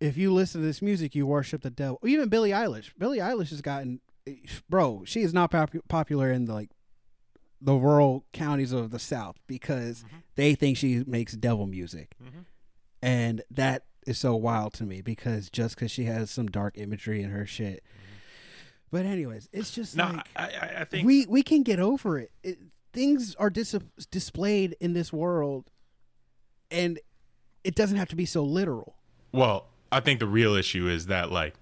if 0.00 0.16
you 0.16 0.32
listen 0.32 0.60
to 0.60 0.66
this 0.66 0.82
music, 0.82 1.14
you 1.14 1.24
worship 1.26 1.62
the 1.62 1.70
devil. 1.70 2.00
Even 2.04 2.28
Billie 2.28 2.50
Eilish. 2.50 2.90
Billie 2.98 3.18
Eilish 3.18 3.50
has 3.50 3.62
gotten, 3.62 4.00
bro. 4.68 5.04
She 5.06 5.20
is 5.22 5.32
not 5.32 5.52
pop- 5.52 5.70
popular 5.88 6.32
in 6.32 6.46
the 6.46 6.54
like 6.54 6.70
the 7.60 7.74
rural 7.74 8.24
counties 8.32 8.72
of 8.72 8.90
the 8.90 8.98
South 8.98 9.36
because 9.46 10.02
Mm-hmm. 10.02 10.16
they 10.34 10.54
think 10.56 10.76
she 10.76 11.04
makes 11.06 11.34
devil 11.34 11.66
music, 11.68 12.16
and 13.02 13.42
that 13.50 13.84
is 14.06 14.18
so 14.18 14.34
wild 14.34 14.74
to 14.74 14.84
me 14.84 15.00
because 15.00 15.48
just 15.48 15.76
because 15.76 15.90
she 15.90 16.04
has 16.04 16.30
some 16.30 16.46
dark 16.48 16.76
imagery 16.76 17.22
in 17.22 17.30
her 17.30 17.46
shit. 17.46 17.82
But 18.94 19.06
anyways, 19.06 19.48
it's 19.52 19.72
just. 19.72 19.96
No, 19.96 20.04
like 20.04 20.28
I, 20.36 20.44
I, 20.44 20.74
I 20.82 20.84
think 20.84 21.04
we 21.04 21.26
we 21.26 21.42
can 21.42 21.64
get 21.64 21.80
over 21.80 22.16
it. 22.16 22.30
it 22.44 22.58
things 22.92 23.34
are 23.40 23.50
dis- 23.50 23.74
displayed 24.12 24.76
in 24.78 24.92
this 24.92 25.12
world, 25.12 25.68
and 26.70 27.00
it 27.64 27.74
doesn't 27.74 27.96
have 27.96 28.08
to 28.10 28.14
be 28.14 28.24
so 28.24 28.44
literal. 28.44 28.94
Well, 29.32 29.66
I 29.90 29.98
think 29.98 30.20
the 30.20 30.28
real 30.28 30.54
issue 30.54 30.86
is 30.86 31.06
that 31.06 31.32
like 31.32 31.54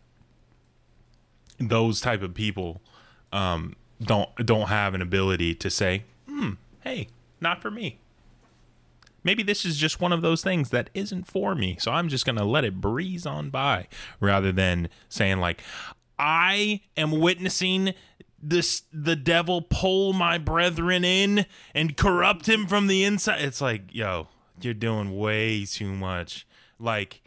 those 1.56 2.02
type 2.02 2.20
of 2.20 2.34
people 2.34 2.82
um, 3.32 3.76
don't 4.02 4.28
don't 4.44 4.68
have 4.68 4.92
an 4.92 5.00
ability 5.00 5.54
to 5.54 5.70
say, 5.70 6.04
"Hmm, 6.28 6.50
hey, 6.80 7.08
not 7.40 7.62
for 7.62 7.70
me." 7.70 7.98
Maybe 9.24 9.42
this 9.42 9.64
is 9.64 9.78
just 9.78 10.02
one 10.02 10.12
of 10.12 10.20
those 10.20 10.42
things 10.42 10.68
that 10.68 10.90
isn't 10.92 11.26
for 11.26 11.54
me, 11.54 11.78
so 11.80 11.92
I'm 11.92 12.10
just 12.10 12.26
gonna 12.26 12.44
let 12.44 12.66
it 12.66 12.78
breeze 12.78 13.24
on 13.24 13.48
by, 13.48 13.86
rather 14.20 14.52
than 14.52 14.90
saying 15.08 15.38
like, 15.38 15.62
"I 16.22 16.82
am 16.96 17.10
witnessing." 17.10 17.94
This 18.44 18.82
the 18.92 19.14
devil 19.16 19.62
pull 19.62 20.12
my 20.12 20.36
brethren 20.38 21.04
in 21.04 21.46
and 21.74 21.96
corrupt 21.96 22.48
him 22.48 22.66
from 22.66 22.86
the 22.88 23.04
inside. 23.04 23.40
It's 23.40 23.60
like, 23.60 23.94
yo, 23.94 24.28
you're 24.60 24.74
doing 24.74 25.16
way 25.16 25.64
too 25.64 25.92
much. 25.92 26.46
Like, 26.78 27.22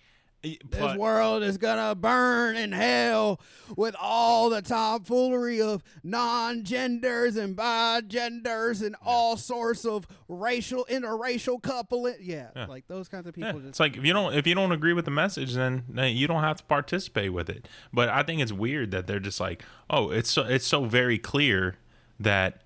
This 0.70 0.98
world 0.98 1.44
is 1.44 1.58
gonna 1.58 1.96
burn 1.96 2.56
in 2.56 2.72
hell 2.72 3.40
with 3.76 3.96
all 4.00 4.50
the 4.50 4.62
tomfoolery 4.62 5.62
of 5.62 5.82
non-genders 6.04 7.36
and 7.38 7.56
bi-genders 7.56 8.82
and 8.82 8.96
all 9.06 9.38
sorts 9.38 9.86
of 9.86 10.08
racial 10.28 10.86
interracial 10.90 11.62
coupling. 11.62 12.16
Yeah, 12.22 12.50
like 12.68 12.88
those 12.88 13.08
kinds 13.08 13.28
of 13.28 13.36
Yeah, 13.38 13.48
people. 13.48 13.62
just, 13.62 13.70
it's 13.70 13.80
like 13.80 13.98
if 13.98 14.06
you 14.06 14.14
don't 14.14 14.34
if 14.34 14.46
you 14.46 14.56
don't 14.56 14.72
agree 14.72 14.94
with 14.94 15.06
the 15.06 15.12
message, 15.12 15.54
then, 15.54 15.84
then 15.90 16.16
you 16.16 16.28
don't 16.28 16.44
have 16.44 16.58
to 16.58 16.64
participate 16.64 17.34
with 17.34 17.50
it. 17.50 17.68
But 17.92 18.10
I 18.10 18.24
think 18.24 18.42
it's 18.42 18.52
weird 18.54 18.92
that 18.92 19.08
they're 19.08 19.20
just 19.20 19.40
like, 19.40 19.64
oh, 19.90 20.12
it's 20.12 20.30
so 20.32 20.44
it's 20.44 20.66
so 20.68 20.86
very 20.86 21.18
clear 21.18 21.78
that 22.20 22.62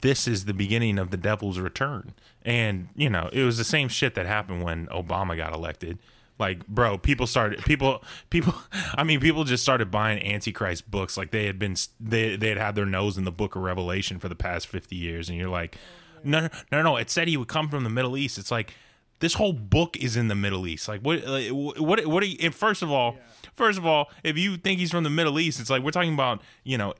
this 0.00 0.26
is 0.26 0.46
the 0.46 0.54
beginning 0.54 0.98
of 0.98 1.10
the 1.10 1.16
devil's 1.18 1.58
return. 1.58 2.14
And 2.42 2.88
you 2.94 3.10
know, 3.10 3.28
it 3.32 3.42
was 3.44 3.58
the 3.58 3.64
same 3.64 3.88
shit 3.88 4.14
that 4.14 4.26
happened 4.26 4.62
when 4.62 4.86
Obama 4.86 5.36
got 5.36 5.52
elected. 5.52 5.98
Like, 6.38 6.66
bro, 6.66 6.98
people 6.98 7.26
started 7.26 7.60
people 7.64 8.02
people. 8.30 8.54
I 8.94 9.04
mean, 9.04 9.20
people 9.20 9.44
just 9.44 9.62
started 9.62 9.90
buying 9.90 10.22
Antichrist 10.26 10.90
books. 10.90 11.16
Like 11.16 11.30
they 11.30 11.46
had 11.46 11.58
been 11.58 11.76
they 12.00 12.36
they 12.36 12.48
had 12.48 12.58
had 12.58 12.74
their 12.74 12.86
nose 12.86 13.16
in 13.18 13.24
the 13.24 13.30
Book 13.32 13.54
of 13.54 13.62
Revelation 13.62 14.18
for 14.18 14.28
the 14.28 14.34
past 14.34 14.66
fifty 14.66 14.96
years, 14.96 15.28
and 15.28 15.38
you're 15.38 15.48
like, 15.50 15.76
no, 16.24 16.40
no, 16.40 16.48
no, 16.72 16.82
no. 16.82 16.96
It 16.96 17.10
said 17.10 17.28
he 17.28 17.36
would 17.36 17.48
come 17.48 17.68
from 17.68 17.84
the 17.84 17.90
Middle 17.90 18.16
East. 18.16 18.38
It's 18.38 18.50
like 18.50 18.74
this 19.20 19.34
whole 19.34 19.52
book 19.52 19.96
is 19.98 20.16
in 20.16 20.26
the 20.28 20.34
Middle 20.34 20.66
East. 20.66 20.88
Like 20.88 21.00
what? 21.02 21.24
Like, 21.24 21.48
what? 21.50 22.06
What? 22.06 22.22
Are 22.22 22.26
you, 22.26 22.50
first 22.50 22.82
of 22.82 22.90
all, 22.90 23.16
first 23.54 23.78
of 23.78 23.86
all, 23.86 24.10
if 24.24 24.36
you 24.36 24.56
think 24.56 24.80
he's 24.80 24.90
from 24.90 25.04
the 25.04 25.10
Middle 25.10 25.38
East, 25.38 25.60
it's 25.60 25.70
like 25.70 25.82
we're 25.82 25.90
talking 25.92 26.14
about 26.14 26.42
you 26.64 26.76
know 26.78 26.94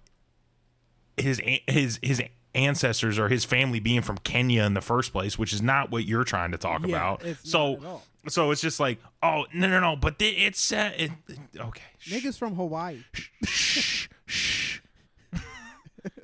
his 1.17 1.41
his 1.67 1.99
his 2.03 2.23
ancestors 2.55 3.19
or 3.19 3.29
his 3.29 3.45
family 3.45 3.81
being 3.81 4.03
from 4.03 4.19
Kenya 4.19 4.63
in 4.65 4.75
the 4.75 4.81
first 4.81 5.13
place, 5.13 5.39
which 5.39 5.53
is 5.53 5.63
not 5.63 5.91
what 5.91 6.05
you're 6.05 6.25
trying 6.25 6.53
to 6.53 6.59
talk 6.59 6.83
Yeah, 6.87 6.89
about. 7.15 7.23
so 7.43 7.75
not 7.75 7.79
at 7.83 7.87
all. 7.87 8.03
So 8.29 8.51
it's 8.51 8.61
just 8.61 8.79
like, 8.81 8.99
oh 9.23 9.47
no 9.53 9.69
no 9.69 9.81
no, 9.81 9.97
but 9.97 10.19
th- 10.19 10.37
it's 10.39 10.73
uh, 10.73 10.93
it, 10.97 11.11
okay. 11.57 11.83
Shh, 11.99 12.13
niggas 12.13 12.39
from 12.39 12.55
Hawaii. 12.55 13.03
shh, 13.45 14.09
shh. 14.27 14.79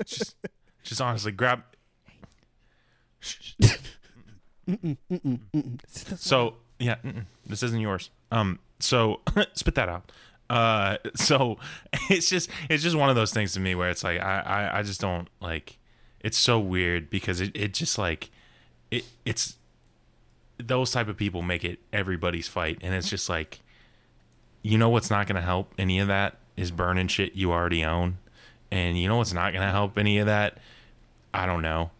just 0.04 0.36
just 0.82 1.00
honestly 1.00 1.32
grab. 1.32 1.62
So 6.16 6.54
yeah, 6.78 6.96
mm-mm, 7.04 7.24
this 7.46 7.62
isn't 7.62 7.80
yours. 7.80 8.10
Um, 8.30 8.58
so 8.78 9.20
spit 9.54 9.74
that 9.74 9.88
out. 9.88 10.12
Uh, 10.50 10.96
so 11.14 11.58
it's 12.10 12.28
just 12.28 12.50
it's 12.68 12.82
just 12.82 12.96
one 12.96 13.10
of 13.10 13.16
those 13.16 13.32
things 13.32 13.52
to 13.54 13.60
me 13.60 13.74
where 13.74 13.90
it's 13.90 14.04
like 14.04 14.20
I 14.20 14.40
I, 14.40 14.78
I 14.78 14.82
just 14.82 15.00
don't 15.00 15.28
like. 15.40 15.78
It's 16.20 16.36
so 16.36 16.58
weird 16.58 17.10
because 17.10 17.40
it, 17.40 17.52
it 17.54 17.72
just 17.72 17.96
like 17.96 18.30
it 18.90 19.04
it's 19.24 19.56
those 20.58 20.90
type 20.90 21.08
of 21.08 21.16
people 21.16 21.42
make 21.42 21.64
it 21.64 21.78
everybody's 21.92 22.48
fight, 22.48 22.78
and 22.82 22.94
it's 22.94 23.08
just 23.08 23.28
like 23.28 23.60
you 24.62 24.76
know 24.76 24.88
what's 24.88 25.10
not 25.10 25.26
going 25.26 25.36
to 25.36 25.42
help 25.42 25.72
any 25.78 25.98
of 26.00 26.08
that 26.08 26.36
is 26.56 26.70
burning 26.72 27.06
shit 27.06 27.34
you 27.34 27.52
already 27.52 27.84
own 27.84 28.18
And 28.72 28.98
you 28.98 29.06
know 29.08 29.16
what's 29.18 29.32
not 29.32 29.52
going 29.52 29.64
to 29.64 29.70
help 29.70 29.96
any 29.96 30.18
of 30.18 30.26
that? 30.26 30.58
I 31.32 31.46
don't 31.46 31.62
know. 31.62 31.92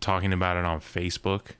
Talking 0.00 0.32
about 0.32 0.56
it 0.56 0.64
on 0.64 0.80
Facebook, 0.80 1.52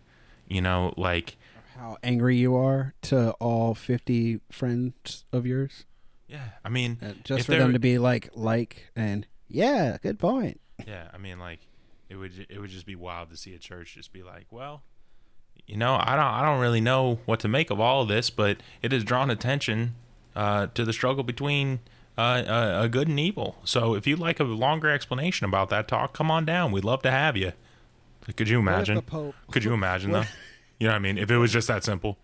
you 0.48 0.60
know, 0.60 0.92
like 0.96 1.36
How 1.76 1.96
angry 2.02 2.36
you 2.36 2.56
are 2.56 2.92
to 3.02 3.30
all 3.38 3.74
50 3.76 4.40
friends 4.50 5.24
of 5.32 5.46
yours. 5.46 5.84
yeah, 6.26 6.48
I 6.64 6.68
mean, 6.68 6.98
Uh, 7.00 7.12
just 7.22 7.46
for 7.46 7.54
them 7.54 7.72
to 7.72 7.78
be 7.78 7.98
like, 7.98 8.30
like, 8.34 8.90
and 8.96 9.26
yeah, 9.46 9.96
good 10.02 10.18
point. 10.18 10.60
Yeah, 10.86 11.08
I 11.14 11.18
mean, 11.18 11.38
like 11.38 11.60
it 12.08 12.16
would 12.16 12.46
it 12.50 12.58
would 12.58 12.70
just 12.70 12.84
be 12.84 12.96
wild 12.96 13.30
to 13.30 13.36
see 13.36 13.54
a 13.54 13.58
church 13.58 13.94
just 13.94 14.12
be 14.12 14.22
like, 14.24 14.46
well, 14.50 14.82
you 15.66 15.76
know, 15.76 15.94
I 16.00 16.16
don't 16.16 16.24
I 16.24 16.42
don't 16.42 16.60
really 16.60 16.80
know 16.80 17.20
what 17.24 17.40
to 17.40 17.48
make 17.48 17.70
of 17.70 17.80
all 17.80 18.02
of 18.02 18.08
this, 18.08 18.30
but 18.30 18.58
it 18.82 18.92
has 18.92 19.04
drawn 19.04 19.30
attention 19.30 19.94
uh, 20.36 20.66
to 20.74 20.84
the 20.84 20.92
struggle 20.92 21.22
between 21.24 21.80
uh, 22.18 22.20
uh, 22.20 22.80
a 22.84 22.88
good 22.88 23.08
and 23.08 23.18
evil. 23.18 23.56
So 23.64 23.94
if 23.94 24.06
you'd 24.06 24.18
like 24.18 24.40
a 24.40 24.44
longer 24.44 24.90
explanation 24.90 25.46
about 25.46 25.70
that 25.70 25.88
talk, 25.88 26.12
come 26.12 26.30
on 26.30 26.44
down. 26.44 26.72
We'd 26.72 26.84
love 26.84 27.02
to 27.02 27.10
have 27.10 27.36
you. 27.36 27.52
Could 28.36 28.48
you 28.48 28.58
imagine? 28.58 29.00
Pope- 29.02 29.34
Could 29.50 29.64
you 29.64 29.72
imagine 29.74 30.12
though? 30.12 30.24
You 30.78 30.88
know 30.88 30.92
what 30.92 30.96
I 30.96 31.00
mean? 31.00 31.18
If 31.18 31.30
it 31.30 31.38
was 31.38 31.52
just 31.52 31.68
that 31.68 31.84
simple. 31.84 32.18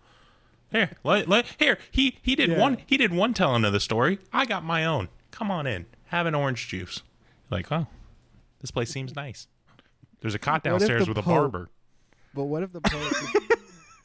Here, 0.71 0.91
let, 1.03 1.27
let, 1.27 1.45
here. 1.57 1.79
He 1.89 2.19
he 2.21 2.35
did 2.35 2.49
Yeah. 2.51 2.59
one. 2.59 2.77
He 2.85 2.95
did 2.97 3.11
one 3.11 3.33
telling 3.33 3.65
of 3.65 3.73
the 3.73 3.79
story. 3.79 4.19
I 4.31 4.45
got 4.45 4.63
my 4.63 4.85
own. 4.85 5.09
Come 5.31 5.49
on 5.49 5.65
in. 5.65 5.87
Have 6.07 6.27
an 6.27 6.35
orange 6.35 6.67
juice. 6.67 7.01
Like, 7.49 7.71
oh, 7.71 7.87
this 8.61 8.69
place 8.69 8.91
seems 8.91 9.15
nice. 9.15 9.47
There's 10.21 10.35
a 10.35 10.39
cot 10.39 10.63
downstairs 10.63 11.07
with 11.07 11.17
a 11.17 11.23
barber. 11.23 11.69
But 12.33 12.45
what 12.45 12.63
if 12.63 12.71
the 12.71 12.81
Pope. 12.81 13.13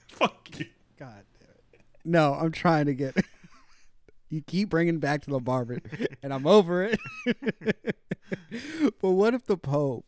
Fuck 0.08 0.48
you. 0.58 0.66
God 0.98 1.24
damn 1.38 1.48
it. 1.72 1.80
No, 2.04 2.34
I'm 2.34 2.52
trying 2.52 2.86
to 2.86 2.94
get. 2.94 3.16
you 4.30 4.42
keep 4.42 4.68
bringing 4.68 4.98
back 4.98 5.22
to 5.22 5.30
the 5.30 5.38
barber, 5.38 5.80
and 6.22 6.32
I'm 6.32 6.46
over 6.46 6.84
it. 6.84 6.98
but 9.00 9.10
what 9.10 9.34
if 9.34 9.44
the 9.44 9.56
Pope, 9.56 10.06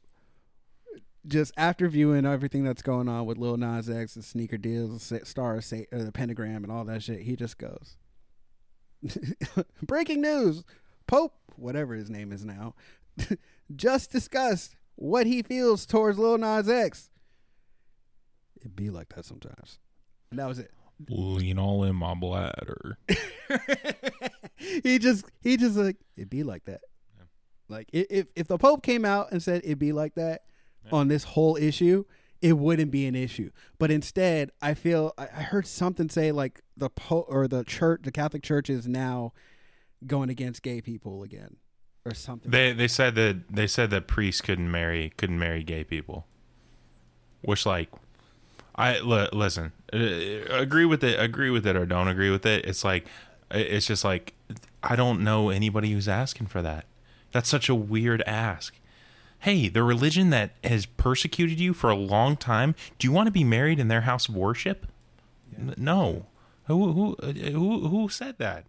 just 1.26 1.52
after 1.56 1.88
viewing 1.88 2.24
everything 2.24 2.64
that's 2.64 2.82
going 2.82 3.08
on 3.08 3.26
with 3.26 3.38
Lil 3.38 3.56
Nas 3.56 3.90
X 3.90 4.16
and 4.16 4.24
sneaker 4.24 4.58
deals, 4.58 5.12
Star 5.24 5.56
or 5.56 5.60
the 5.60 6.12
pentagram, 6.12 6.64
and 6.64 6.72
all 6.72 6.84
that 6.84 7.02
shit, 7.02 7.22
he 7.22 7.36
just 7.36 7.58
goes, 7.58 7.96
"Breaking 9.82 10.20
news: 10.20 10.64
Pope, 11.06 11.34
whatever 11.56 11.94
his 11.94 12.10
name 12.10 12.32
is 12.32 12.44
now, 12.44 12.74
just 13.74 14.10
discussed 14.10 14.76
what 14.94 15.26
he 15.26 15.42
feels 15.42 15.84
towards 15.84 16.18
Lil 16.18 16.38
Nas 16.38 16.68
X." 16.68 17.10
It 18.66 18.74
be 18.74 18.90
like 18.90 19.10
that 19.10 19.24
sometimes. 19.24 19.78
And 20.30 20.40
that 20.40 20.46
was 20.46 20.58
it. 20.58 20.72
Lean 21.08 21.56
all 21.56 21.84
in 21.84 21.94
my 21.94 22.14
bladder. 22.14 22.98
he 24.56 24.98
just 24.98 25.24
he 25.40 25.56
just 25.56 25.76
like 25.76 25.98
it'd 26.16 26.30
be 26.30 26.42
like 26.42 26.64
that. 26.64 26.80
Like 27.68 27.88
if 27.92 28.26
if 28.34 28.48
the 28.48 28.58
Pope 28.58 28.82
came 28.82 29.04
out 29.04 29.30
and 29.30 29.40
said 29.40 29.62
it'd 29.64 29.78
be 29.78 29.92
like 29.92 30.16
that 30.16 30.42
on 30.90 31.06
this 31.06 31.22
whole 31.22 31.56
issue, 31.56 32.04
it 32.42 32.54
wouldn't 32.54 32.90
be 32.90 33.06
an 33.06 33.14
issue. 33.14 33.50
But 33.78 33.92
instead, 33.92 34.50
I 34.60 34.74
feel 34.74 35.12
I, 35.16 35.24
I 35.24 35.42
heard 35.42 35.68
something 35.68 36.08
say 36.08 36.32
like 36.32 36.62
the 36.76 36.90
Pope 36.90 37.26
or 37.28 37.46
the 37.46 37.62
church, 37.62 38.00
the 38.02 38.10
Catholic 38.10 38.42
Church 38.42 38.68
is 38.68 38.88
now 38.88 39.32
going 40.04 40.28
against 40.28 40.62
gay 40.62 40.80
people 40.80 41.22
again, 41.22 41.56
or 42.04 42.14
something. 42.14 42.50
They 42.50 42.72
they 42.72 42.88
said 42.88 43.14
that 43.14 43.48
they 43.48 43.68
said 43.68 43.90
that 43.90 44.08
priests 44.08 44.40
couldn't 44.40 44.72
marry 44.72 45.12
couldn't 45.16 45.38
marry 45.38 45.62
gay 45.62 45.84
people. 45.84 46.26
Which 47.42 47.64
like, 47.64 47.90
I 48.76 49.00
listen, 49.00 49.72
uh, 49.92 49.96
agree 50.50 50.84
with 50.84 51.02
it, 51.02 51.18
agree 51.18 51.50
with 51.50 51.66
it, 51.66 51.76
or 51.76 51.86
don't 51.86 52.08
agree 52.08 52.30
with 52.30 52.44
it. 52.44 52.64
It's 52.66 52.84
like, 52.84 53.06
it's 53.50 53.86
just 53.86 54.04
like, 54.04 54.34
I 54.82 54.96
don't 54.96 55.22
know 55.24 55.48
anybody 55.50 55.92
who's 55.92 56.08
asking 56.08 56.48
for 56.48 56.60
that. 56.62 56.84
That's 57.32 57.48
such 57.48 57.68
a 57.68 57.74
weird 57.74 58.22
ask. 58.26 58.74
Hey, 59.40 59.68
the 59.68 59.82
religion 59.82 60.30
that 60.30 60.52
has 60.64 60.86
persecuted 60.86 61.58
you 61.60 61.72
for 61.74 61.90
a 61.90 61.94
long 61.96 62.36
time, 62.36 62.74
do 62.98 63.06
you 63.06 63.12
want 63.12 63.26
to 63.28 63.30
be 63.30 63.44
married 63.44 63.78
in 63.78 63.88
their 63.88 64.02
house 64.02 64.28
of 64.28 64.36
worship? 64.36 64.86
N- 65.56 65.74
No. 65.76 66.26
Who 66.66 66.92
who 66.92 67.16
uh, 67.22 67.32
who 67.52 67.86
who 67.88 68.08
said 68.08 68.38
that? 68.38 68.64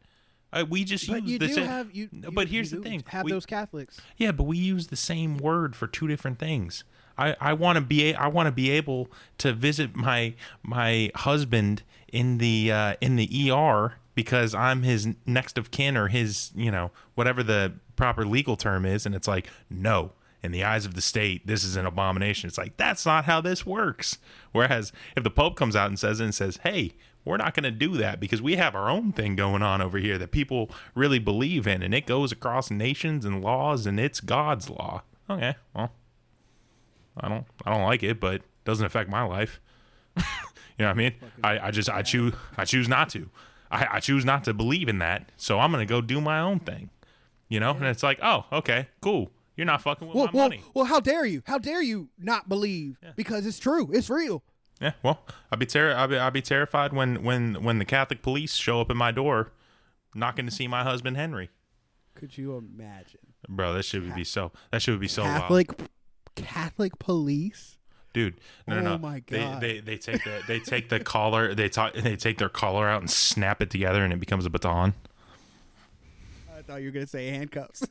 Uh, 0.54 0.66
we 0.70 0.84
just 0.84 1.08
but 1.08 1.24
use 1.24 1.32
you 1.32 1.40
the 1.40 1.48
do 1.48 1.54
same- 1.56 1.66
have 1.66 1.96
you. 1.96 2.10
You- 2.12 2.32
but 2.32 2.48
here's 2.48 2.70
the 2.72 2.78
thing: 2.82 3.04
Have 3.08 3.26
we- 3.26 3.32
those 3.32 3.46
Catholics? 3.48 4.00
yeah, 4.18 4.32
but 4.32 4.44
we 4.44 4.58
use 4.58 4.88
the 4.88 4.96
same 4.96 5.38
word 5.38 5.76
for 5.76 5.88
two 5.88 6.08
different 6.08 6.38
things. 6.38 6.84
I, 7.18 7.36
I 7.40 7.54
want 7.54 7.78
to 7.78 7.82
be 7.82 8.14
I 8.14 8.28
want 8.28 8.48
to 8.48 8.52
be 8.52 8.70
able 8.72 9.10
to 9.40 9.54
visit 9.54 9.96
my 9.96 10.34
my 10.64 11.12
husband 11.16 11.84
in 12.08 12.38
the 12.38 12.72
uh, 12.72 12.96
in 13.02 13.16
the 13.16 13.52
ER 13.52 13.96
because 14.16 14.56
I'm 14.56 14.84
his 14.84 15.08
next 15.26 15.58
of 15.58 15.72
kin 15.72 15.98
or 15.98 16.08
his 16.08 16.52
you 16.56 16.72
know 16.72 16.92
whatever 17.16 17.44
the 17.44 17.74
proper 17.96 18.26
legal 18.26 18.56
term 18.56 18.86
is, 18.86 19.06
and 19.06 19.16
it's 19.16 19.28
like 19.28 19.48
no. 19.70 20.12
In 20.44 20.52
the 20.52 20.64
eyes 20.64 20.86
of 20.86 20.94
the 20.94 21.02
state, 21.02 21.48
this 21.48 21.64
is 21.64 21.76
an 21.76 21.88
abomination. 21.88 22.48
It's 22.48 22.60
like 22.60 22.78
that's 22.78 23.06
not 23.06 23.26
how 23.26 23.42
this 23.42 23.66
works. 23.66 24.20
Whereas 24.52 24.94
if 25.16 25.24
the 25.24 25.32
Pope 25.32 25.56
comes 25.56 25.76
out 25.76 25.90
and 25.90 25.98
says 25.98 26.20
and 26.20 26.34
says, 26.34 26.58
"Hey, 26.58 26.94
we're 27.26 27.38
not 27.38 27.56
going 27.56 27.64
to 27.64 27.72
do 27.72 27.98
that 27.98 28.20
because 28.20 28.42
we 28.42 28.56
have 28.56 28.76
our 28.76 28.88
own 28.88 29.12
thing 29.12 29.36
going 29.36 29.64
on 29.64 29.82
over 29.82 29.98
here 29.98 30.18
that 30.20 30.32
people 30.32 30.70
really 30.94 31.20
believe 31.20 31.66
in, 31.68 31.82
and 31.82 31.94
it 31.94 32.06
goes 32.06 32.32
across 32.32 32.70
nations 32.70 33.26
and 33.26 33.44
laws, 33.44 33.88
and 33.88 34.00
it's 34.00 34.20
God's 34.20 34.70
law." 34.70 35.02
Okay, 35.30 35.56
well, 35.74 35.92
I 37.20 37.30
don't, 37.30 37.46
I 37.66 37.72
don't 37.74 37.84
like 37.84 38.04
it, 38.04 38.20
but 38.20 38.36
it 38.36 38.42
doesn't 38.66 38.86
affect 38.86 39.10
my 39.10 39.24
life. 39.24 39.60
you 40.18 40.24
know 40.80 40.86
what 40.86 40.92
I 40.92 40.94
mean? 40.94 41.14
I, 41.44 41.60
I 41.68 41.72
just, 41.72 41.90
I 41.90 42.02
choose, 42.02 42.34
I 42.58 42.66
choose 42.66 42.88
not 42.88 43.10
to. 43.10 43.30
I, 43.70 43.88
I 43.94 44.00
choose 44.00 44.24
not 44.26 44.44
to 44.46 44.54
believe 44.54 44.88
in 44.88 45.00
that, 45.00 45.32
so 45.38 45.60
I'm 45.60 45.72
going 45.72 45.86
to 45.86 45.92
go 45.92 46.02
do 46.02 46.22
my 46.22 46.40
own 46.40 46.60
thing. 46.60 46.90
You 47.50 47.60
know, 47.60 47.72
and 47.72 47.86
it's 47.86 48.04
like, 48.04 48.20
oh, 48.22 48.46
okay, 48.52 48.88
cool. 49.02 49.32
You're 49.56 49.66
not 49.66 49.82
fucking 49.82 50.08
with 50.08 50.16
Well, 50.16 50.26
my 50.26 50.32
well, 50.34 50.50
money. 50.50 50.64
well, 50.74 50.86
how 50.86 51.00
dare 51.00 51.26
you? 51.26 51.42
How 51.46 51.58
dare 51.58 51.82
you 51.82 52.10
not 52.20 52.48
believe? 52.48 52.98
Because 53.16 53.46
it's 53.46 53.58
true. 53.60 53.90
It's 53.92 54.10
real. 54.10 54.44
Yeah, 54.80 54.92
well, 55.02 55.24
I'd 55.52 55.58
be 55.58 55.66
ter- 55.66 55.96
I'd 55.96 56.10
be, 56.12 56.18
I'd 56.18 56.34
be 56.34 56.42
terrified 56.44 56.94
when 56.94 57.24
when 57.24 57.64
when 57.64 57.80
the 57.80 57.86
Catholic 57.86 58.22
police 58.22 58.54
show 58.54 58.80
up 58.82 58.92
at 58.92 58.96
my 58.96 59.10
door, 59.12 59.52
knocking 60.14 60.46
to 60.46 60.52
see 60.52 60.68
my 60.68 60.84
husband 60.84 61.18
Henry. 61.18 61.50
Could 62.14 62.38
you 62.38 62.56
imagine? 62.58 63.20
Bro, 63.50 63.74
that 63.74 63.84
should 63.84 64.14
be 64.14 64.24
so. 64.24 64.52
That 64.72 64.84
should 64.84 65.00
be 65.00 65.08
so 65.08 65.24
wild, 65.24 65.48
Catholic 66.38 66.98
police. 67.00 67.78
dude. 68.14 68.40
No, 68.68 68.76
no, 68.76 68.80
Oh 68.80 68.84
no. 68.94 68.98
my 68.98 69.22
They, 69.28 69.38
God. 69.40 69.62
they 69.62 69.80
they 69.80 69.98
take 69.98 70.24
the 70.24 70.42
they 70.48 70.60
take 70.60 70.90
the 70.90 71.00
collar. 71.00 71.54
They 71.54 71.68
talk. 71.70 71.94
They 71.94 72.16
take 72.16 72.38
their 72.38 72.50
collar 72.50 72.88
out 72.88 73.02
and 73.02 73.10
snap 73.12 73.62
it 73.62 73.70
together, 73.70 74.04
and 74.04 74.14
it 74.14 74.20
becomes 74.20 74.46
a 74.46 74.50
baton. 74.50 74.94
I 76.58 76.62
thought 76.62 76.78
you 76.82 76.88
were 76.88 76.92
gonna 76.94 77.08
say 77.08 77.28
handcuffs. 77.30 77.86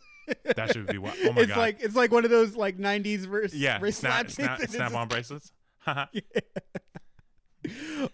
That 0.57 0.73
should 0.73 0.87
be 0.89 0.99
wild. 0.99 1.15
Oh 1.25 1.33
my 1.33 1.43
it's 1.43 1.49
god. 1.51 1.59
like 1.59 1.77
it's 1.81 1.95
like 1.95 2.11
one 2.11 2.25
of 2.25 2.31
those 2.31 2.57
like 2.57 2.79
'90s 2.79 3.31
wrist, 3.31 3.55
yeah, 3.55 3.79
wrist 3.81 4.01
snap, 4.01 4.29
snap, 4.31 4.61
snap 4.63 4.93
on 4.95 5.07
bracelets. 5.09 5.53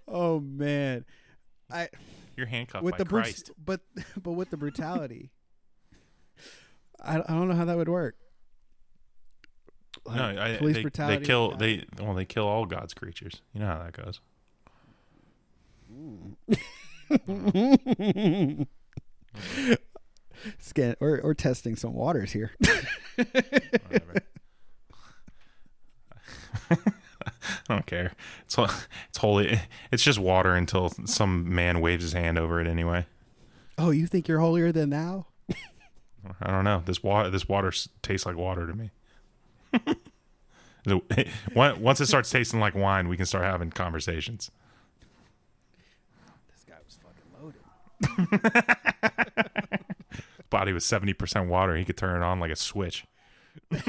Oh 0.09 0.41
man, 0.41 1.05
I 1.71 1.89
You're 2.37 2.47
handcuffed 2.47 2.85
with 2.85 2.93
by 2.93 2.99
the 2.99 3.05
brut- 3.05 3.25
Christ. 3.25 3.51
but 3.63 3.81
but 4.23 4.33
with 4.33 4.51
the 4.51 4.57
brutality, 4.57 5.31
I, 7.03 7.17
I 7.19 7.23
don't 7.29 7.49
know 7.49 7.55
how 7.55 7.65
that 7.67 7.77
would 7.77 7.89
work. 7.89 8.17
No, 10.07 10.37
I, 10.39 10.57
police 10.57 10.77
they, 10.77 10.83
brutality. 10.83 11.19
they 11.19 11.25
kill. 11.25 11.57
They 11.57 11.85
well, 12.01 12.15
they 12.15 12.25
kill 12.25 12.47
all 12.47 12.67
God's 12.67 12.95
creatures. 12.95 13.43
You 13.53 13.61
know 13.61 13.67
how 13.67 13.79
that 13.79 13.93
goes. 13.93 14.21
Scan 20.59 20.97
or 21.01 21.21
or 21.21 21.35
testing 21.35 21.77
some 21.77 21.95
waters 21.95 22.33
here. 22.33 22.53
I 26.71 26.77
don't 27.69 27.87
care. 27.87 28.13
It's 28.45 28.57
it's 28.59 29.19
holy. 29.19 29.61
It's 29.91 30.03
just 30.03 30.19
water 30.19 30.55
until 30.55 30.91
some 31.07 31.55
man 31.55 31.81
waves 31.81 32.03
his 32.03 32.13
hand 32.13 32.39
over 32.39 32.61
it. 32.61 32.67
Anyway, 32.67 33.07
oh, 33.79 33.91
you 33.91 34.07
think 34.07 34.29
you're 34.29 34.41
holier 34.41 34.73
than 34.73 34.91
thou? 34.91 35.27
I 36.41 36.51
don't 36.51 36.65
know. 36.65 36.83
This 36.85 37.03
water. 37.03 37.31
This 37.31 37.49
water 37.49 37.73
tastes 38.03 38.27
like 38.27 38.37
water 38.37 38.67
to 38.67 38.75
me. 38.75 38.91
So, 40.87 41.03
Once 41.55 42.01
it 42.01 42.07
starts 42.07 42.29
tasting 42.31 42.59
like 42.61 42.75
wine, 42.75 43.09
we 43.09 43.17
can 43.17 43.25
start 43.27 43.45
having 43.45 43.71
conversations. 43.71 44.51
This 46.53 46.65
guy 46.69 46.75
was 46.85 46.99
fucking 47.03 47.31
loaded. 47.41 48.51
His 50.11 50.21
body 50.51 50.73
was 50.73 50.85
seventy 50.85 51.13
percent 51.13 51.49
water. 51.49 51.77
He 51.77 51.85
could 51.85 51.97
turn 51.97 52.21
it 52.21 52.25
on 52.25 52.41
like 52.41 52.51
a 52.51 52.57
switch. 52.57 53.05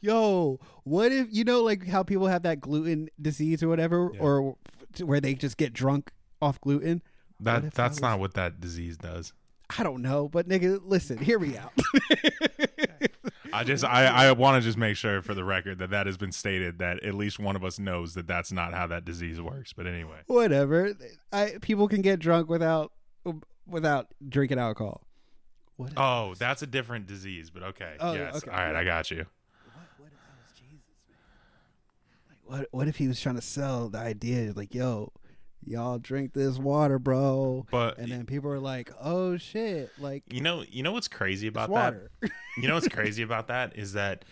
Yo, 0.00 0.58
what 0.84 1.12
if 1.12 1.28
you 1.30 1.44
know 1.44 1.62
like 1.62 1.86
how 1.86 2.02
people 2.02 2.26
have 2.26 2.42
that 2.42 2.60
gluten 2.60 3.08
disease 3.20 3.62
or 3.62 3.68
whatever, 3.68 4.08
or 4.18 4.56
where 5.02 5.20
they 5.20 5.34
just 5.34 5.56
get 5.56 5.72
drunk 5.72 6.10
off 6.40 6.60
gluten? 6.60 7.02
That 7.38 7.72
that's 7.74 7.78
I 7.78 7.88
was- 7.88 8.00
not 8.00 8.20
what 8.20 8.34
that 8.34 8.60
disease 8.60 8.96
does. 8.96 9.32
I 9.78 9.82
don't 9.82 10.02
know, 10.02 10.28
but 10.28 10.48
nigga, 10.48 10.80
listen, 10.84 11.18
hear 11.18 11.38
me 11.38 11.56
out. 11.56 11.72
I 13.52 13.64
just 13.64 13.84
I, 13.84 14.06
I 14.06 14.32
want 14.32 14.60
to 14.62 14.66
just 14.66 14.78
make 14.78 14.96
sure 14.96 15.22
for 15.22 15.34
the 15.34 15.44
record 15.44 15.78
that 15.78 15.90
that 15.90 16.06
has 16.06 16.16
been 16.16 16.32
stated 16.32 16.78
that 16.78 17.02
at 17.04 17.14
least 17.14 17.38
one 17.38 17.56
of 17.56 17.64
us 17.64 17.78
knows 17.78 18.14
that 18.14 18.26
that's 18.26 18.52
not 18.52 18.72
how 18.72 18.86
that 18.88 19.04
disease 19.04 19.40
works. 19.40 19.72
But 19.72 19.86
anyway, 19.86 20.20
Whatever. 20.26 20.94
I 21.32 21.56
people 21.60 21.88
can 21.88 22.00
get 22.00 22.20
drunk 22.20 22.48
without 22.48 22.92
without 23.66 24.08
drinking 24.28 24.58
alcohol. 24.58 25.02
What? 25.76 25.92
Oh, 25.96 26.34
that's 26.38 26.62
a 26.62 26.66
different 26.66 27.06
disease, 27.06 27.50
but 27.50 27.62
okay. 27.62 27.94
Oh, 27.98 28.12
yes. 28.12 28.36
okay. 28.36 28.50
All 28.50 28.56
right, 28.56 28.76
I 28.76 28.84
got 28.84 29.10
you. 29.10 29.24
what, 29.64 29.86
what 29.98 30.08
if 30.08 30.12
that 30.12 30.36
was 30.46 30.58
Jesus, 30.58 30.84
man? 31.08 32.28
Like, 32.28 32.60
what? 32.60 32.68
What 32.70 32.88
if 32.88 32.96
he 32.96 33.08
was 33.08 33.20
trying 33.20 33.36
to 33.36 33.42
sell 33.42 33.88
the 33.88 33.98
idea? 33.98 34.52
Like, 34.54 34.74
yo, 34.74 35.12
y'all 35.64 35.98
drink 35.98 36.32
this 36.32 36.58
water, 36.58 36.98
bro. 36.98 37.66
But- 37.70 37.98
and 37.98 38.10
then 38.10 38.26
people 38.26 38.50
are 38.50 38.58
like, 38.60 38.90
oh 39.00 39.36
shit, 39.36 39.90
like 39.98 40.24
You 40.32 40.40
know, 40.40 40.64
you 40.68 40.82
know 40.82 40.92
what's 40.92 41.08
crazy 41.08 41.46
about 41.48 41.72
that? 41.72 42.30
You 42.56 42.68
know 42.68 42.74
what's 42.74 42.88
crazy 42.94 43.22
about 43.22 43.48
that 43.48 43.76
is 43.76 43.92
that 43.94 44.24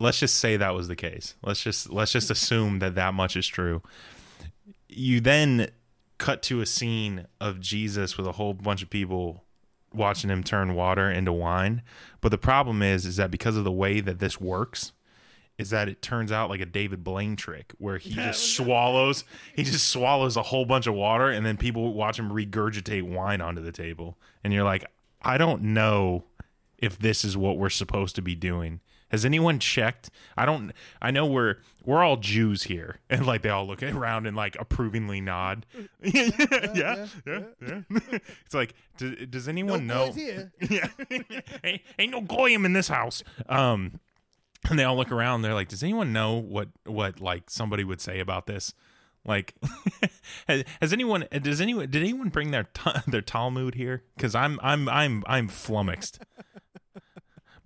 let's 0.00 0.18
just 0.18 0.36
say 0.36 0.56
that 0.56 0.74
was 0.74 0.88
the 0.88 0.96
case. 0.96 1.34
Let's 1.42 1.62
just 1.62 1.90
let's 1.90 2.12
just 2.12 2.30
assume 2.30 2.78
that 2.80 2.94
that 2.96 3.14
much 3.14 3.36
is 3.36 3.46
true. 3.46 3.82
You 4.88 5.20
then 5.20 5.70
cut 6.18 6.42
to 6.44 6.60
a 6.60 6.66
scene 6.66 7.26
of 7.40 7.60
Jesus 7.60 8.16
with 8.16 8.26
a 8.26 8.32
whole 8.32 8.54
bunch 8.54 8.82
of 8.82 8.90
people 8.90 9.44
watching 9.92 10.30
him 10.30 10.42
turn 10.42 10.74
water 10.74 11.10
into 11.10 11.32
wine. 11.32 11.82
But 12.20 12.30
the 12.30 12.38
problem 12.38 12.82
is 12.82 13.04
is 13.06 13.16
that 13.16 13.30
because 13.30 13.56
of 13.56 13.64
the 13.64 13.72
way 13.72 14.00
that 14.00 14.18
this 14.18 14.40
works 14.40 14.92
is 15.62 15.70
that 15.70 15.88
it 15.88 16.02
turns 16.02 16.30
out 16.30 16.50
like 16.50 16.60
a 16.60 16.66
David 16.66 17.02
Blaine 17.02 17.36
trick 17.36 17.72
where 17.78 17.96
he 17.96 18.14
just 18.14 18.54
swallows 18.54 19.24
he 19.56 19.62
just 19.62 19.88
swallows 19.88 20.36
a 20.36 20.42
whole 20.42 20.66
bunch 20.66 20.86
of 20.86 20.94
water 20.94 21.30
and 21.30 21.46
then 21.46 21.56
people 21.56 21.94
watch 21.94 22.18
him 22.18 22.30
regurgitate 22.30 23.02
wine 23.02 23.40
onto 23.40 23.62
the 23.62 23.72
table 23.72 24.18
and 24.44 24.52
you're 24.52 24.64
like 24.64 24.84
I 25.22 25.38
don't 25.38 25.62
know 25.62 26.24
if 26.78 26.98
this 26.98 27.24
is 27.24 27.36
what 27.36 27.56
we're 27.56 27.70
supposed 27.70 28.16
to 28.16 28.22
be 28.22 28.34
doing. 28.34 28.80
Has 29.12 29.24
anyone 29.26 29.58
checked? 29.58 30.10
I 30.38 30.46
don't. 30.46 30.72
I 31.00 31.10
know 31.10 31.26
we're 31.26 31.56
we're 31.84 32.02
all 32.02 32.16
Jews 32.16 32.64
here, 32.64 32.98
and 33.10 33.26
like 33.26 33.42
they 33.42 33.50
all 33.50 33.66
look 33.66 33.82
around 33.82 34.26
and 34.26 34.36
like 34.36 34.56
approvingly 34.58 35.20
nod. 35.20 35.66
yeah, 36.02 36.30
yeah, 36.74 37.06
yeah, 37.26 37.40
yeah. 37.60 37.80
it's 38.44 38.54
like, 38.54 38.74
do, 38.96 39.14
does 39.26 39.48
anyone 39.48 39.86
know? 39.86 40.12
yeah, 40.16 40.88
ain't, 41.62 41.82
ain't 41.98 42.10
no 42.10 42.22
goyim 42.22 42.64
in 42.64 42.72
this 42.72 42.88
house. 42.88 43.22
Um, 43.50 44.00
and 44.70 44.78
they 44.78 44.84
all 44.84 44.96
look 44.96 45.12
around. 45.12 45.42
They're 45.42 45.54
like, 45.54 45.68
does 45.68 45.82
anyone 45.82 46.12
know 46.12 46.34
what 46.34 46.68
what 46.84 47.20
like 47.20 47.50
somebody 47.50 47.84
would 47.84 48.00
say 48.00 48.20
about 48.20 48.46
this? 48.46 48.74
Like, 49.24 49.54
has, 50.48 50.64
has 50.80 50.92
anyone? 50.92 51.26
Does 51.30 51.60
anyone? 51.60 51.90
Did 51.90 52.02
anyone 52.02 52.28
bring 52.28 52.50
their 52.50 52.64
ta- 52.74 53.02
their 53.06 53.22
Talmud 53.22 53.74
here? 53.74 54.04
Because 54.16 54.34
I'm 54.34 54.58
I'm 54.62 54.88
I'm 54.88 55.22
I'm 55.26 55.48
flummoxed. 55.48 56.20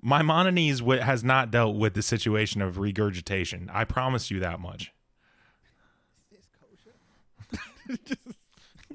Maimonides 0.03 0.81
w- 0.81 1.01
has 1.01 1.25
not 1.25 1.51
dealt 1.51 1.77
with 1.77 1.95
the 1.95 2.03
situation 2.03 2.63
of 2.63 2.79
regurgitation. 2.79 3.71
I 3.73 3.85
promise 3.85 4.31
you 4.31 4.39
that 4.41 4.61
much. 4.61 4.93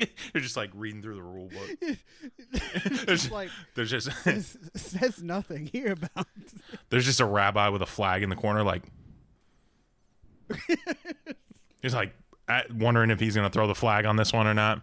They're 0.34 0.42
just 0.42 0.58
like 0.58 0.72
reading 0.74 1.02
through 1.02 1.16
the 1.16 1.24
rule 1.24 1.50
book. 1.50 1.98
there's, 3.06 3.32
like 3.32 3.50
there's 3.76 3.92
just 3.92 4.10
says 4.76 5.22
nothing 5.22 5.68
here 5.68 5.94
about. 5.94 6.28
there's 6.90 7.06
just 7.06 7.20
a 7.20 7.26
rabbi 7.26 7.70
with 7.70 7.82
a 7.82 7.88
flag 7.88 8.24
in 8.24 8.30
the 8.30 8.36
corner, 8.36 8.64
like 8.64 8.84
he's 11.82 11.94
like 11.94 12.14
wondering 12.74 13.10
if 13.10 13.20
he's 13.20 13.36
gonna 13.36 13.50
throw 13.50 13.68
the 13.68 13.76
flag 13.76 14.06
on 14.06 14.16
this 14.16 14.34
one 14.34 14.48
or 14.48 14.54
not. 14.54 14.82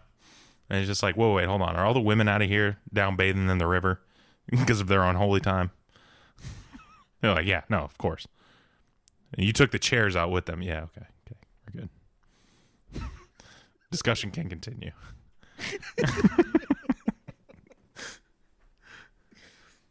And 0.71 0.79
he's 0.79 0.89
just 0.89 1.03
like, 1.03 1.17
whoa, 1.17 1.35
wait, 1.35 1.47
hold 1.47 1.63
on. 1.63 1.77
Are 1.77 1.85
all 1.85 1.95
the 1.95 2.01
women 2.01 2.29
out 2.29 2.43
of 2.43 2.49
here 2.49 2.79
down 2.93 3.17
bathing 3.17 3.49
in 3.49 3.59
the 3.59 3.67
river 3.67 4.03
because 4.51 4.81
of 4.81 4.87
their 4.87 5.03
unholy 5.03 5.41
time? 5.41 5.71
They're 7.21 7.35
like, 7.35 7.47
yeah, 7.47 7.63
no, 7.69 7.79
of 7.79 7.97
course. 7.99 8.27
And 9.33 9.47
you 9.47 9.53
took 9.53 9.71
the 9.71 9.79
chairs 9.79 10.15
out 10.15 10.31
with 10.31 10.47
them. 10.47 10.63
Yeah, 10.63 10.85
okay, 10.85 11.07
okay, 11.07 11.07
we're 11.07 11.07
good. 11.07 11.18
Discussion 13.91 14.31
can 14.31 14.49
continue. 14.49 14.93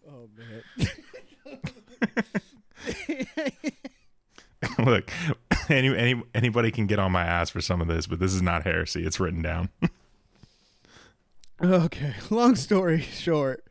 Oh 0.10 0.30
man. 0.38 0.88
Look, 4.86 5.12
any, 5.70 5.95
any 5.95 6.24
anybody 6.34 6.72
can 6.72 6.88
get 6.88 6.98
on 7.00 7.12
my 7.12 7.26
ass 7.26 7.50
for 7.50 7.62
some 7.62 7.82
of 7.82 7.88
this, 7.88 8.08
but 8.08 8.20
this 8.20 8.34
is 8.34 8.41
not 8.41 8.64
heresy. 8.64 9.06
It's 9.06 9.20
written 9.20 9.41
down. 9.41 9.70
Okay, 11.60 12.14
long 12.30 12.56
story 12.56 13.02
short, 13.02 13.66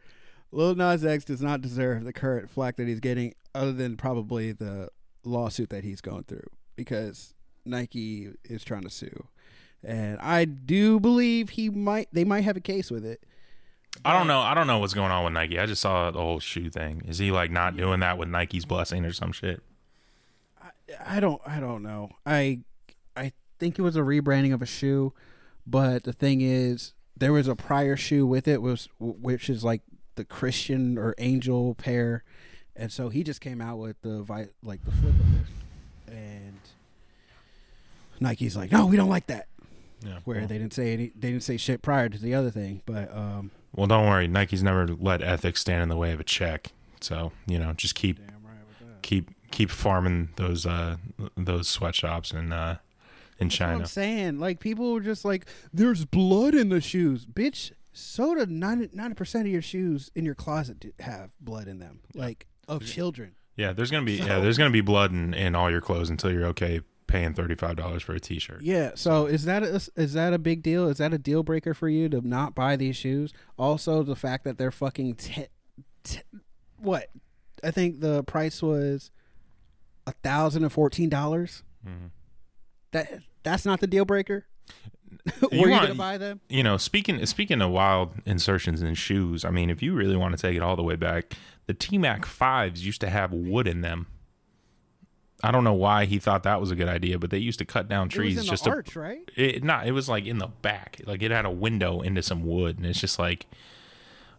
Lil 0.51 0.75
Nas 0.75 1.05
X 1.05 1.25
does 1.25 1.41
not 1.41 1.61
deserve 1.61 2.03
the 2.03 2.13
current 2.13 2.51
flack 2.51 2.75
that 2.79 2.89
he's 2.89 2.99
getting, 2.99 3.33
other 3.55 3.71
than 3.73 3.97
probably 3.97 4.51
the 4.51 4.89
lawsuit 5.23 5.71
that 5.71 5.85
he's 5.85 6.01
going 6.01 6.25
through 6.25 6.49
because 6.75 7.33
Nike 7.65 8.31
is 8.45 8.65
trying 8.65 8.83
to 8.83 8.91
sue, 8.91 9.29
and 9.87 10.19
I 10.19 10.45
do 10.45 10.99
believe 10.99 11.51
he 11.51 11.71
might. 11.71 12.09
They 12.13 12.25
might 12.25 12.43
have 12.43 12.57
a 12.57 12.61
case 12.61 12.91
with 12.91 13.07
it. 13.07 13.23
I 14.05 14.13
don't 14.13 14.27
know. 14.27 14.41
I 14.41 14.53
don't 14.53 14.67
know 14.67 14.79
what's 14.79 14.93
going 14.93 15.11
on 15.11 15.25
with 15.25 15.33
Nike. 15.33 15.59
I 15.59 15.65
just 15.65 15.81
saw 15.81 16.11
the 16.11 16.19
whole 16.19 16.41
shoe 16.41 16.69
thing. 16.69 17.03
Is 17.07 17.19
he 17.19 17.31
like 17.31 17.51
not 17.51 17.77
doing 17.77 18.01
that 18.01 18.19
with 18.19 18.29
Nike's 18.29 18.65
blessing 18.65 19.05
or 19.05 19.13
some 19.13 19.33
shit? 19.33 19.63
I 21.05 21.21
don't. 21.21 21.41
I 21.47 21.61
don't 21.61 21.83
know. 21.83 22.11
I 22.27 22.61
I 23.17 23.33
think 23.59 23.79
it 23.79 23.83
was 23.83 23.97
a 23.97 24.01
rebranding 24.01 24.53
of 24.53 24.61
a 24.61 24.67
shoe, 24.67 25.15
but 25.67 26.03
the 26.05 26.13
thing 26.13 26.41
is, 26.41 26.93
there 27.17 27.33
was 27.33 27.49
a 27.49 27.55
prior 27.55 27.97
shoe 27.97 28.27
with 28.27 28.49
it 28.49 28.61
was 28.61 28.89
which 28.99 29.49
is 29.49 29.65
like 29.65 29.83
the 30.17 30.25
Christian 30.25 30.99
or 30.99 31.15
Angel 31.19 31.75
pair, 31.75 32.25
and 32.75 32.91
so 32.91 33.09
he 33.09 33.23
just 33.23 33.41
came 33.41 33.61
out 33.61 33.79
with 33.79 34.01
the 34.03 34.23
vi- 34.23 34.49
like 34.63 34.85
the 34.85 34.91
flip 34.91 35.15
of 35.15 35.37
it, 35.41 36.13
and 36.13 36.59
Nike's 38.21 38.57
like, 38.57 38.73
no, 38.73 38.87
we 38.87 38.97
don't 38.97 39.09
like 39.09 39.27
that. 39.29 39.47
Yeah. 40.05 40.19
Where 40.25 40.39
well, 40.39 40.47
they 40.47 40.59
didn't 40.59 40.75
say 40.75 40.93
any, 40.93 41.13
they 41.17 41.31
didn't 41.31 41.43
say 41.43 41.57
shit 41.57 41.83
prior 41.83 42.09
to 42.09 42.19
the 42.19 42.35
other 42.35 42.51
thing, 42.51 42.83
but 42.87 43.15
um, 43.17 43.51
well, 43.75 43.87
don't 43.87 44.07
worry. 44.07 44.29
Nike's 44.29 44.63
never 44.63 44.87
let 44.87 45.23
ethics 45.23 45.61
stand 45.61 45.83
in 45.83 45.89
the 45.89 45.97
way 45.97 46.13
of 46.13 46.21
a 46.21 46.25
check. 46.25 46.73
So 47.01 47.33
you 47.47 47.59
know, 47.59 47.73
just 47.73 47.95
keep 47.95 48.19
right 48.19 49.03
keep 49.03 49.31
keep 49.51 49.71
farming 49.71 50.31
those 50.37 50.67
uh 50.67 50.97
those 51.37 51.69
sweatshops 51.69 52.33
in 52.33 52.53
uh 52.53 52.77
in 53.39 53.49
That's 53.49 53.57
China. 53.57 53.79
I'm 53.81 53.87
saying. 53.87 54.39
Like 54.39 54.61
people 54.61 54.93
were 54.93 55.01
just 55.01 55.25
like, 55.25 55.47
"There's 55.73 56.05
blood 56.05 56.55
in 56.55 56.71
the 56.71 56.81
shoes, 56.81 57.27
bitch." 57.27 57.73
So 57.93 58.35
do 58.35 58.45
90 58.47 59.15
percent 59.15 59.47
of 59.47 59.53
your 59.53 59.63
shoes 59.63 60.11
in 60.15 60.25
your 60.25 60.35
closet 60.35 60.95
have 61.01 61.33
blood 61.41 61.69
in 61.69 61.79
them, 61.79 62.01
like 62.15 62.47
of 62.69 62.85
children. 62.85 63.35
Yeah, 63.57 63.73
there's 63.73 63.91
gonna 63.91 64.05
be 64.05 64.17
yeah, 64.17 64.41
there's 64.41 64.59
gonna 64.59 64.71
be 64.71 64.83
blood 64.83 65.13
in, 65.13 65.33
in 65.33 65.55
all 65.55 65.71
your 65.71 65.81
clothes 65.81 66.11
until 66.11 66.31
you're 66.31 66.47
okay 66.47 66.81
paying 67.07 67.35
thirty 67.35 67.55
five 67.55 67.77
dollars 67.77 68.03
for 68.03 68.15
a 68.15 68.21
t 68.21 68.39
shirt. 68.39 68.63
Yeah. 68.63 68.93
So 68.95 69.27
is 69.27 69.45
that 69.45 69.63
a, 69.63 69.81
is 70.01 70.13
that 70.15 70.33
a 70.33 70.39
big 70.39 70.63
deal? 70.63 70.89
Is 70.89 70.99
that 70.99 71.13
a 71.15 71.19
deal 71.19 71.43
breaker 71.43 71.73
for 71.75 71.89
you 71.89 72.09
to 72.09 72.27
not 72.27 72.55
buy 72.55 72.77
these 72.77 72.97
shoes? 72.97 73.33
Also, 73.57 74.03
the 74.03 74.17
fact 74.17 74.45
that 74.45 74.59
they're 74.59 74.71
fucking 74.71 75.15
te- 75.15 75.47
what? 76.79 77.09
I 77.65 77.71
think 77.71 78.01
the 78.01 78.23
price 78.25 78.63
was 78.63 79.11
a 80.07 80.13
thousand 80.23 80.63
and 80.65 80.73
fourteen 80.73 81.09
dollars. 81.09 81.63
Mhm. 81.87 82.11
That 82.93 83.21
that's 83.43 83.65
not 83.65 83.81
the 83.81 83.87
deal 83.87 84.05
breaker. 84.05 84.47
Were 85.41 85.49
You 85.53 85.61
you, 85.67 85.71
want- 85.71 85.83
gonna 85.83 85.95
buy 85.95 86.19
them? 86.19 86.41
you 86.49 86.63
know, 86.63 86.77
speaking 86.77 87.25
speaking 87.27 87.63
of 87.63 87.71
wild 87.71 88.15
insertions 88.27 88.83
in 88.83 88.95
shoes, 88.95 89.45
I 89.45 89.51
mean, 89.51 89.71
if 89.71 89.83
you 89.83 89.95
really 89.95 90.17
want 90.17 90.37
to 90.37 90.41
take 90.43 90.57
it 90.57 90.63
all 90.63 90.77
the 90.77 90.83
way 90.83 90.97
back, 90.97 91.35
the 91.67 91.75
T 91.75 91.99
Mac 91.99 92.25
fives 92.27 92.85
used 92.85 93.01
to 93.01 93.09
have 93.11 93.33
wood 93.33 93.67
in 93.69 93.81
them. 93.81 94.07
I 95.43 95.51
don't 95.51 95.65
know 95.65 95.75
why 95.75 96.07
he 96.07 96.19
thought 96.19 96.45
that 96.45 96.61
was 96.61 96.71
a 96.71 96.75
good 96.75 96.89
idea, 96.89 97.19
but 97.19 97.31
they 97.31 97.39
used 97.39 97.59
to 97.59 97.65
cut 97.65 97.89
down 97.89 98.09
trees 98.09 98.43
just 98.45 98.65
to 98.65 98.71
arch, 98.71 98.97
right? 98.97 99.31
it 99.37 99.63
not 99.63 99.87
it 99.87 99.93
was 99.93 100.09
like 100.09 100.25
in 100.27 100.39
the 100.39 100.47
back 100.47 101.01
like 101.07 101.23
it 101.23 101.31
had 101.31 101.45
a 101.45 101.51
window 101.51 102.01
into 102.01 102.23
some 102.23 102.45
wood 102.45 102.79
and 102.79 102.87
it's 102.87 103.01
just 103.01 103.19
like 103.19 103.47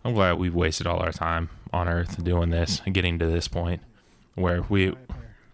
i'm 0.03 0.13
glad 0.13 0.33
we've 0.39 0.55
wasted 0.55 0.87
all 0.87 0.99
our 0.99 1.11
time 1.11 1.49
on 1.71 1.87
earth 1.87 2.23
doing 2.23 2.49
this 2.49 2.81
and 2.85 2.95
getting 2.95 3.19
to 3.19 3.27
this 3.27 3.47
point 3.47 3.81
where 4.35 4.63
we 4.63 4.95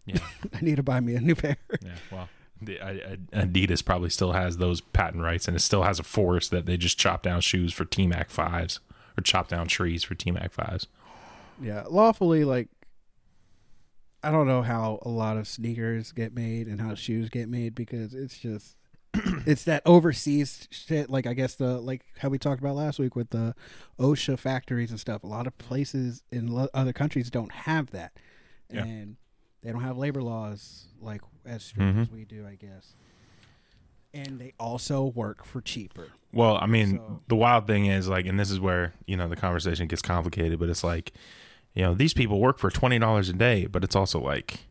yeah 0.06 0.20
I 0.54 0.62
need 0.62 0.78
to 0.78 0.84
buy 0.84 1.00
me 1.02 1.16
a 1.16 1.20
new 1.22 1.36
pair. 1.36 1.58
yeah 1.82 1.96
well 2.10 2.30
the, 2.62 2.80
I, 2.80 2.90
I, 3.34 3.44
adidas 3.46 3.84
probably 3.84 4.10
still 4.10 4.32
has 4.32 4.58
those 4.58 4.80
patent 4.80 5.24
rights 5.24 5.48
and 5.50 5.58
it 5.58 5.60
still 5.60 5.84
has 5.84 6.00
a 6.00 6.04
forest 6.04 6.52
that 6.52 6.66
they 6.66 6.78
just 6.78 6.98
chop 6.98 7.22
down 7.22 7.42
shoes 7.42 7.74
for 7.74 7.84
t-mac 7.84 8.30
5s 8.32 8.80
or 9.18 9.22
chop 9.22 9.50
down 9.50 9.68
trees 9.68 10.04
for 10.04 10.16
t-mac 10.16 10.56
5s 10.56 10.88
Yeah, 11.62 11.84
lawfully, 11.90 12.46
like 12.46 12.70
I 14.24 14.32
don't 14.32 14.48
know 14.48 14.62
how 14.62 15.00
a 15.02 15.10
lot 15.10 15.38
of 15.38 15.48
sneakers 15.48 16.12
get 16.12 16.34
made 16.34 16.68
and 16.68 16.80
how 16.80 16.96
shoes 16.96 17.30
get 17.30 17.50
made 17.50 17.76
because 17.76 18.14
it's 18.14 18.38
just 18.38 18.78
it's 19.46 19.64
that 19.66 19.84
overseas 19.86 20.68
shit. 20.72 21.10
Like 21.10 21.28
I 21.28 21.34
guess 21.34 21.56
the 21.56 21.80
like 21.80 22.04
how 22.20 22.30
we 22.30 22.38
talked 22.40 22.62
about 22.62 22.76
last 22.76 23.00
week 23.00 23.16
with 23.16 23.30
the 23.32 23.54
OSHA 24.00 24.40
factories 24.40 24.92
and 24.92 25.00
stuff. 25.00 25.24
A 25.24 25.28
lot 25.28 25.46
of 25.48 25.58
places 25.58 26.24
in 26.32 26.48
lo- 26.48 26.70
other 26.74 26.94
countries 26.94 27.30
don't 27.30 27.52
have 27.52 27.92
that, 27.92 28.14
Yeah. 28.72 28.86
and 28.86 29.18
they 29.62 29.72
don't 29.72 29.84
have 29.84 29.98
labor 29.98 30.22
laws 30.24 30.86
like 31.02 31.22
as 31.46 31.64
strict 31.64 31.96
Mhm. 31.98 32.02
as 32.04 32.10
we 32.10 32.24
do, 32.26 32.48
I 32.48 32.56
guess. 32.56 32.94
And 34.16 34.40
they 34.40 34.54
also 34.60 35.06
work 35.06 35.44
for 35.44 35.60
cheaper. 35.60 36.10
Well, 36.32 36.58
I 36.58 36.68
mean, 36.68 36.98
So- 36.98 37.22
the 37.28 37.36
wild 37.36 37.66
thing 37.68 37.88
is 37.88 38.08
like, 38.08 38.26
and 38.28 38.40
this 38.40 38.52
is 38.52 38.60
where 38.60 38.94
you 39.06 39.18
know 39.18 39.28
the 39.28 39.36
conversation 39.36 39.88
gets 39.88 40.02
complicated. 40.02 40.60
But 40.60 40.70
it's 40.70 40.84
like, 40.84 41.12
you 41.74 41.84
know, 41.84 41.94
these 41.94 42.14
people 42.14 42.40
work 42.40 42.60
for 42.60 42.70
twenty 42.70 43.00
dollars 43.00 43.30
a 43.30 43.34
day, 43.34 43.66
but 43.66 43.84
it's 43.84 43.96
also 43.96 44.20
like 44.20 44.68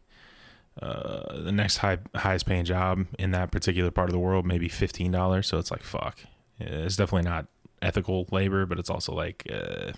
uh, 0.81 1.41
the 1.41 1.53
next 1.53 1.79
high 1.79 1.99
highest 2.15 2.47
paying 2.47 2.65
job 2.65 3.07
in 3.19 3.31
that 3.33 3.51
particular 3.51 3.91
part 3.91 4.09
of 4.09 4.13
the 4.13 4.19
world, 4.19 4.47
maybe 4.47 4.69
fifteen 4.69 5.11
dollars. 5.11 5.47
So 5.47 5.59
it's 5.59 5.71
like, 5.71 5.83
fuck, 5.83 6.19
it's 6.59 6.97
definitely 6.97 7.29
not 7.29 7.47
ethical 7.81 8.29
labor, 8.31 8.67
but 8.67 8.79
it's 8.79 8.91
also 8.91 9.13
like 9.13 9.47
uh, 9.53 9.93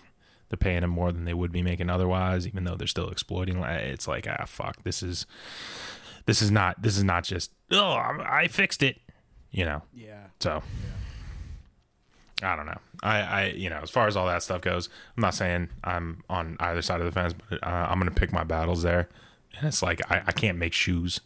they're 0.49 0.57
paying 0.59 0.81
them 0.81 0.91
more 0.91 1.13
than 1.13 1.25
they 1.25 1.35
would 1.35 1.53
be 1.53 1.63
making 1.63 1.91
otherwise, 1.91 2.47
even 2.47 2.65
though 2.65 2.77
they're 2.77 2.87
still 2.87 3.11
exploiting. 3.11 3.59
It's 3.63 4.09
like 4.09 4.27
ah 4.29 4.45
fuck, 4.47 4.83
this 4.85 5.03
is 5.03 5.27
this 6.27 6.41
is 6.41 6.51
not 6.51 6.81
this 6.83 6.97
is 6.97 7.05
not 7.05 7.25
just 7.25 7.53
oh 7.71 7.93
I 7.93 8.41
I 8.43 8.49
fixed 8.49 8.83
it, 8.83 8.99
you 9.51 9.65
know. 9.65 9.83
Yeah. 9.93 10.29
So 10.41 10.63
I 12.43 12.57
don't 12.57 12.67
know. 12.67 12.79
I, 13.03 13.21
I, 13.21 13.45
you 13.57 13.71
know, 13.71 13.81
as 13.83 13.91
far 13.91 14.07
as 14.07 14.17
all 14.17 14.27
that 14.27 14.43
stuff 14.43 14.61
goes, 14.61 14.89
I'm 15.17 15.21
not 15.21 15.35
saying 15.35 15.69
I'm 15.85 16.25
on 16.29 16.57
either 16.61 16.83
side 16.83 17.01
of 17.01 17.07
the 17.07 17.13
fence, 17.13 17.33
but 17.33 17.63
uh, 17.63 17.87
I'm 17.89 18.01
to 18.01 18.11
pick 18.11 18.33
my 18.33 18.45
battles 18.45 18.83
there. 18.83 19.09
And 19.57 19.69
it's 19.69 19.83
like 19.83 20.01
I, 20.11 20.23
I 20.27 20.33
can't 20.33 20.59
make 20.59 20.73
shoes, 20.73 21.21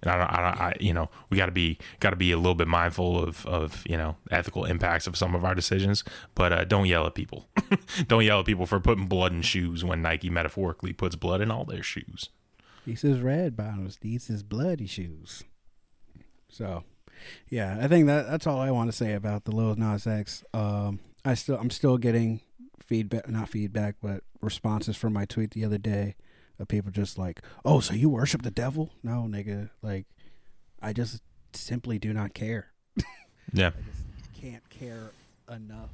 and 0.00 0.12
I 0.12 0.18
don't, 0.18 0.30
I, 0.30 0.36
don't, 0.36 0.60
I 0.60 0.76
you 0.78 0.94
know, 0.94 1.10
we 1.28 1.36
got 1.36 1.46
to 1.46 1.52
be 1.52 1.78
got 1.98 2.10
to 2.10 2.16
be 2.16 2.30
a 2.30 2.36
little 2.36 2.54
bit 2.54 2.68
mindful 2.68 3.20
of 3.20 3.44
of 3.46 3.82
you 3.88 3.96
know 3.96 4.16
ethical 4.30 4.64
impacts 4.64 5.08
of 5.08 5.16
some 5.16 5.34
of 5.34 5.44
our 5.44 5.56
decisions. 5.56 6.04
But 6.36 6.52
uh, 6.52 6.64
don't 6.64 6.86
yell 6.86 7.04
at 7.06 7.14
people. 7.14 7.48
don't 8.06 8.24
yell 8.24 8.40
at 8.40 8.46
people 8.46 8.66
for 8.66 8.78
putting 8.78 9.06
blood 9.06 9.32
in 9.32 9.42
shoes 9.42 9.84
when 9.84 10.02
Nike 10.02 10.30
metaphorically 10.30 10.92
puts 10.92 11.16
blood 11.16 11.40
in 11.40 11.50
all 11.50 11.64
their 11.64 11.82
shoes. 11.82 12.28
These 12.86 13.02
is 13.02 13.20
red 13.20 13.56
bottoms. 13.56 13.98
These 14.02 14.30
is 14.30 14.42
bloody 14.42 14.86
shoes. 14.86 15.42
So, 16.48 16.84
yeah, 17.48 17.78
I 17.80 17.88
think 17.88 18.06
that 18.06 18.28
that's 18.28 18.46
all 18.46 18.60
I 18.60 18.70
want 18.70 18.90
to 18.90 18.96
say 18.96 19.12
about 19.12 19.44
the 19.44 19.52
Lil 19.52 19.74
Nas 19.76 20.06
X. 20.06 20.44
Um, 20.52 21.00
I 21.24 21.34
still 21.34 21.56
I'm 21.56 21.70
still 21.70 21.98
getting 21.98 22.40
feedback, 22.84 23.28
not 23.28 23.48
feedback, 23.48 23.96
but 24.02 24.22
responses 24.40 24.96
from 24.96 25.12
my 25.12 25.24
tweet 25.24 25.52
the 25.52 25.64
other 25.64 25.78
day 25.78 26.16
of 26.58 26.68
people 26.68 26.90
just 26.90 27.18
like, 27.18 27.40
"Oh, 27.64 27.80
so 27.80 27.94
you 27.94 28.08
worship 28.08 28.42
the 28.42 28.50
devil?" 28.50 28.90
No, 29.02 29.26
nigga. 29.28 29.70
Like, 29.82 30.06
I 30.82 30.92
just 30.92 31.22
simply 31.52 31.98
do 31.98 32.12
not 32.12 32.34
care. 32.34 32.68
Yeah, 33.52 33.68
I 33.68 33.82
just 33.90 34.40
can't 34.40 34.68
care 34.70 35.10
enough 35.48 35.90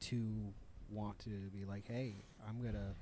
to 0.00 0.52
want 0.90 1.18
to 1.20 1.30
be 1.52 1.64
like, 1.64 1.86
"Hey, 1.86 2.14
I'm 2.46 2.62
gonna 2.62 2.94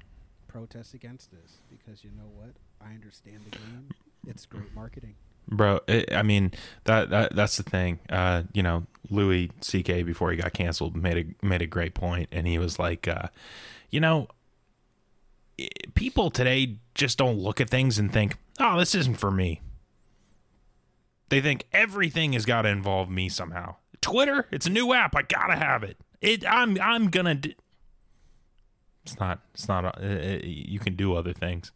protest 0.46 0.94
against 0.94 1.30
this," 1.30 1.58
because 1.70 2.04
you 2.04 2.10
know 2.10 2.28
what? 2.34 2.50
I 2.80 2.92
understand 2.94 3.40
the 3.50 3.56
game. 3.58 3.88
It's 4.26 4.46
great 4.46 4.72
marketing. 4.74 5.14
Bro. 5.48 5.80
It, 5.88 6.12
I 6.12 6.22
mean 6.22 6.52
that 6.84 7.10
that 7.10 7.34
that's 7.34 7.56
the 7.56 7.62
thing. 7.62 8.00
Uh, 8.08 8.44
you 8.52 8.62
know, 8.62 8.86
Louis 9.10 9.50
C.K. 9.60 10.02
before 10.02 10.30
he 10.30 10.36
got 10.36 10.52
canceled 10.52 10.96
made 10.96 11.36
a 11.42 11.46
made 11.46 11.62
a 11.62 11.66
great 11.66 11.94
point, 11.94 12.28
and 12.32 12.46
he 12.46 12.58
was 12.58 12.78
like, 12.78 13.08
uh, 13.08 13.28
you 13.90 14.00
know, 14.00 14.28
people 15.94 16.30
today 16.30 16.76
just 16.94 17.18
don't 17.18 17.38
look 17.38 17.60
at 17.60 17.70
things 17.70 17.98
and 17.98 18.12
think, 18.12 18.36
oh, 18.60 18.78
this 18.78 18.94
isn't 18.94 19.18
for 19.18 19.30
me. 19.30 19.60
They 21.28 21.40
think 21.40 21.64
everything 21.72 22.32
has 22.32 22.44
got 22.46 22.62
to 22.62 22.68
involve 22.68 23.10
me 23.10 23.28
somehow. 23.28 23.76
Twitter, 24.00 24.46
it's 24.50 24.66
a 24.66 24.70
new 24.70 24.92
app. 24.92 25.14
I 25.14 25.22
gotta 25.22 25.56
have 25.56 25.82
it. 25.82 25.96
It. 26.20 26.46
I'm. 26.46 26.78
I'm 26.80 27.10
gonna. 27.10 27.34
D- 27.34 27.56
it's 29.04 29.18
not. 29.18 29.40
It's 29.54 29.68
not. 29.68 29.84
Uh, 29.84 30.06
uh, 30.06 30.38
you 30.42 30.78
can 30.78 30.94
do 30.94 31.14
other 31.14 31.32
things. 31.32 31.72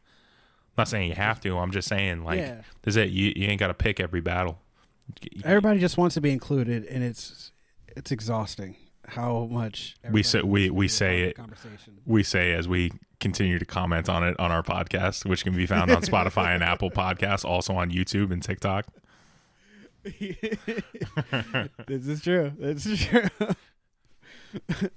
I'm 0.74 0.82
not 0.82 0.88
saying 0.88 1.08
you 1.10 1.14
have 1.14 1.40
to. 1.42 1.58
I'm 1.58 1.70
just 1.70 1.88
saying 1.88 2.24
like 2.24 2.38
Yeah. 2.40 2.62
is 2.86 2.96
it 2.96 3.10
you, 3.10 3.32
you 3.36 3.46
ain't 3.48 3.60
got 3.60 3.66
to 3.68 3.74
pick 3.74 4.00
every 4.00 4.20
battle. 4.20 4.58
Everybody 5.44 5.80
just 5.80 5.98
wants 5.98 6.14
to 6.14 6.20
be 6.20 6.30
included, 6.30 6.84
and 6.86 7.04
it's 7.04 7.52
it's 7.88 8.10
exhausting 8.10 8.76
how 9.06 9.46
much 9.50 9.96
We 10.10 10.22
say- 10.22 10.42
we- 10.42 10.70
we 10.70 10.88
say 10.88 11.06
part 11.06 11.14
of 11.14 11.20
the 11.20 11.28
it. 11.28 11.36
Conversation. 11.66 11.98
We 12.06 12.22
say 12.22 12.52
as 12.52 12.68
we 12.68 12.92
continue 13.20 13.58
to 13.58 13.64
comment 13.66 14.08
on 14.08 14.24
it 14.24 14.38
on 14.40 14.50
our 14.50 14.62
podcast, 14.62 15.26
which 15.26 15.44
can 15.44 15.54
be 15.54 15.66
found 15.66 15.90
on 15.90 16.02
Spotify 16.02 16.54
and 16.54 16.64
Apple 16.64 16.90
Podcasts, 16.90 17.44
also 17.44 17.74
on 17.74 17.90
YouTube 17.90 18.32
and 18.32 18.42
TikTok. 18.42 18.86
this 20.04 22.06
is 22.06 22.22
true. 22.22 22.52
This 22.58 22.86
is 22.86 23.04
true. 23.04 23.28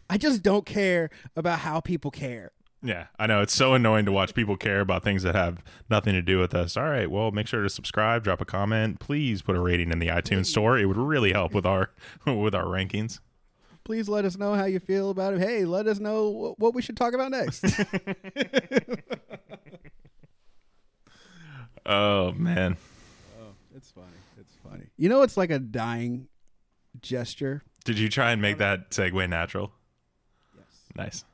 I 0.10 0.18
just 0.18 0.44
don't 0.44 0.66
care 0.66 1.10
about 1.36 1.60
how 1.60 1.80
people 1.80 2.12
care. 2.12 2.52
Yeah, 2.86 3.08
I 3.18 3.26
know 3.26 3.42
it's 3.42 3.54
so 3.56 3.74
annoying 3.74 4.06
to 4.06 4.12
watch 4.12 4.36
people 4.36 4.56
care 4.58 4.80
about 4.80 5.02
things 5.04 5.24
that 5.24 5.34
have 5.34 5.64
nothing 5.90 6.14
to 6.14 6.22
do 6.22 6.40
with 6.40 6.54
us. 6.54 6.78
All 6.78 6.84
right, 6.84 7.10
well, 7.10 7.32
make 7.32 7.48
sure 7.48 7.64
to 7.64 7.70
subscribe, 7.70 8.24
drop 8.24 8.42
a 8.42 8.46
comment, 8.46 9.00
please 9.00 9.42
put 9.42 9.56
a 9.56 9.60
rating 9.60 9.92
in 9.92 9.98
the 10.00 10.08
iTunes 10.10 10.46
store. 10.46 10.78
It 10.78 10.86
would 10.86 10.98
really 10.98 11.32
help 11.34 11.54
with 11.54 11.66
our 11.66 11.90
with 12.28 12.54
our 12.54 12.66
rankings. 12.66 13.20
Please 13.84 14.08
let 14.10 14.24
us 14.26 14.38
know 14.38 14.54
how 14.56 14.66
you 14.66 14.80
feel 14.80 15.10
about 15.10 15.34
it. 15.36 15.40
Hey, 15.40 15.64
let 15.66 15.88
us 15.88 16.00
know 16.00 16.56
wh- 16.56 16.60
what 16.60 16.74
we 16.76 16.82
should 16.82 16.98
talk 16.98 17.14
about 17.14 17.32
next. 17.32 17.64
Oh 21.88 22.32
man, 22.32 22.78
Oh, 23.40 23.50
it's 23.76 23.92
funny. 23.92 24.08
It's 24.40 24.56
funny. 24.68 24.86
You 24.98 25.08
know, 25.08 25.22
it's 25.22 25.38
like 25.38 25.52
a 25.52 25.60
dying 25.60 26.28
gesture. 27.00 27.62
did 27.84 28.00
you 28.00 28.10
try 28.10 28.32
and 28.32 28.42
make 28.42 28.58
that 28.58 28.90
segue 28.90 29.30
natural? 29.30 29.72
Yes. 30.58 30.66
Nice, 30.96 31.26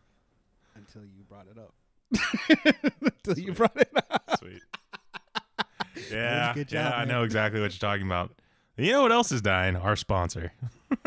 Until 0.75 1.03
you 1.03 1.23
brought 1.29 1.45
it 1.49 1.57
up. 1.57 1.73
Until 3.01 3.39
you 3.39 3.53
brought 3.53 3.75
it 3.77 3.89
up. 3.95 4.37
sweet. 4.39 4.61
Yeah, 6.09 6.53
good 6.53 6.71
yeah, 6.71 6.83
job, 6.89 6.93
I 6.95 6.99
man. 6.99 7.07
know 7.09 7.23
exactly 7.23 7.61
what 7.61 7.71
you're 7.71 7.79
talking 7.89 8.05
about. 8.05 8.31
You 8.77 8.91
know 8.91 9.01
what 9.03 9.11
else 9.11 9.31
is 9.31 9.41
dying? 9.41 9.75
Our 9.75 9.95
sponsor. 9.95 10.51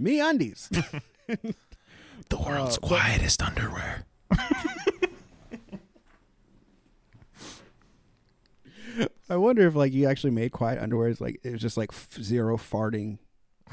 MeUndies. 0.00 0.68
The 1.28 2.36
uh, 2.36 2.42
world's 2.44 2.78
but- 2.78 2.86
quietest 2.88 3.42
underwear. 3.42 4.06
I 9.30 9.36
wonder 9.36 9.66
if 9.66 9.74
like 9.74 9.92
you 9.92 10.06
actually 10.06 10.30
made 10.32 10.52
quiet 10.52 10.80
underwear. 10.82 11.08
It's 11.08 11.20
like 11.20 11.40
it 11.42 11.52
was 11.52 11.60
just 11.60 11.76
like 11.76 11.90
f- 11.92 12.18
zero 12.20 12.56
farting, 12.56 13.18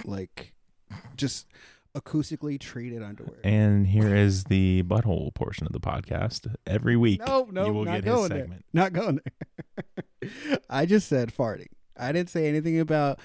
like 0.06 0.54
just 1.18 1.48
acoustically 1.96 2.60
treated 2.60 3.02
underwear. 3.04 3.40
And 3.44 3.88
here 3.88 4.16
is 4.16 4.46
the 4.46 4.84
butthole 4.84 5.34
portion 5.34 5.66
of 5.68 5.74
the 5.74 5.80
podcast. 5.80 6.54
Every 6.68 6.96
week, 6.96 7.22
no, 7.26 7.48
no, 7.52 7.66
you 7.68 7.74
will 7.74 7.86
not 7.86 7.96
get 7.96 8.04
his 8.06 8.14
going 8.14 8.30
segment. 8.30 8.66
there. 8.74 8.84
Not 8.84 8.94
going 8.94 9.20
there. 10.22 10.60
I 10.70 10.86
just 10.86 11.08
said 11.08 11.34
farting. 11.36 11.68
I 11.98 12.12
didn't 12.12 12.30
say 12.30 12.48
anything 12.48 12.80
about 12.80 13.20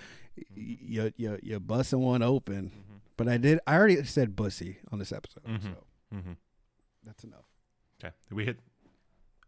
you 0.54 1.12
you 1.16 1.38
you 1.42 1.60
busting 1.60 2.00
one 2.00 2.22
open, 2.22 2.70
Mm-hmm. 2.70 2.96
but 3.16 3.28
I 3.28 3.36
did. 3.36 3.60
I 3.66 3.74
already 3.76 4.02
said 4.04 4.34
bussy 4.34 4.78
on 4.90 4.98
this 4.98 5.12
episode, 5.12 5.44
Mhm. 5.44 5.62
so 5.62 5.84
Mm-hmm. 6.14 6.32
that's 7.04 7.22
enough. 7.24 7.44
Okay, 8.02 8.14
Did 8.28 8.34
we 8.34 8.44
hit. 8.44 8.58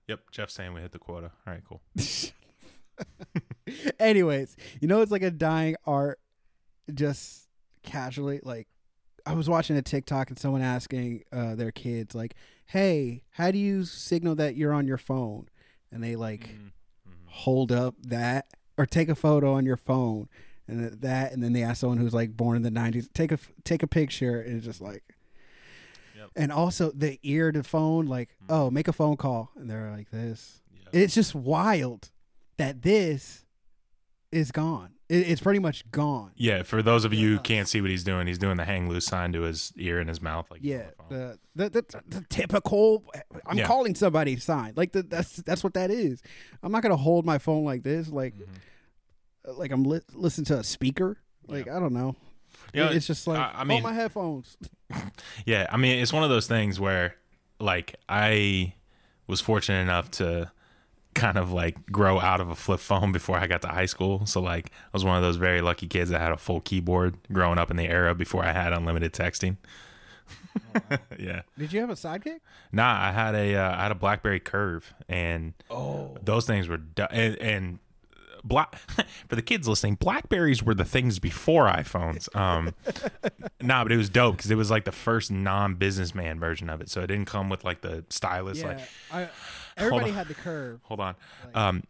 Yep, 0.09 0.31
Jeff's 0.31 0.55
saying 0.55 0.73
we 0.75 0.81
hit 0.83 0.93
the 0.93 0.99
quota. 1.01 1.33
All 1.47 1.53
right, 1.53 1.63
cool. 1.69 1.83
Anyways, 3.99 4.57
you 4.81 4.87
know 4.87 5.01
it's 5.01 5.11
like 5.11 5.23
a 5.25 5.31
dying 5.31 5.75
art 5.85 6.21
just 6.95 7.49
casually 7.83 8.41
like 8.45 8.69
I 9.27 9.35
was 9.35 9.49
watching 9.49 9.77
a 9.77 9.83
TikTok 9.83 10.31
and 10.31 10.39
someone 10.39 10.63
asking 10.63 11.25
uh, 11.33 11.57
their 11.57 11.73
kids 11.73 12.15
like, 12.15 12.35
"Hey, 12.67 13.25
how 13.33 13.51
do 13.51 13.59
you 13.59 13.85
signal 13.85 14.37
that 14.37 14.57
you're 14.57 14.73
on 14.73 14.87
your 14.87 14.99
phone?" 14.99 15.49
And 15.91 16.03
they 16.03 16.17
like 16.17 16.49
mm-hmm. 16.49 16.67
Mm-hmm. 17.09 17.29
hold 17.29 17.73
up 17.73 17.97
that 18.03 18.47
or 18.79 18.87
take 18.87 19.09
a 19.09 19.15
photo 19.15 19.55
on 19.55 19.67
your 19.67 19.77
phone 19.77 20.29
and 20.69 21.01
that 21.01 21.33
and 21.33 21.43
then 21.43 21.53
they 21.53 21.63
ask 21.63 21.81
someone 21.81 21.99
who's 21.99 22.15
like 22.15 22.37
born 22.37 22.57
in 22.57 22.63
the 22.63 22.71
90s, 22.71 23.09
"Take 23.13 23.33
a 23.33 23.39
take 23.65 23.83
a 23.83 23.87
picture." 23.89 24.41
And 24.41 24.57
it's 24.57 24.65
just 24.65 24.81
like 24.81 25.03
Yep. 26.17 26.31
And 26.35 26.51
also 26.51 26.91
the 26.93 27.19
ear 27.23 27.53
to 27.53 27.63
phone 27.63 28.07
like, 28.07 28.31
mm-hmm. 28.43 28.53
"Oh, 28.53 28.71
make 28.71 28.89
a 28.89 28.93
phone 28.93 29.17
call." 29.17 29.51
And 29.57 29.69
they're 29.69 29.91
like 29.91 30.11
this. 30.11 30.63
It's 30.93 31.15
just 31.15 31.35
wild 31.35 32.11
that 32.57 32.83
this 32.83 33.45
is 34.33 34.51
gone. 34.51 34.96
It, 35.09 35.29
it's 35.29 35.41
pretty 35.41 35.61
much 35.61 35.89
gone. 35.91 36.33
Yeah, 36.37 36.63
for 36.65 36.83
those 36.83 37.05
of 37.05 37.15
you 37.15 37.35
who 37.37 37.39
can't 37.39 37.69
see 37.69 37.81
what 37.81 37.91
he's 37.91 38.03
doing, 38.05 38.27
he's 38.27 38.39
doing 38.39 38.57
the 38.57 38.65
hang 38.65 38.89
loose 38.89 39.07
sign 39.07 39.33
to 39.35 39.43
his 39.43 39.73
ear 39.77 40.01
and 40.01 40.09
his 40.09 40.21
mouth. 40.21 40.51
Like 40.51 40.63
he's 40.63 40.71
Yeah, 40.73 40.87
the 41.09 41.15
phone. 41.15 41.39
the 41.55 41.69
the, 41.71 41.83
the, 41.83 42.03
the 42.09 42.27
typical 42.29 43.05
I'm 43.47 43.59
Yeah. 43.59 43.67
calling 43.67 43.95
somebody 43.95 44.37
sign. 44.37 44.73
Like 44.77 44.93
the, 44.93 45.03
that's 45.03 45.37
that's 45.37 45.63
what 45.63 45.75
that 45.75 45.91
is. 45.91 46.23
I'm 46.63 46.73
not 46.73 46.83
gonna 46.83 46.97
hold 46.97 47.25
my 47.25 47.39
phone 47.39 47.65
like 47.65 47.83
this, 47.83 48.09
like 48.09 48.35
Mm-hmm. 48.35 49.59
like 49.61 49.71
I'm 49.71 49.85
li- 49.85 50.01
listening 50.15 50.47
to 50.47 50.59
a 50.59 50.65
speaker. 50.65 51.19
Like 51.47 51.69
I 51.69 51.79
don't 51.79 51.93
know. 51.93 52.17
Know, 52.75 52.89
it's 52.89 53.07
just 53.07 53.27
like 53.27 53.39
I- 53.39 53.53
I 53.59 53.61
I 53.61 53.65
mean- 53.65 53.83
my 53.83 53.93
headphones. 53.93 54.57
Yeah, 55.45 55.67
I 55.71 55.77
mean, 55.77 55.99
it's 56.01 56.13
one 56.13 56.23
of 56.25 56.31
those 56.31 56.47
things 56.47 56.79
where, 56.81 57.17
like, 57.59 57.97
I 58.09 58.75
was 59.27 59.41
fortunate 59.41 59.81
enough 59.81 60.11
to 60.13 60.51
kind 61.17 61.37
of 61.37 61.51
like 61.53 61.87
grow 61.91 62.21
out 62.21 62.41
of 62.41 62.49
a 62.51 62.55
flip 62.55 62.79
phone 62.79 63.11
before 63.11 63.37
I 63.39 63.49
got 63.49 63.63
to 63.63 63.69
high 63.69 63.87
school. 63.87 64.25
So, 64.27 64.41
like, 64.41 64.67
I 64.71 64.89
was 64.93 65.05
one 65.05 65.17
of 65.17 65.23
those 65.23 65.37
very 65.37 65.61
lucky 65.61 65.89
kids 65.89 66.11
that 66.11 66.21
had 66.21 66.31
a 66.31 66.37
full 66.37 66.61
keyboard 66.61 67.17
growing 67.33 67.59
up 67.59 67.71
in 67.73 67.77
the 67.77 67.89
era 67.89 68.15
before 68.15 68.45
I 68.45 68.53
had 68.53 68.73
unlimited 68.73 69.13
texting. 69.13 69.57
yeah. 71.19 71.43
Did 71.59 71.73
you 71.73 71.81
have 71.81 71.91
a 71.91 71.95
sidekick? 71.95 72.41
Nah, 72.73 72.99
I 73.09 73.13
had 73.13 73.35
a 73.35 73.55
uh, 73.57 73.77
I 73.77 73.83
had 73.85 73.93
a 73.93 73.97
BlackBerry 73.97 74.41
Curve, 74.41 74.95
and 75.09 75.55
Oh, 75.71 76.17
those 76.23 76.47
things 76.47 76.69
were 76.69 76.77
du- 76.79 77.11
and, 77.13 77.37
and 77.37 77.79
black 78.45 78.77
for 79.29 79.37
the 79.37 79.43
kids 79.43 79.67
listening. 79.69 79.95
Blackberries 79.97 80.63
were 80.63 80.75
the 80.75 80.85
things 80.85 81.19
before 81.19 81.67
iPhones. 81.67 82.35
Um, 82.37 82.75
nah, 83.61 83.83
but 83.85 83.93
it 83.93 83.97
was 83.97 84.09
dope 84.09 84.37
because 84.37 84.51
it 84.51 84.57
was 84.57 84.71
like 84.71 84.85
the 84.85 84.93
first 84.93 85.31
non-businessman 85.31 86.39
version 86.41 86.69
of 86.71 86.81
it, 86.81 86.89
so 86.91 87.01
it 87.03 87.07
didn't 87.09 87.27
come 87.27 87.49
with 87.49 87.65
like 87.65 87.81
the 87.83 88.05
stylus. 88.11 88.59
yeah. 88.61 88.67
Like, 88.67 88.81
I, 89.13 89.29
everybody 89.77 90.11
had 90.11 90.29
the 90.29 90.35
curve. 90.35 90.81
hold 90.85 91.01
on, 91.01 91.15
um, 91.55 91.83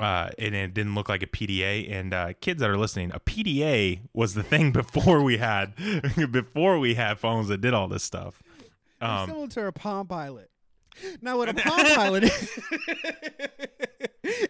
uh, 0.00 0.30
and 0.38 0.54
it 0.54 0.74
didn't 0.74 0.94
look 0.94 1.08
like 1.08 1.22
a 1.22 1.26
PDA. 1.26 1.90
And 1.92 2.12
uh, 2.14 2.32
kids 2.40 2.60
that 2.60 2.68
are 2.70 2.76
listening, 2.76 3.10
a 3.14 3.20
PDA 3.20 4.00
was 4.12 4.34
the 4.34 4.42
thing 4.42 4.72
before 4.72 5.22
we 5.22 5.38
had 5.38 5.74
before 6.30 6.78
we 6.78 6.94
had 6.94 7.18
phones 7.18 7.48
that 7.48 7.60
did 7.60 7.74
all 7.74 7.88
this 7.88 8.02
stuff. 8.02 8.42
Um, 9.00 9.28
similar 9.28 9.48
to 9.48 9.66
a 9.66 9.72
Palm 9.72 10.06
Pilot. 10.06 10.50
Now, 11.20 11.36
what 11.38 11.48
a 11.48 11.54
Palm 11.54 11.84
Pilot 11.94 12.22
is, 12.24 12.50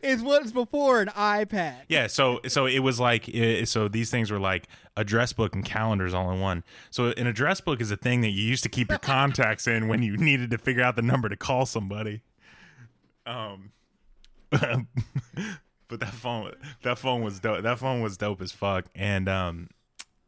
is 0.03 0.23
what's 0.23 0.53
before 0.53 1.01
an 1.01 1.09
iPad. 1.09 1.77
Yeah, 1.89 2.07
so 2.07 2.41
so 2.49 2.67
it 2.67 2.81
was 2.81 3.01
like 3.01 3.29
i- 3.35 3.65
so 3.65 3.89
these 3.89 4.11
things 4.11 4.31
were 4.31 4.39
like 4.39 4.69
address 4.97 5.33
book 5.33 5.55
and 5.55 5.65
calendars 5.65 6.15
all 6.15 6.31
in 6.31 6.41
one. 6.41 6.63
So 6.91 7.07
an 7.17 7.27
address 7.27 7.61
book 7.61 7.81
is 7.81 7.91
a 7.91 7.97
thing 7.97 8.21
that 8.21 8.31
you 8.31 8.43
used 8.43 8.63
to 8.65 8.69
keep 8.69 8.91
your 8.91 8.99
contacts 8.99 9.67
in 9.67 9.89
when 9.89 10.03
you 10.03 10.17
needed 10.17 10.51
to 10.51 10.59
figure 10.59 10.83
out 10.83 10.97
the 10.97 11.03
number 11.03 11.29
to 11.29 11.37
call 11.37 11.67
somebody. 11.67 12.21
Um 13.27 13.73
but 14.51 16.01
that 16.01 16.13
phone 16.13 16.53
that 16.83 16.99
phone 16.99 17.23
was 17.23 17.41
dope. 17.41 17.63
That 17.63 17.79
phone 17.79 18.01
was 18.01 18.17
dope 18.17 18.41
as 18.41 18.53
fuck 18.53 18.87
and 18.95 19.29
um 19.29 19.69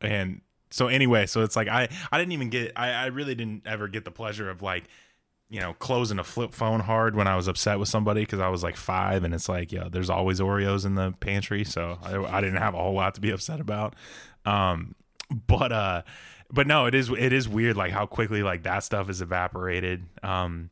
and 0.00 0.40
so 0.70 0.88
anyway, 0.88 1.26
so 1.26 1.42
it's 1.42 1.56
like 1.56 1.68
I 1.68 1.88
I 2.10 2.18
didn't 2.18 2.32
even 2.32 2.50
get 2.50 2.72
I 2.76 2.90
I 2.90 3.06
really 3.06 3.34
didn't 3.34 3.66
ever 3.66 3.88
get 3.88 4.04
the 4.04 4.10
pleasure 4.10 4.50
of 4.50 4.62
like 4.62 4.84
you 5.48 5.60
know, 5.60 5.74
closing 5.74 6.18
a 6.18 6.24
flip 6.24 6.52
phone 6.52 6.80
hard 6.80 7.14
when 7.14 7.28
I 7.28 7.36
was 7.36 7.46
upset 7.46 7.78
with 7.78 7.88
somebody 7.88 8.22
because 8.22 8.40
I 8.40 8.48
was 8.48 8.64
like 8.64 8.76
five, 8.76 9.22
and 9.22 9.32
it's 9.32 9.48
like, 9.48 9.70
yeah, 9.70 9.88
there's 9.90 10.10
always 10.10 10.40
Oreos 10.40 10.84
in 10.84 10.96
the 10.96 11.12
pantry, 11.20 11.62
so 11.62 11.98
I, 12.02 12.16
I 12.38 12.40
didn't 12.40 12.56
have 12.56 12.74
a 12.74 12.78
whole 12.78 12.94
lot 12.94 13.14
to 13.14 13.20
be 13.20 13.30
upset 13.30 13.60
about. 13.60 13.94
Um, 14.44 14.96
but 15.46 15.70
uh, 15.70 16.02
but 16.50 16.66
no, 16.66 16.86
it 16.86 16.94
is 16.94 17.10
it 17.10 17.32
is 17.32 17.48
weird 17.48 17.76
like 17.76 17.92
how 17.92 18.06
quickly 18.06 18.42
like 18.42 18.64
that 18.64 18.80
stuff 18.80 19.08
is 19.08 19.22
evaporated. 19.22 20.04
Um, 20.22 20.70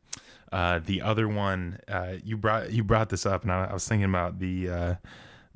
uh, 0.55 0.79
the 0.79 1.01
other 1.01 1.27
one, 1.27 1.79
uh, 1.89 2.13
you 2.23 2.37
brought 2.37 2.71
you 2.71 2.81
brought 2.81 3.09
this 3.09 3.25
up, 3.25 3.43
and 3.43 3.51
I, 3.51 3.65
I 3.65 3.73
was 3.73 3.85
thinking 3.85 4.09
about 4.09 4.39
the 4.39 4.69
uh, 4.69 4.95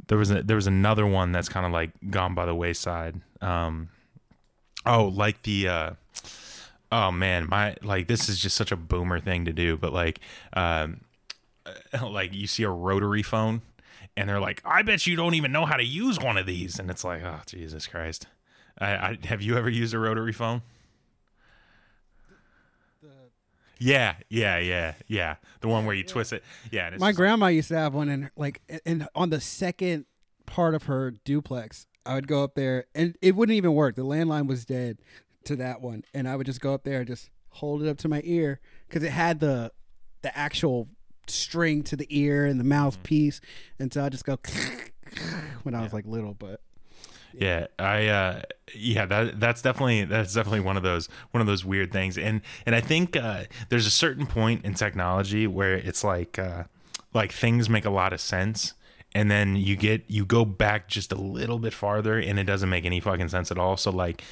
there 0.07 0.17
was 0.17 0.29
a, 0.29 0.43
there 0.43 0.57
was 0.57 0.67
another 0.67 1.07
one 1.07 1.31
that's 1.31 1.47
kind 1.47 1.65
of 1.65 1.71
like 1.71 1.91
gone 2.09 2.35
by 2.35 2.45
the 2.45 2.53
wayside. 2.53 3.21
Um, 3.39 3.87
oh, 4.85 5.05
like 5.05 5.43
the 5.43 5.69
uh, 5.69 5.91
oh 6.91 7.11
man 7.11 7.47
my 7.47 7.77
like 7.81 8.07
this 8.07 8.27
is 8.27 8.39
just 8.39 8.57
such 8.57 8.73
a 8.73 8.75
boomer 8.75 9.19
thing 9.19 9.45
to 9.45 9.53
do 9.53 9.77
but 9.77 9.93
like 9.93 10.19
um 10.53 11.01
like 12.03 12.33
you 12.33 12.47
see 12.47 12.63
a 12.63 12.69
rotary 12.69 13.21
phone 13.21 13.61
and 14.17 14.27
they're 14.27 14.39
like 14.39 14.61
i 14.65 14.81
bet 14.81 15.05
you 15.05 15.15
don't 15.15 15.35
even 15.35 15.51
know 15.51 15.65
how 15.65 15.77
to 15.77 15.85
use 15.85 16.19
one 16.19 16.35
of 16.37 16.45
these. 16.45 16.79
And 16.79 16.89
it's 16.89 17.03
like 17.03 17.23
oh 17.23 17.41
jesus 17.45 17.87
christ. 17.87 18.27
I, 18.77 18.91
I 18.91 19.17
have 19.25 19.41
you 19.41 19.57
ever 19.57 19.69
used 19.69 19.93
a 19.93 19.99
rotary 19.99 20.33
phone 20.33 20.61
yeah 23.79 24.15
yeah 24.29 24.57
yeah 24.59 24.93
yeah. 25.07 25.35
The 25.61 25.67
one 25.67 25.85
where 25.85 25.95
you 25.95 26.03
twist 26.03 26.33
it. 26.33 26.43
Yeah 26.71 26.85
and 26.85 26.95
it's 26.95 27.01
My 27.01 27.11
grandma 27.11 27.47
used 27.47 27.69
to 27.69 27.77
have 27.77 27.93
one, 27.93 28.09
and 28.09 28.29
like, 28.35 28.61
and 28.85 29.07
on 29.15 29.29
the 29.29 29.41
second 29.41 30.05
part 30.45 30.75
of 30.75 30.83
her 30.83 31.11
duplex, 31.11 31.87
I 32.05 32.15
would 32.15 32.27
go 32.27 32.43
up 32.43 32.55
there, 32.55 32.85
and 32.93 33.15
it 33.21 33.35
wouldn't 33.35 33.55
even 33.55 33.73
work. 33.73 33.95
The 33.95 34.03
landline 34.03 34.47
was 34.47 34.65
dead 34.65 34.99
to 35.45 35.55
that 35.57 35.81
one, 35.81 36.03
and 36.13 36.27
I 36.27 36.35
would 36.35 36.45
just 36.45 36.61
go 36.61 36.73
up 36.73 36.83
there 36.83 36.99
and 36.99 37.07
just 37.07 37.29
hold 37.49 37.81
it 37.81 37.89
up 37.89 37.97
to 37.99 38.07
my 38.07 38.21
ear 38.23 38.59
because 38.87 39.03
it 39.03 39.11
had 39.11 39.39
the 39.39 39.71
the 40.21 40.37
actual 40.37 40.87
string 41.27 41.83
to 41.83 41.95
the 41.95 42.07
ear 42.09 42.45
and 42.45 42.59
the 42.59 42.63
mouthpiece, 42.63 43.41
and 43.77 43.93
so 43.93 44.03
I 44.03 44.09
just 44.09 44.25
go 44.25 44.37
when 45.63 45.75
I 45.75 45.81
was 45.81 45.93
like 45.93 46.05
little, 46.05 46.33
but 46.33 46.61
yeah 47.33 47.67
i 47.77 48.07
uh 48.07 48.41
yeah 48.75 49.05
that 49.05 49.39
that's 49.39 49.61
definitely 49.61 50.03
that's 50.05 50.33
definitely 50.33 50.59
one 50.59 50.77
of 50.77 50.83
those 50.83 51.07
one 51.31 51.41
of 51.41 51.47
those 51.47 51.63
weird 51.65 51.91
things. 51.91 52.17
And 52.17 52.41
and 52.65 52.75
i 52.75 52.81
think 52.81 53.15
uh 53.15 53.43
there's 53.69 53.85
a 53.85 53.91
certain 53.91 54.25
point 54.25 54.65
in 54.65 54.73
technology 54.73 55.47
where 55.47 55.75
it's 55.75 56.03
like 56.03 56.39
uh 56.39 56.63
like 57.13 57.31
things 57.31 57.69
make 57.69 57.85
a 57.85 57.89
lot 57.89 58.13
of 58.13 58.21
sense 58.21 58.73
and 59.13 59.29
then 59.29 59.55
you 59.55 59.75
get 59.75 60.03
you 60.07 60.25
go 60.25 60.45
back 60.45 60.87
just 60.87 61.11
a 61.11 61.15
little 61.19 61.59
bit 61.59 61.73
farther 61.73 62.19
and 62.19 62.37
it 62.39 62.43
doesn't 62.43 62.69
make 62.69 62.85
any 62.85 62.99
fucking 62.99 63.29
sense 63.29 63.51
at 63.51 63.57
all. 63.57 63.77
So 63.77 63.91
like 63.91 64.23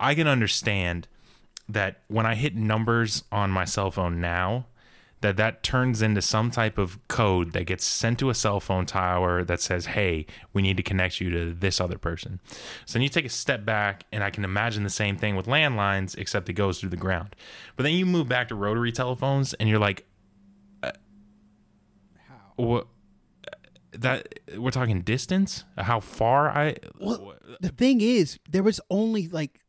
i 0.00 0.14
can 0.14 0.26
understand 0.26 1.06
that 1.68 2.00
when 2.08 2.26
i 2.26 2.34
hit 2.34 2.54
numbers 2.54 3.24
on 3.30 3.50
my 3.50 3.64
cell 3.64 3.90
phone 3.90 4.20
now 4.20 4.66
that 5.24 5.38
that 5.38 5.62
turns 5.62 6.02
into 6.02 6.20
some 6.20 6.50
type 6.50 6.76
of 6.76 6.98
code 7.08 7.52
that 7.52 7.64
gets 7.64 7.82
sent 7.82 8.18
to 8.18 8.28
a 8.28 8.34
cell 8.34 8.60
phone 8.60 8.84
tower 8.84 9.42
that 9.42 9.58
says, 9.58 9.86
"Hey, 9.86 10.26
we 10.52 10.60
need 10.60 10.76
to 10.76 10.82
connect 10.82 11.18
you 11.18 11.30
to 11.30 11.54
this 11.54 11.80
other 11.80 11.96
person." 11.96 12.40
So 12.84 12.92
then 12.94 13.02
you 13.02 13.08
take 13.08 13.24
a 13.24 13.30
step 13.30 13.64
back, 13.64 14.04
and 14.12 14.22
I 14.22 14.28
can 14.28 14.44
imagine 14.44 14.82
the 14.82 14.90
same 14.90 15.16
thing 15.16 15.34
with 15.34 15.46
landlines, 15.46 16.14
except 16.18 16.50
it 16.50 16.52
goes 16.52 16.78
through 16.78 16.90
the 16.90 16.98
ground. 16.98 17.34
But 17.74 17.84
then 17.84 17.94
you 17.94 18.04
move 18.04 18.28
back 18.28 18.48
to 18.48 18.54
rotary 18.54 18.92
telephones, 18.92 19.54
and 19.54 19.66
you're 19.66 19.78
like, 19.78 20.04
uh, 20.82 20.92
how? 22.28 22.34
"What?" 22.56 22.86
Uh, 23.48 23.56
that 23.92 24.28
we're 24.58 24.72
talking 24.72 25.00
distance? 25.00 25.64
How 25.78 26.00
far 26.00 26.50
I? 26.50 26.76
Well, 27.00 27.34
the 27.60 27.70
thing 27.70 28.02
is, 28.02 28.38
there 28.46 28.62
was 28.62 28.78
only 28.90 29.28
like 29.28 29.60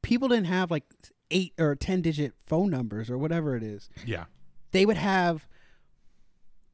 people 0.00 0.28
didn't 0.28 0.46
have 0.46 0.70
like 0.70 0.84
eight 1.30 1.52
or 1.58 1.74
ten 1.74 2.00
digit 2.00 2.32
phone 2.46 2.70
numbers 2.70 3.10
or 3.10 3.18
whatever 3.18 3.56
it 3.56 3.62
is. 3.62 3.90
yeah, 4.06 4.24
They 4.72 4.84
would 4.86 4.96
have 4.96 5.46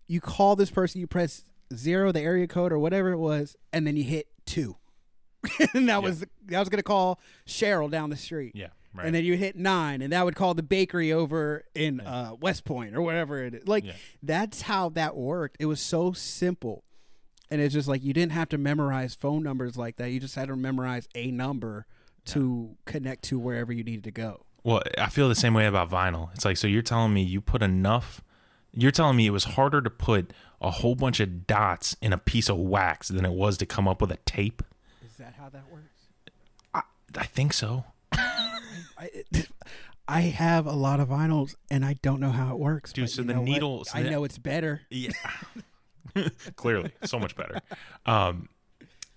you 0.06 0.20
call 0.20 0.56
this 0.56 0.70
person, 0.70 1.00
you 1.00 1.06
press 1.06 1.44
zero, 1.74 2.12
the 2.12 2.20
area 2.20 2.46
code 2.46 2.72
or 2.72 2.78
whatever 2.78 3.10
it 3.12 3.18
was, 3.18 3.56
and 3.72 3.86
then 3.86 3.96
you 3.96 4.04
hit 4.04 4.28
two. 4.46 4.76
and 5.74 5.88
that 5.88 6.02
was 6.02 6.24
that 6.46 6.58
was 6.58 6.68
gonna 6.68 6.82
call 6.82 7.20
Cheryl 7.46 7.90
down 7.90 8.10
the 8.10 8.16
street. 8.16 8.52
yeah, 8.56 8.68
right. 8.94 9.06
And 9.06 9.14
then 9.14 9.24
you 9.24 9.36
hit 9.36 9.54
nine, 9.56 10.02
and 10.02 10.12
that 10.12 10.24
would 10.24 10.34
call 10.34 10.54
the 10.54 10.62
bakery 10.62 11.12
over 11.12 11.64
in 11.74 12.00
uh, 12.00 12.32
West 12.40 12.64
Point 12.64 12.96
or 12.96 13.02
whatever 13.02 13.42
it 13.44 13.54
is. 13.54 13.68
Like 13.68 13.84
Yeah. 13.84 13.92
that's 14.22 14.62
how 14.62 14.88
that 14.90 15.16
worked. 15.16 15.56
It 15.60 15.66
was 15.66 15.80
so 15.80 16.12
simple, 16.12 16.82
and 17.50 17.60
it's 17.60 17.72
just 17.74 17.86
like 17.86 18.02
you 18.02 18.12
didn't 18.12 18.32
have 18.32 18.48
to 18.48 18.58
memorize 18.58 19.14
phone 19.14 19.42
numbers 19.44 19.76
like 19.76 19.96
that. 19.96 20.10
You 20.10 20.18
just 20.20 20.34
had 20.34 20.48
to 20.48 20.56
memorize 20.56 21.06
a 21.14 21.30
number 21.30 21.86
to 22.26 22.76
connect 22.84 23.22
to 23.24 23.38
wherever 23.38 23.72
you 23.72 23.84
needed 23.84 24.04
to 24.04 24.10
go. 24.10 24.44
Well, 24.68 24.82
I 24.98 25.08
feel 25.08 25.30
the 25.30 25.34
same 25.34 25.54
way 25.54 25.64
about 25.64 25.88
vinyl. 25.88 26.28
It's 26.34 26.44
like, 26.44 26.58
so 26.58 26.66
you're 26.66 26.82
telling 26.82 27.14
me 27.14 27.22
you 27.22 27.40
put 27.40 27.62
enough, 27.62 28.20
you're 28.70 28.90
telling 28.90 29.16
me 29.16 29.26
it 29.26 29.30
was 29.30 29.44
harder 29.44 29.80
to 29.80 29.88
put 29.88 30.30
a 30.60 30.70
whole 30.70 30.94
bunch 30.94 31.20
of 31.20 31.46
dots 31.46 31.96
in 32.02 32.12
a 32.12 32.18
piece 32.18 32.50
of 32.50 32.58
wax 32.58 33.08
than 33.08 33.24
it 33.24 33.32
was 33.32 33.56
to 33.58 33.64
come 33.64 33.88
up 33.88 34.02
with 34.02 34.12
a 34.12 34.18
tape? 34.26 34.62
Is 35.06 35.16
that 35.16 35.36
how 35.38 35.48
that 35.48 35.64
works? 35.72 36.84
I 37.16 37.24
think 37.24 37.54
so. 37.54 37.84
I, 38.12 39.24
I 40.06 40.20
have 40.20 40.66
a 40.66 40.74
lot 40.74 41.00
of 41.00 41.08
vinyls, 41.08 41.56
and 41.70 41.82
I 41.82 41.94
don't 42.02 42.20
know 42.20 42.30
how 42.30 42.52
it 42.52 42.58
works. 42.58 42.92
Dude, 42.92 43.08
so 43.08 43.22
the 43.22 43.36
needle- 43.36 43.86
so 43.86 43.98
I 43.98 44.02
know 44.02 44.24
it's 44.24 44.36
better. 44.36 44.82
Yeah. 44.90 45.12
Clearly, 46.56 46.92
so 47.04 47.18
much 47.18 47.34
better. 47.36 47.62
Um, 48.04 48.50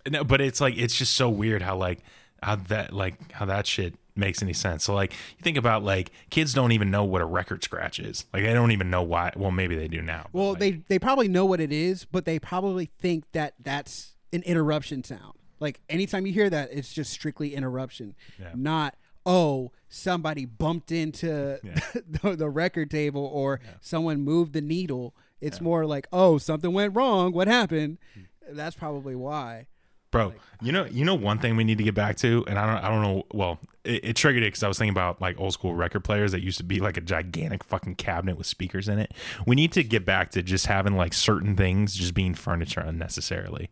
no, 0.10 0.24
but 0.24 0.40
it's 0.40 0.62
like 0.62 0.78
it's 0.78 0.96
just 0.96 1.14
so 1.14 1.28
weird 1.30 1.62
how 1.62 1.76
like 1.76 2.00
how 2.42 2.56
that 2.56 2.94
like 2.94 3.34
how 3.34 3.44
that 3.46 3.68
shit 3.68 3.96
makes 4.22 4.42
any 4.42 4.54
sense. 4.54 4.86
So 4.86 4.94
like 4.94 5.12
you 5.12 5.44
think 5.44 5.58
about 5.58 5.84
like 5.84 6.12
kids 6.30 6.54
don't 6.54 6.72
even 6.72 6.90
know 6.90 7.04
what 7.04 7.22
a 7.22 7.26
record 7.26 7.62
scratch 7.66 8.00
is. 8.00 8.24
Like 8.34 8.44
they 8.44 8.54
don't 8.54 8.72
even 8.72 8.90
know 8.90 9.04
why. 9.04 9.34
Well, 9.36 9.52
maybe 9.52 9.76
they 9.76 9.90
do 9.90 10.02
now. 10.02 10.28
Well, 10.32 10.52
like, 10.52 10.60
they 10.60 10.72
they 10.88 11.00
probably 11.00 11.28
know 11.28 11.46
what 11.46 11.60
it 11.60 11.74
is, 11.74 12.06
but 12.06 12.24
they 12.24 12.40
probably 12.40 12.86
think 12.86 13.26
that 13.34 13.56
that's 13.60 14.16
an 14.32 14.44
interruption 14.44 15.04
sound. 15.04 15.34
Like 15.60 15.82
anytime 15.90 16.26
you 16.26 16.32
hear 16.32 16.50
that, 16.50 16.70
it's 16.72 16.94
just 16.94 17.12
strictly 17.12 17.54
interruption, 17.54 18.16
Yeah. 18.40 18.52
not 18.56 18.96
oh 19.26 19.72
somebody 19.90 20.46
bumped 20.46 20.92
into 20.92 21.60
the, 22.24 22.36
the 22.38 22.50
record 22.50 22.90
table 22.90 23.26
or 23.26 23.60
someone 23.82 24.22
moved 24.22 24.54
the 24.54 24.62
needle. 24.62 25.14
It's 25.42 25.60
more 25.60 25.86
like 25.86 26.08
oh 26.14 26.38
something 26.38 26.72
went 26.72 26.96
wrong. 26.96 27.34
What 27.34 27.48
happened? 27.48 27.98
Hmm. 28.14 28.22
That's 28.54 28.76
probably 28.76 29.16
why. 29.16 29.68
Bro 30.12 30.34
you 30.62 30.72
know 30.72 30.86
you 30.86 31.04
know 31.06 31.16
one 31.16 31.40
thing 31.40 31.56
we 31.56 31.64
need 31.64 31.78
to 31.78 31.84
get 31.84 31.96
back 31.96 32.18
to 32.18 32.44
and 32.48 32.60
i 32.60 32.66
don't 32.66 32.84
i 32.84 32.90
don't 32.90 33.02
know 33.02 33.24
well 33.34 33.60
it, 33.84 34.06
it 34.06 34.16
triggered 34.16 34.44
it 34.44 34.48
because 34.48 34.62
i 34.62 34.68
was 34.68 34.78
thinking 34.78 34.92
about 34.92 35.22
like 35.22 35.40
old 35.40 35.54
school 35.54 35.74
record 35.74 36.04
players 36.04 36.32
that 36.32 36.42
used 36.42 36.58
to 36.58 36.64
be 36.64 36.80
like 36.80 36.98
a 36.98 37.02
gigantic 37.02 37.64
fucking 37.64 37.96
cabinet 37.96 38.38
with 38.38 38.48
speakers 38.48 38.88
in 38.88 39.00
it. 39.00 39.14
We 39.46 39.56
need 39.56 39.72
to 39.74 39.84
get 39.84 40.06
back 40.06 40.32
to 40.32 40.44
just 40.44 40.68
having 40.68 40.96
like 40.96 41.14
certain 41.14 41.56
things 41.56 41.96
just 41.96 42.14
being 42.14 42.34
furniture 42.34 42.82
unnecessarily. 42.82 43.70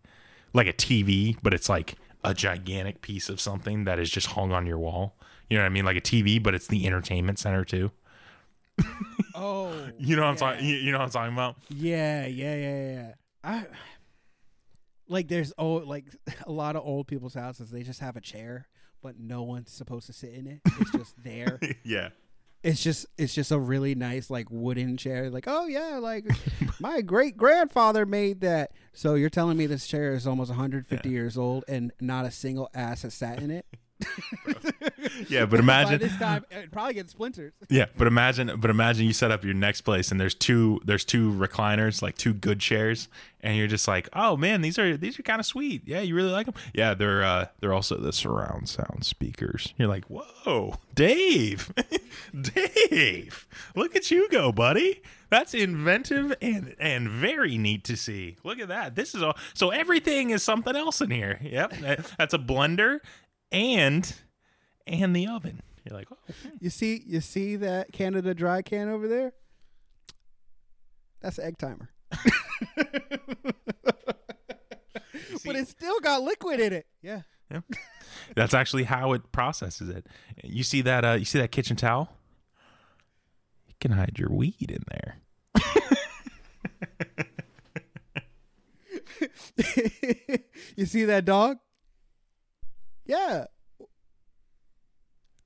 Like 0.54 0.68
a 0.68 0.74
tv 0.74 1.38
but 1.44 1.54
it's 1.54 1.70
like 1.70 1.96
a 2.24 2.34
gigantic 2.34 3.02
piece 3.02 3.30
of 3.30 3.40
something 3.40 3.86
that 3.86 4.00
is 4.00 4.10
just 4.10 4.28
hung 4.28 4.52
on 4.52 4.66
your 4.66 4.78
wall. 4.78 5.16
You 5.50 5.58
know 5.58 5.64
what 5.64 5.68
i 5.68 5.74
mean? 5.74 5.86
Like 5.86 5.98
a 5.98 6.02
tv 6.02 6.42
but 6.42 6.56
it's 6.56 6.68
the 6.68 6.86
entertainment 6.88 7.40
center 7.40 7.64
too. 7.64 7.92
Oh, 9.36 9.74
you 10.00 10.16
know 10.16 10.24
what 10.24 10.30
i'm 10.30 10.36
talking 10.38 10.66
you, 10.66 10.76
you 10.76 10.92
know 10.92 11.00
what 11.00 11.06
i'm 11.06 11.12
talking 11.12 11.34
about? 11.34 11.58
Yeah, 11.70 12.26
yeah, 12.26 12.56
yeah, 12.56 12.92
yeah. 12.94 13.14
I 13.44 13.66
like 15.10 15.28
there's 15.28 15.51
old 15.57 15.86
like 15.86 16.05
a 16.47 16.51
lot 16.51 16.76
of 16.76 16.84
old 16.86 17.07
people's 17.07 17.34
houses. 17.34 17.72
They 17.72 17.84
just 17.84 17.99
have 17.99 18.16
a 18.16 18.22
chair, 18.22 18.68
but 19.01 19.20
no 19.20 19.43
one's 19.43 19.72
supposed 19.72 20.07
to 20.07 20.14
sit 20.14 20.34
in 20.34 20.47
it. 20.47 20.62
It's 20.80 20.91
just 20.91 21.16
there. 21.24 21.60
yeah 21.84 22.10
It's 22.64 22.82
just 22.82 23.05
it's 23.18 23.34
just 23.34 23.51
a 23.51 23.60
really 23.60 23.95
nice 23.95 24.30
like 24.30 24.47
wooden 24.49 24.95
chair. 24.97 25.30
Like 25.30 25.45
oh 25.47 25.66
yeah, 25.66 25.97
like 25.97 26.26
my 26.80 27.01
great 27.01 27.36
grandfather 27.36 28.05
made 28.05 28.41
that. 28.41 28.72
So 28.93 29.16
you're 29.16 29.30
telling 29.30 29.57
me 29.57 29.66
this 29.66 29.88
chair 29.88 30.14
is 30.14 30.28
almost 30.28 30.49
150 30.49 31.10
years 31.10 31.38
old 31.38 31.64
and 31.68 31.91
not 31.99 32.26
a 32.26 32.32
single 32.32 32.70
ass 32.74 33.01
has 33.01 33.14
sat 33.14 33.41
in 33.41 33.51
it? 33.51 33.66
Yeah, 35.28 35.45
but 35.45 35.60
imagine 35.60 36.00
this 36.00 36.16
time, 36.18 36.45
it 36.50 36.72
probably 36.72 36.93
get 36.93 37.10
splinters. 37.10 37.54
Yeah, 37.70 37.86
but 37.97 38.08
imagine, 38.08 38.52
but 38.58 38.70
imagine 38.70 39.06
you 39.06 39.14
set 39.14 39.32
up 39.32 39.43
your 39.43 39.54
next 39.54 39.82
place 39.82 40.12
and 40.12 40.20
there's 40.20 40.34
two, 40.34 40.82
there's 40.86 41.06
two 41.06 41.32
recliners, 41.32 42.02
like 42.02 42.18
two 42.18 42.34
good 42.34 42.60
chairs, 42.60 43.08
and 43.41 43.58
you're 43.58 43.68
just 43.68 43.88
like, 43.88 44.10
oh 44.14 44.36
man, 44.36 44.62
these 44.62 44.78
are 44.80 44.97
these 44.97 45.20
are 45.20 45.24
kind 45.24 45.39
of 45.39 45.45
sweet. 45.45 45.84
Yeah, 45.86 46.02
you 46.02 46.16
really 46.16 46.32
like 46.32 46.45
them. 46.45 46.56
Yeah, 46.74 46.93
they're 46.93 47.24
uh 47.24 47.47
they're 47.60 47.74
also 47.74 47.97
the 47.97 48.12
surround 48.12 48.70
sound 48.70 49.06
speakers. 49.06 49.74
You're 49.78 49.88
like, 49.88 50.06
whoa, 50.06 50.76
Dave, 50.95 51.72
Dave, 52.41 53.47
look 53.76 53.95
at 53.95 54.10
you 54.12 54.28
go, 54.30 54.52
buddy. 54.52 55.02
That's 55.30 55.54
inventive 55.54 56.36
and 56.41 56.76
and 56.80 57.08
very 57.08 57.58
neat 57.58 57.84
to 57.86 57.95
see. 57.95 58.38
Look 58.43 58.60
at 58.60 58.70
that. 58.70 58.95
This 58.95 59.14
is 59.14 59.22
all. 59.22 59.38
So 59.54 59.70
everything 59.70 60.32
is 60.32 60.41
something 60.43 60.76
else 60.76 61.02
in 61.02 61.12
here. 61.12 61.39
Yep, 61.43 61.74
that's 62.18 62.34
a 62.34 62.39
blender 62.39 63.00
and 63.52 64.14
and 64.88 65.16
the 65.16 65.28
oven. 65.28 65.62
You're 65.86 65.97
like, 65.97 66.08
oh, 66.12 66.18
You 66.60 66.70
see, 66.70 67.04
you 67.06 67.22
see 67.22 67.56
that 67.58 67.91
Canada 67.91 68.34
Dry 68.34 68.62
can 68.62 68.89
over 68.89 69.08
there? 69.08 69.34
That's 71.22 71.38
an 71.38 71.45
egg 71.45 71.58
timer. 71.58 71.89
but 75.45 75.56
it 75.56 75.68
still 75.68 76.00
got 76.00 76.22
liquid 76.22 76.60
in 76.60 76.74
it. 76.74 76.86
Yeah. 77.02 77.22
Yeah. 77.52 77.62
That's 78.36 78.54
actually 78.54 78.84
how 78.84 79.14
it 79.14 79.32
processes 79.32 79.89
it. 79.89 80.06
You 80.43 80.64
see 80.64 80.82
that 80.82 81.04
uh 81.04 81.14
you 81.14 81.26
see 81.26 81.39
that 81.39 81.52
kitchen 81.52 81.76
towel? 81.76 82.10
You 83.68 83.74
can 83.80 83.91
hide 83.91 84.18
your 84.18 84.30
weed 84.30 84.72
in 84.72 84.84
there. 84.89 85.18
you 90.76 90.86
see 90.86 91.06
that 91.06 91.26
dog? 91.26 91.58
Yeah. 93.10 93.45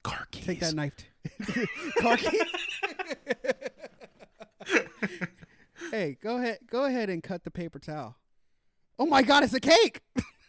Car 0.03 0.28
keys. 0.32 0.45
Take 0.45 0.59
that 0.59 0.74
knife. 0.76 0.97
T- 0.97 1.66
Car 1.97 2.18
keys. 2.18 2.41
hey, 5.91 6.18
go 6.22 6.36
ahead. 6.36 6.57
Go 6.70 6.84
ahead 6.84 7.09
and 7.09 7.24
cut 7.24 7.45
the 7.45 7.51
paper 7.51 7.80
towel. 7.80 8.18
Oh 8.99 9.05
my 9.05 9.22
God! 9.24 9.43
It's 9.43 9.53
a 9.53 9.61
cake, 9.61 10.01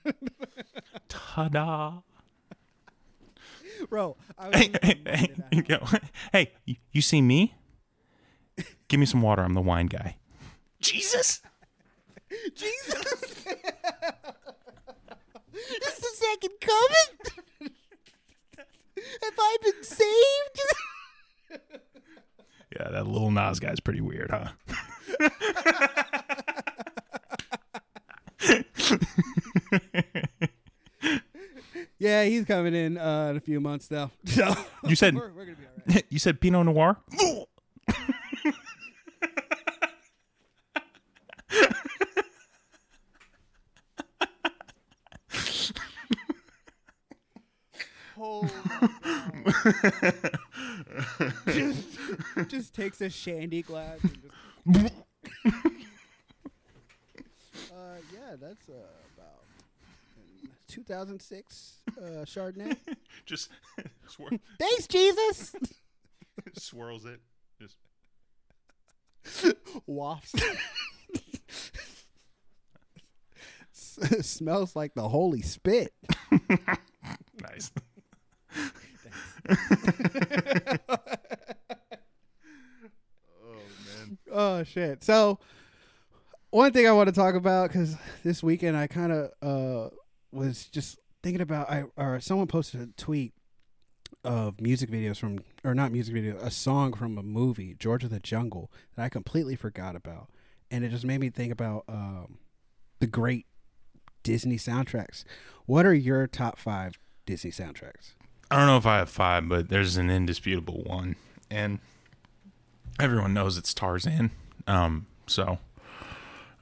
Ta-da. 1.08 2.00
bro. 3.88 4.16
I 4.36 4.48
was 4.48 4.56
Hey, 4.56 4.72
hey, 4.82 5.30
hey, 5.52 5.78
hey, 6.32 6.52
you 6.90 7.00
see 7.00 7.22
me? 7.22 7.54
Give 8.88 8.98
me 8.98 9.06
some 9.06 9.22
water. 9.22 9.42
I'm 9.42 9.54
the 9.54 9.60
wine 9.62 9.86
guy. 9.86 10.16
Jesus. 10.80 11.42
Jesus! 12.56 13.44
It's 16.24 16.40
the 16.40 16.48
second 16.48 16.54
coming. 16.60 17.72
Have 19.22 19.34
I 19.38 19.56
been 19.62 19.82
saved? 19.84 20.60
Yeah, 22.76 22.90
that 22.90 23.06
little 23.06 23.30
Nas 23.30 23.60
guy's 23.60 23.78
pretty 23.78 24.00
weird, 24.00 24.32
huh? 24.32 24.48
yeah, 31.98 32.24
he's 32.24 32.44
coming 32.44 32.74
in 32.74 32.98
uh, 32.98 33.28
in 33.30 33.36
a 33.36 33.40
few 33.40 33.60
months 33.60 33.86
though. 33.88 34.10
So 34.24 34.52
You 34.84 34.96
said 34.96 35.14
we're, 35.14 35.30
we're 35.32 35.44
gonna 35.44 35.56
be 35.56 35.64
all 35.66 35.94
right. 35.94 36.04
you 36.08 36.18
said 36.18 36.40
Pinot 36.40 36.66
Noir? 36.66 36.98
Oh 37.20 37.46
just, 51.46 51.98
just 52.48 52.74
takes 52.74 53.00
a 53.00 53.08
shandy 53.10 53.62
glass. 53.62 53.98
And 54.02 54.18
just, 54.72 54.94
uh, 57.72 57.96
yeah, 58.12 58.36
that's 58.40 58.68
uh, 58.68 58.72
about 59.16 59.42
2006 60.68 61.82
uh, 61.96 62.02
Chardonnay. 62.24 62.76
Just 63.26 63.48
swir- 64.08 64.40
Thanks, 64.58 64.86
Jesus. 64.86 65.54
swirls 66.58 67.04
it. 67.06 67.20
Just 67.60 67.76
Wafts. 69.86 70.34
S- 73.72 74.26
smells 74.26 74.74
like 74.76 74.94
the 74.94 75.08
holy 75.08 75.40
spit. 75.42 75.92
nice. 77.40 77.70
Oh 84.36 84.64
shit! 84.64 85.04
So 85.04 85.38
one 86.50 86.72
thing 86.72 86.88
I 86.88 86.92
want 86.92 87.08
to 87.08 87.14
talk 87.14 87.36
about 87.36 87.68
because 87.68 87.96
this 88.24 88.42
weekend 88.42 88.76
I 88.76 88.88
kind 88.88 89.12
of 89.12 89.30
uh, 89.40 89.90
was 90.32 90.66
just 90.66 90.98
thinking 91.22 91.40
about 91.40 91.70
I 91.70 91.84
or 91.96 92.18
someone 92.20 92.48
posted 92.48 92.80
a 92.80 92.88
tweet 93.00 93.32
of 94.24 94.60
music 94.60 94.90
videos 94.90 95.18
from 95.18 95.38
or 95.62 95.74
not 95.74 95.92
music 95.92 96.14
video 96.14 96.36
a 96.38 96.50
song 96.50 96.94
from 96.94 97.16
a 97.16 97.22
movie 97.22 97.76
George 97.78 98.02
of 98.02 98.10
the 98.10 98.18
Jungle 98.18 98.72
that 98.96 99.04
I 99.04 99.08
completely 99.08 99.54
forgot 99.54 99.94
about 99.94 100.30
and 100.70 100.84
it 100.84 100.88
just 100.88 101.04
made 101.04 101.20
me 101.20 101.30
think 101.30 101.52
about 101.52 101.84
um, 101.88 102.38
the 102.98 103.06
great 103.06 103.46
Disney 104.24 104.56
soundtracks. 104.56 105.22
What 105.66 105.86
are 105.86 105.94
your 105.94 106.26
top 106.26 106.58
five 106.58 106.98
Disney 107.26 107.50
soundtracks? 107.50 108.14
I 108.50 108.56
don't 108.58 108.66
know 108.66 108.76
if 108.76 108.86
I 108.86 108.98
have 108.98 109.08
five, 109.08 109.48
but 109.48 109.68
there's 109.68 109.96
an 109.96 110.10
indisputable 110.10 110.82
one, 110.84 111.16
and 111.50 111.78
everyone 113.00 113.34
knows 113.34 113.56
it's 113.58 113.74
Tarzan. 113.74 114.30
Um, 114.66 115.06
so, 115.26 115.58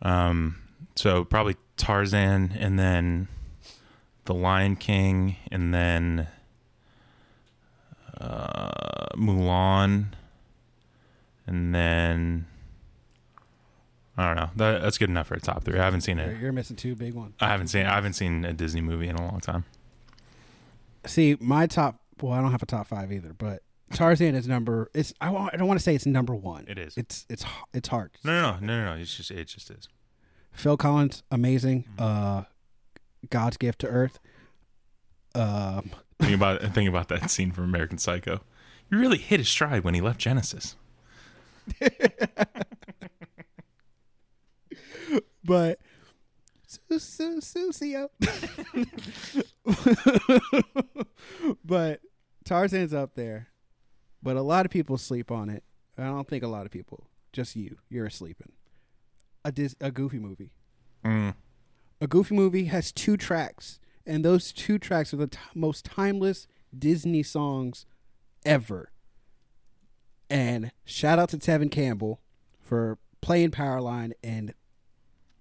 um, 0.01 0.57
so 0.95 1.25
probably 1.25 1.57
Tarzan, 1.77 2.53
and 2.59 2.79
then 2.79 3.29
The 4.25 4.35
Lion 4.35 4.77
King, 4.77 5.37
and 5.51 5.75
then 5.75 6.29
uh, 8.21 9.07
Mulan, 9.17 10.07
and 11.47 11.75
then 11.75 12.47
I 14.17 14.27
don't 14.27 14.37
know. 14.37 14.51
That, 14.57 14.83
that's 14.83 14.99
good 14.99 15.09
enough 15.09 15.27
for 15.27 15.35
a 15.35 15.41
top 15.41 15.65
three. 15.65 15.79
I 15.79 15.85
haven't 15.85 16.03
seen 16.03 16.19
it. 16.19 16.39
you're 16.41 16.53
missing 16.53 16.77
two 16.77 16.95
big 16.95 17.15
ones. 17.15 17.35
I 17.41 17.49
haven't 17.49 17.69
seen. 17.69 17.87
I 17.87 17.95
haven't 17.95 18.13
seen 18.13 18.45
a 18.45 18.53
Disney 18.53 18.81
movie 18.81 19.09
in 19.09 19.17
a 19.17 19.27
long 19.27 19.41
time. 19.41 19.65
See, 21.07 21.37
my 21.41 21.67
top. 21.67 22.01
Well, 22.21 22.33
I 22.33 22.41
don't 22.41 22.53
have 22.53 22.63
a 22.63 22.67
top 22.67 22.87
five 22.87 23.11
either, 23.13 23.33
but 23.33 23.63
Tarzan 23.93 24.35
is 24.35 24.47
number. 24.47 24.91
It's. 24.95 25.13
I, 25.21 25.35
I 25.35 25.57
don't 25.57 25.67
want 25.67 25.81
to 25.81 25.85
say 25.85 25.95
it's 25.95 26.07
number 26.07 26.35
one. 26.35 26.67
It 26.69 26.79
is. 26.79 26.97
It's. 26.97 27.27
It's. 27.29 27.45
It's 27.73 27.89
hard. 27.89 28.13
No, 28.25 28.33
no, 28.33 28.53
no, 28.53 28.59
no, 28.61 28.85
no. 28.85 28.95
no. 28.95 29.01
It's 29.01 29.17
just. 29.17 29.31
It 29.31 29.47
just 29.47 29.71
is. 29.71 29.89
Phil 30.53 30.77
Collins, 30.77 31.23
amazing. 31.31 31.87
Uh, 31.99 32.43
God's 33.31 33.57
gift 33.57 33.81
to 33.81 33.87
Earth. 33.89 34.19
Um, 35.35 35.91
Think 36.23 36.35
about 36.37 36.63
think 36.75 36.89
about 36.89 37.09
that 37.09 37.31
scene 37.31 37.53
from 37.53 37.65
American 37.65 37.99
Psycho. 37.99 38.41
He 38.89 38.97
really 38.97 39.19
hit 39.19 39.41
his 39.41 39.49
stride 39.49 39.85
when 39.85 39.95
he 39.95 40.01
left 40.01 40.21
Genesis. 40.21 40.77
but 45.45 45.79
Susio. 46.99 48.09
but 51.65 52.01
Tarzan's 52.45 52.95
up 52.95 53.15
there. 53.15 53.49
But 54.23 54.37
a 54.37 54.43
lot 54.43 54.65
of 54.65 54.71
people 54.71 54.99
sleep 54.99 55.31
on 55.31 55.49
it. 55.51 55.65
I 55.99 56.05
don't 56.05 56.29
think 56.29 56.43
a 56.45 56.49
lot 56.49 56.65
of 56.67 56.73
people. 56.73 57.07
Just 57.33 57.57
you. 57.57 57.79
You're 57.89 58.11
sleeping. 58.11 58.53
A 59.45 59.51
Dis- 59.53 59.77
a 59.81 59.91
Goofy 59.91 60.19
movie. 60.19 60.53
Mm. 61.05 61.35
A 62.01 62.07
Goofy 62.07 62.35
movie 62.35 62.65
has 62.67 62.93
two 62.93 63.17
tracks, 63.17 63.81
and 64.07 64.25
those 64.25 64.53
two 64.53 64.79
tracks 64.79 65.13
are 65.13 65.17
the 65.19 65.27
t- 65.27 65.39
most 65.55 65.85
timeless 65.85 66.47
Disney 66.77 67.23
songs 67.23 67.87
ever. 68.45 68.93
And 70.31 70.73
shout 70.85 71.19
out 71.19 71.29
to 71.31 71.39
Tevin 71.39 71.71
Campbell 71.71 72.21
for 72.61 72.99
playing 73.21 73.51
Powerline 73.51 74.13
and 74.23 74.55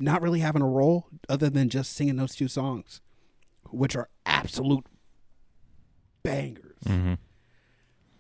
not 0.02 0.22
really 0.22 0.40
having 0.40 0.62
a 0.62 0.68
role 0.68 1.08
other 1.30 1.50
than 1.50 1.70
just 1.70 1.94
singing 1.94 2.16
those 2.18 2.36
two 2.36 2.48
songs, 2.48 3.02
which 3.70 3.96
are 3.96 4.10
absolute 4.26 4.86
bangers. 6.24 6.78
hmm 6.86 7.14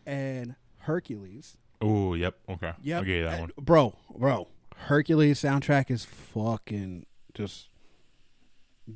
And 0.05 0.55
Hercules. 0.79 1.57
Oh, 1.81 2.13
yep. 2.13 2.37
Okay. 2.49 2.73
Yep. 2.83 2.97
I'll 2.97 3.03
give 3.05 3.15
you 3.17 3.23
that 3.23 3.37
Uh, 3.37 3.41
one. 3.41 3.51
Bro, 3.59 3.95
bro. 4.15 4.47
Hercules 4.75 5.39
soundtrack 5.41 5.89
is 5.91 6.05
fucking 6.05 7.05
just 7.33 7.69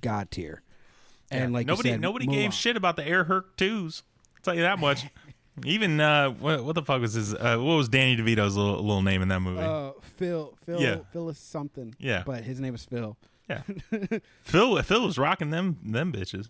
god 0.01 0.31
tier. 0.31 0.61
And 1.31 1.51
Yeah. 1.51 1.57
like 1.57 1.67
nobody 1.67 1.89
said, 1.91 2.01
nobody 2.01 2.27
gave 2.27 2.53
shit 2.53 2.77
about 2.77 2.95
the 2.95 3.07
Air 3.07 3.23
Herc 3.25 3.57
twos. 3.57 4.03
I'll 4.35 4.41
tell 4.43 4.53
you 4.55 4.61
that 4.61 4.79
much. 4.79 5.05
Even 5.63 5.99
uh, 6.01 6.31
what 6.31 6.63
what 6.65 6.75
the 6.75 6.81
fuck 6.83 6.99
was 7.01 7.13
his? 7.13 7.33
Uh, 7.33 7.57
what 7.57 7.75
was 7.75 7.87
Danny 7.87 8.17
DeVito's 8.17 8.57
little, 8.57 8.75
little 8.75 9.01
name 9.01 9.21
in 9.21 9.29
that 9.29 9.39
movie? 9.39 9.61
Uh, 9.61 9.91
Phil, 10.01 10.53
Phil, 10.65 10.81
Yeah. 10.81 10.97
Phil 11.13 11.29
is 11.29 11.37
something. 11.37 11.95
Yeah. 11.97 12.23
but 12.25 12.43
his 12.43 12.59
name 12.59 12.75
is 12.75 12.83
Phil. 12.83 13.17
yeah, 13.49 13.61
Phil 14.43 14.81
Phil 14.83 15.05
was 15.05 15.17
rocking 15.17 15.51
them 15.51 15.77
them 15.83 16.11
bitches. 16.11 16.49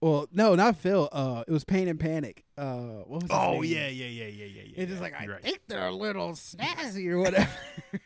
Well, 0.00 0.28
no, 0.32 0.54
not 0.54 0.76
Phil. 0.76 1.08
Uh, 1.10 1.42
it 1.48 1.50
was 1.50 1.64
Pain 1.64 1.88
and 1.88 1.98
Panic. 1.98 2.44
Uh, 2.56 3.02
what 3.06 3.22
was? 3.22 3.22
His 3.22 3.30
Oh 3.32 3.54
name? 3.54 3.64
yeah, 3.64 3.88
yeah, 3.88 4.06
yeah, 4.06 4.24
yeah, 4.26 4.44
yeah, 4.44 4.62
yeah. 4.66 4.74
It's 4.76 4.90
just 4.90 4.92
yeah. 4.92 5.00
like 5.00 5.14
I 5.20 5.24
You're 5.24 5.32
right. 5.32 5.42
think 5.42 5.60
they're 5.66 5.88
a 5.88 5.92
little 5.92 6.30
snazzy 6.34 7.08
or 7.08 7.18
whatever. 7.18 7.48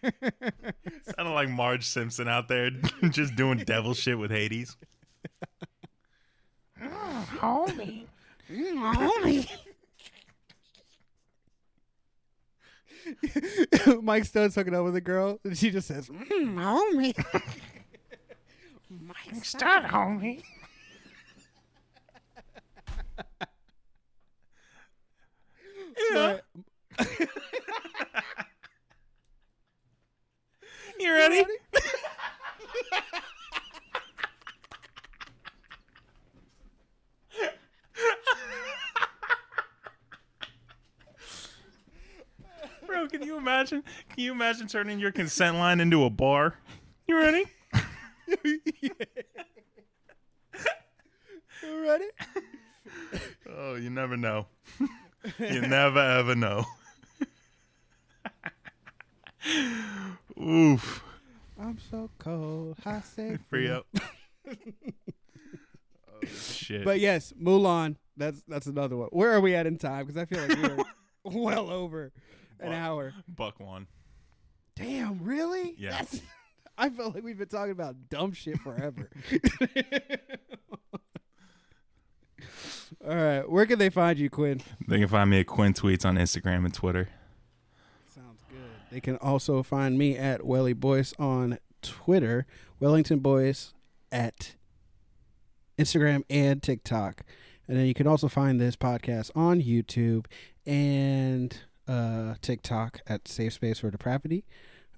Sounded 1.16 1.32
like 1.34 1.50
Marge 1.50 1.84
Simpson 1.84 2.28
out 2.28 2.48
there 2.48 2.70
just 3.10 3.36
doing 3.36 3.58
devil 3.58 3.92
shit 3.92 4.18
with 4.18 4.30
Hades. 4.30 4.76
homie, 6.80 8.04
homie. 8.50 9.50
Mike 14.02 14.24
Stone's 14.24 14.54
hooking 14.54 14.74
up 14.74 14.84
with 14.84 14.96
a 14.96 15.00
girl, 15.00 15.40
and 15.44 15.56
she 15.56 15.70
just 15.70 15.88
says, 15.88 16.08
mm, 16.08 16.54
"Homie." 16.54 17.14
Mike 18.90 19.44
Stone, 19.44 19.84
homie. 19.84 20.42
Yeah. 26.12 26.38
You 30.98 31.12
ready? 31.12 31.44
Bro, 42.86 43.08
can 43.08 43.22
you 43.22 43.31
imagine? 43.42 43.82
Can 44.08 44.24
you 44.24 44.32
imagine 44.32 44.66
turning 44.68 44.98
your 44.98 45.12
consent 45.12 45.56
line 45.56 45.80
into 45.80 46.04
a 46.04 46.10
bar? 46.10 46.54
You 47.06 47.16
ready? 47.18 47.44
You 51.62 51.88
ready? 51.88 52.06
Oh, 53.48 53.76
you 53.76 53.88
never 53.88 54.16
know. 54.16 54.46
you 55.38 55.60
never 55.60 56.00
ever 56.00 56.34
know. 56.34 56.64
Oof. 60.40 61.04
I'm 61.60 61.78
so 61.90 62.10
cold. 62.18 62.78
I 62.84 63.00
say 63.00 63.38
Free 63.48 63.70
up. 63.70 63.86
oh, 64.48 64.54
shit. 66.26 66.84
But 66.84 66.98
yes, 66.98 67.32
Mulan. 67.40 67.96
That's 68.16 68.42
that's 68.48 68.66
another 68.66 68.96
one. 68.96 69.08
Where 69.12 69.30
are 69.32 69.40
we 69.40 69.54
at 69.54 69.66
in 69.66 69.78
time? 69.78 70.06
Because 70.06 70.20
I 70.20 70.24
feel 70.24 70.46
like 70.46 70.76
we're 70.76 70.84
well 71.42 71.70
over 71.70 72.12
an 72.62 72.72
hour. 72.72 73.14
Buck 73.28 73.60
one. 73.60 73.86
Damn, 74.76 75.22
really? 75.22 75.74
Yeah. 75.78 75.90
That's, 75.90 76.20
I 76.78 76.88
felt 76.90 77.14
like 77.14 77.24
we've 77.24 77.38
been 77.38 77.48
talking 77.48 77.72
about 77.72 78.08
dumb 78.08 78.32
shit 78.32 78.58
forever. 78.60 79.10
All 83.06 83.14
right, 83.16 83.50
where 83.50 83.66
can 83.66 83.78
they 83.78 83.90
find 83.90 84.18
you, 84.18 84.30
Quinn? 84.30 84.60
They 84.86 84.98
can 84.98 85.08
find 85.08 85.30
me 85.30 85.40
at 85.40 85.46
Quinn 85.46 85.72
Tweets 85.72 86.04
on 86.04 86.16
Instagram 86.16 86.64
and 86.64 86.74
Twitter. 86.74 87.08
Sounds 88.14 88.42
good. 88.48 88.58
They 88.90 89.00
can 89.00 89.16
also 89.16 89.62
find 89.62 89.98
me 89.98 90.16
at 90.16 90.44
Welly 90.44 90.72
Boyce 90.72 91.14
on 91.18 91.58
Twitter, 91.80 92.46
Wellington 92.80 93.18
Boyce 93.20 93.72
at 94.10 94.54
Instagram 95.78 96.22
and 96.30 96.62
TikTok. 96.62 97.22
And 97.66 97.78
then 97.78 97.86
you 97.86 97.94
can 97.94 98.06
also 98.06 98.28
find 98.28 98.60
this 98.60 98.76
podcast 98.76 99.30
on 99.34 99.62
YouTube 99.62 100.26
and 100.66 101.56
uh, 101.88 102.34
TikTok 102.40 103.00
at 103.06 103.28
Safe 103.28 103.52
Space 103.54 103.80
for 103.80 103.90
Depravity. 103.90 104.44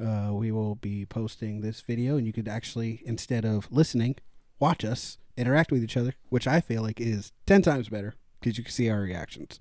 Uh, 0.00 0.30
we 0.32 0.50
will 0.50 0.74
be 0.74 1.06
posting 1.06 1.60
this 1.60 1.80
video, 1.80 2.16
and 2.16 2.26
you 2.26 2.32
could 2.32 2.48
actually, 2.48 3.02
instead 3.04 3.44
of 3.44 3.68
listening, 3.70 4.16
watch 4.58 4.84
us 4.84 5.18
interact 5.36 5.70
with 5.70 5.82
each 5.82 5.96
other, 5.96 6.14
which 6.28 6.46
I 6.46 6.60
feel 6.60 6.82
like 6.82 7.00
is 7.00 7.32
10 7.46 7.62
times 7.62 7.88
better 7.88 8.14
because 8.40 8.58
you 8.58 8.64
can 8.64 8.72
see 8.72 8.90
our 8.90 9.00
reactions. 9.00 9.58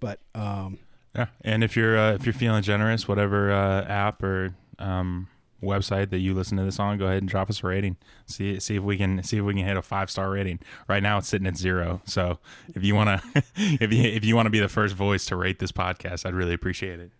But 0.00 0.20
um, 0.34 0.78
Yeah, 1.14 1.26
and 1.42 1.62
if 1.62 1.76
you're 1.76 1.98
uh, 1.98 2.14
if 2.14 2.24
you're 2.24 2.32
feeling 2.32 2.62
generous, 2.62 3.08
whatever 3.08 3.50
uh, 3.52 3.84
app 3.84 4.22
or 4.22 4.54
um, 4.78 5.28
website 5.62 6.10
that 6.10 6.18
you 6.18 6.34
listen 6.34 6.56
to 6.58 6.64
this 6.64 6.78
on, 6.78 6.98
go 6.98 7.06
ahead 7.06 7.18
and 7.18 7.28
drop 7.28 7.50
us 7.50 7.62
a 7.62 7.66
rating. 7.66 7.96
See 8.26 8.60
see 8.60 8.76
if 8.76 8.82
we 8.82 8.96
can 8.96 9.22
see 9.22 9.38
if 9.38 9.44
we 9.44 9.54
can 9.54 9.64
hit 9.64 9.76
a 9.76 9.82
five 9.82 10.10
star 10.10 10.30
rating. 10.30 10.60
Right 10.88 11.02
now, 11.02 11.18
it's 11.18 11.28
sitting 11.28 11.46
at 11.46 11.56
zero. 11.56 12.00
So 12.04 12.38
if 12.74 12.84
you 12.84 12.94
wanna 12.94 13.22
if 13.56 13.92
you 13.92 14.02
if 14.02 14.24
you 14.24 14.36
want 14.36 14.46
to 14.46 14.50
be 14.50 14.60
the 14.60 14.68
first 14.68 14.94
voice 14.94 15.26
to 15.26 15.36
rate 15.36 15.58
this 15.58 15.72
podcast, 15.72 16.26
I'd 16.26 16.34
really 16.34 16.54
appreciate 16.54 17.00
it. 17.00 17.10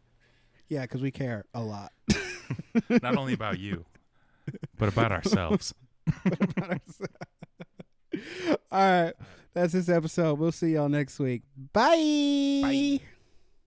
yeah, 0.68 0.82
because 0.82 1.02
we 1.02 1.10
care 1.10 1.44
a 1.54 1.62
lot. 1.62 1.92
Not 3.02 3.16
only 3.16 3.32
about 3.32 3.58
you, 3.58 3.84
but 4.78 4.88
about 4.88 5.12
ourselves. 5.12 5.74
All 8.70 9.02
right. 9.02 9.14
That's 9.54 9.72
this 9.72 9.88
episode. 9.88 10.38
We'll 10.38 10.52
see 10.52 10.74
y'all 10.74 10.88
next 10.88 11.18
week. 11.18 11.42
Bye. 11.72 12.60
Bye. 12.62 13.00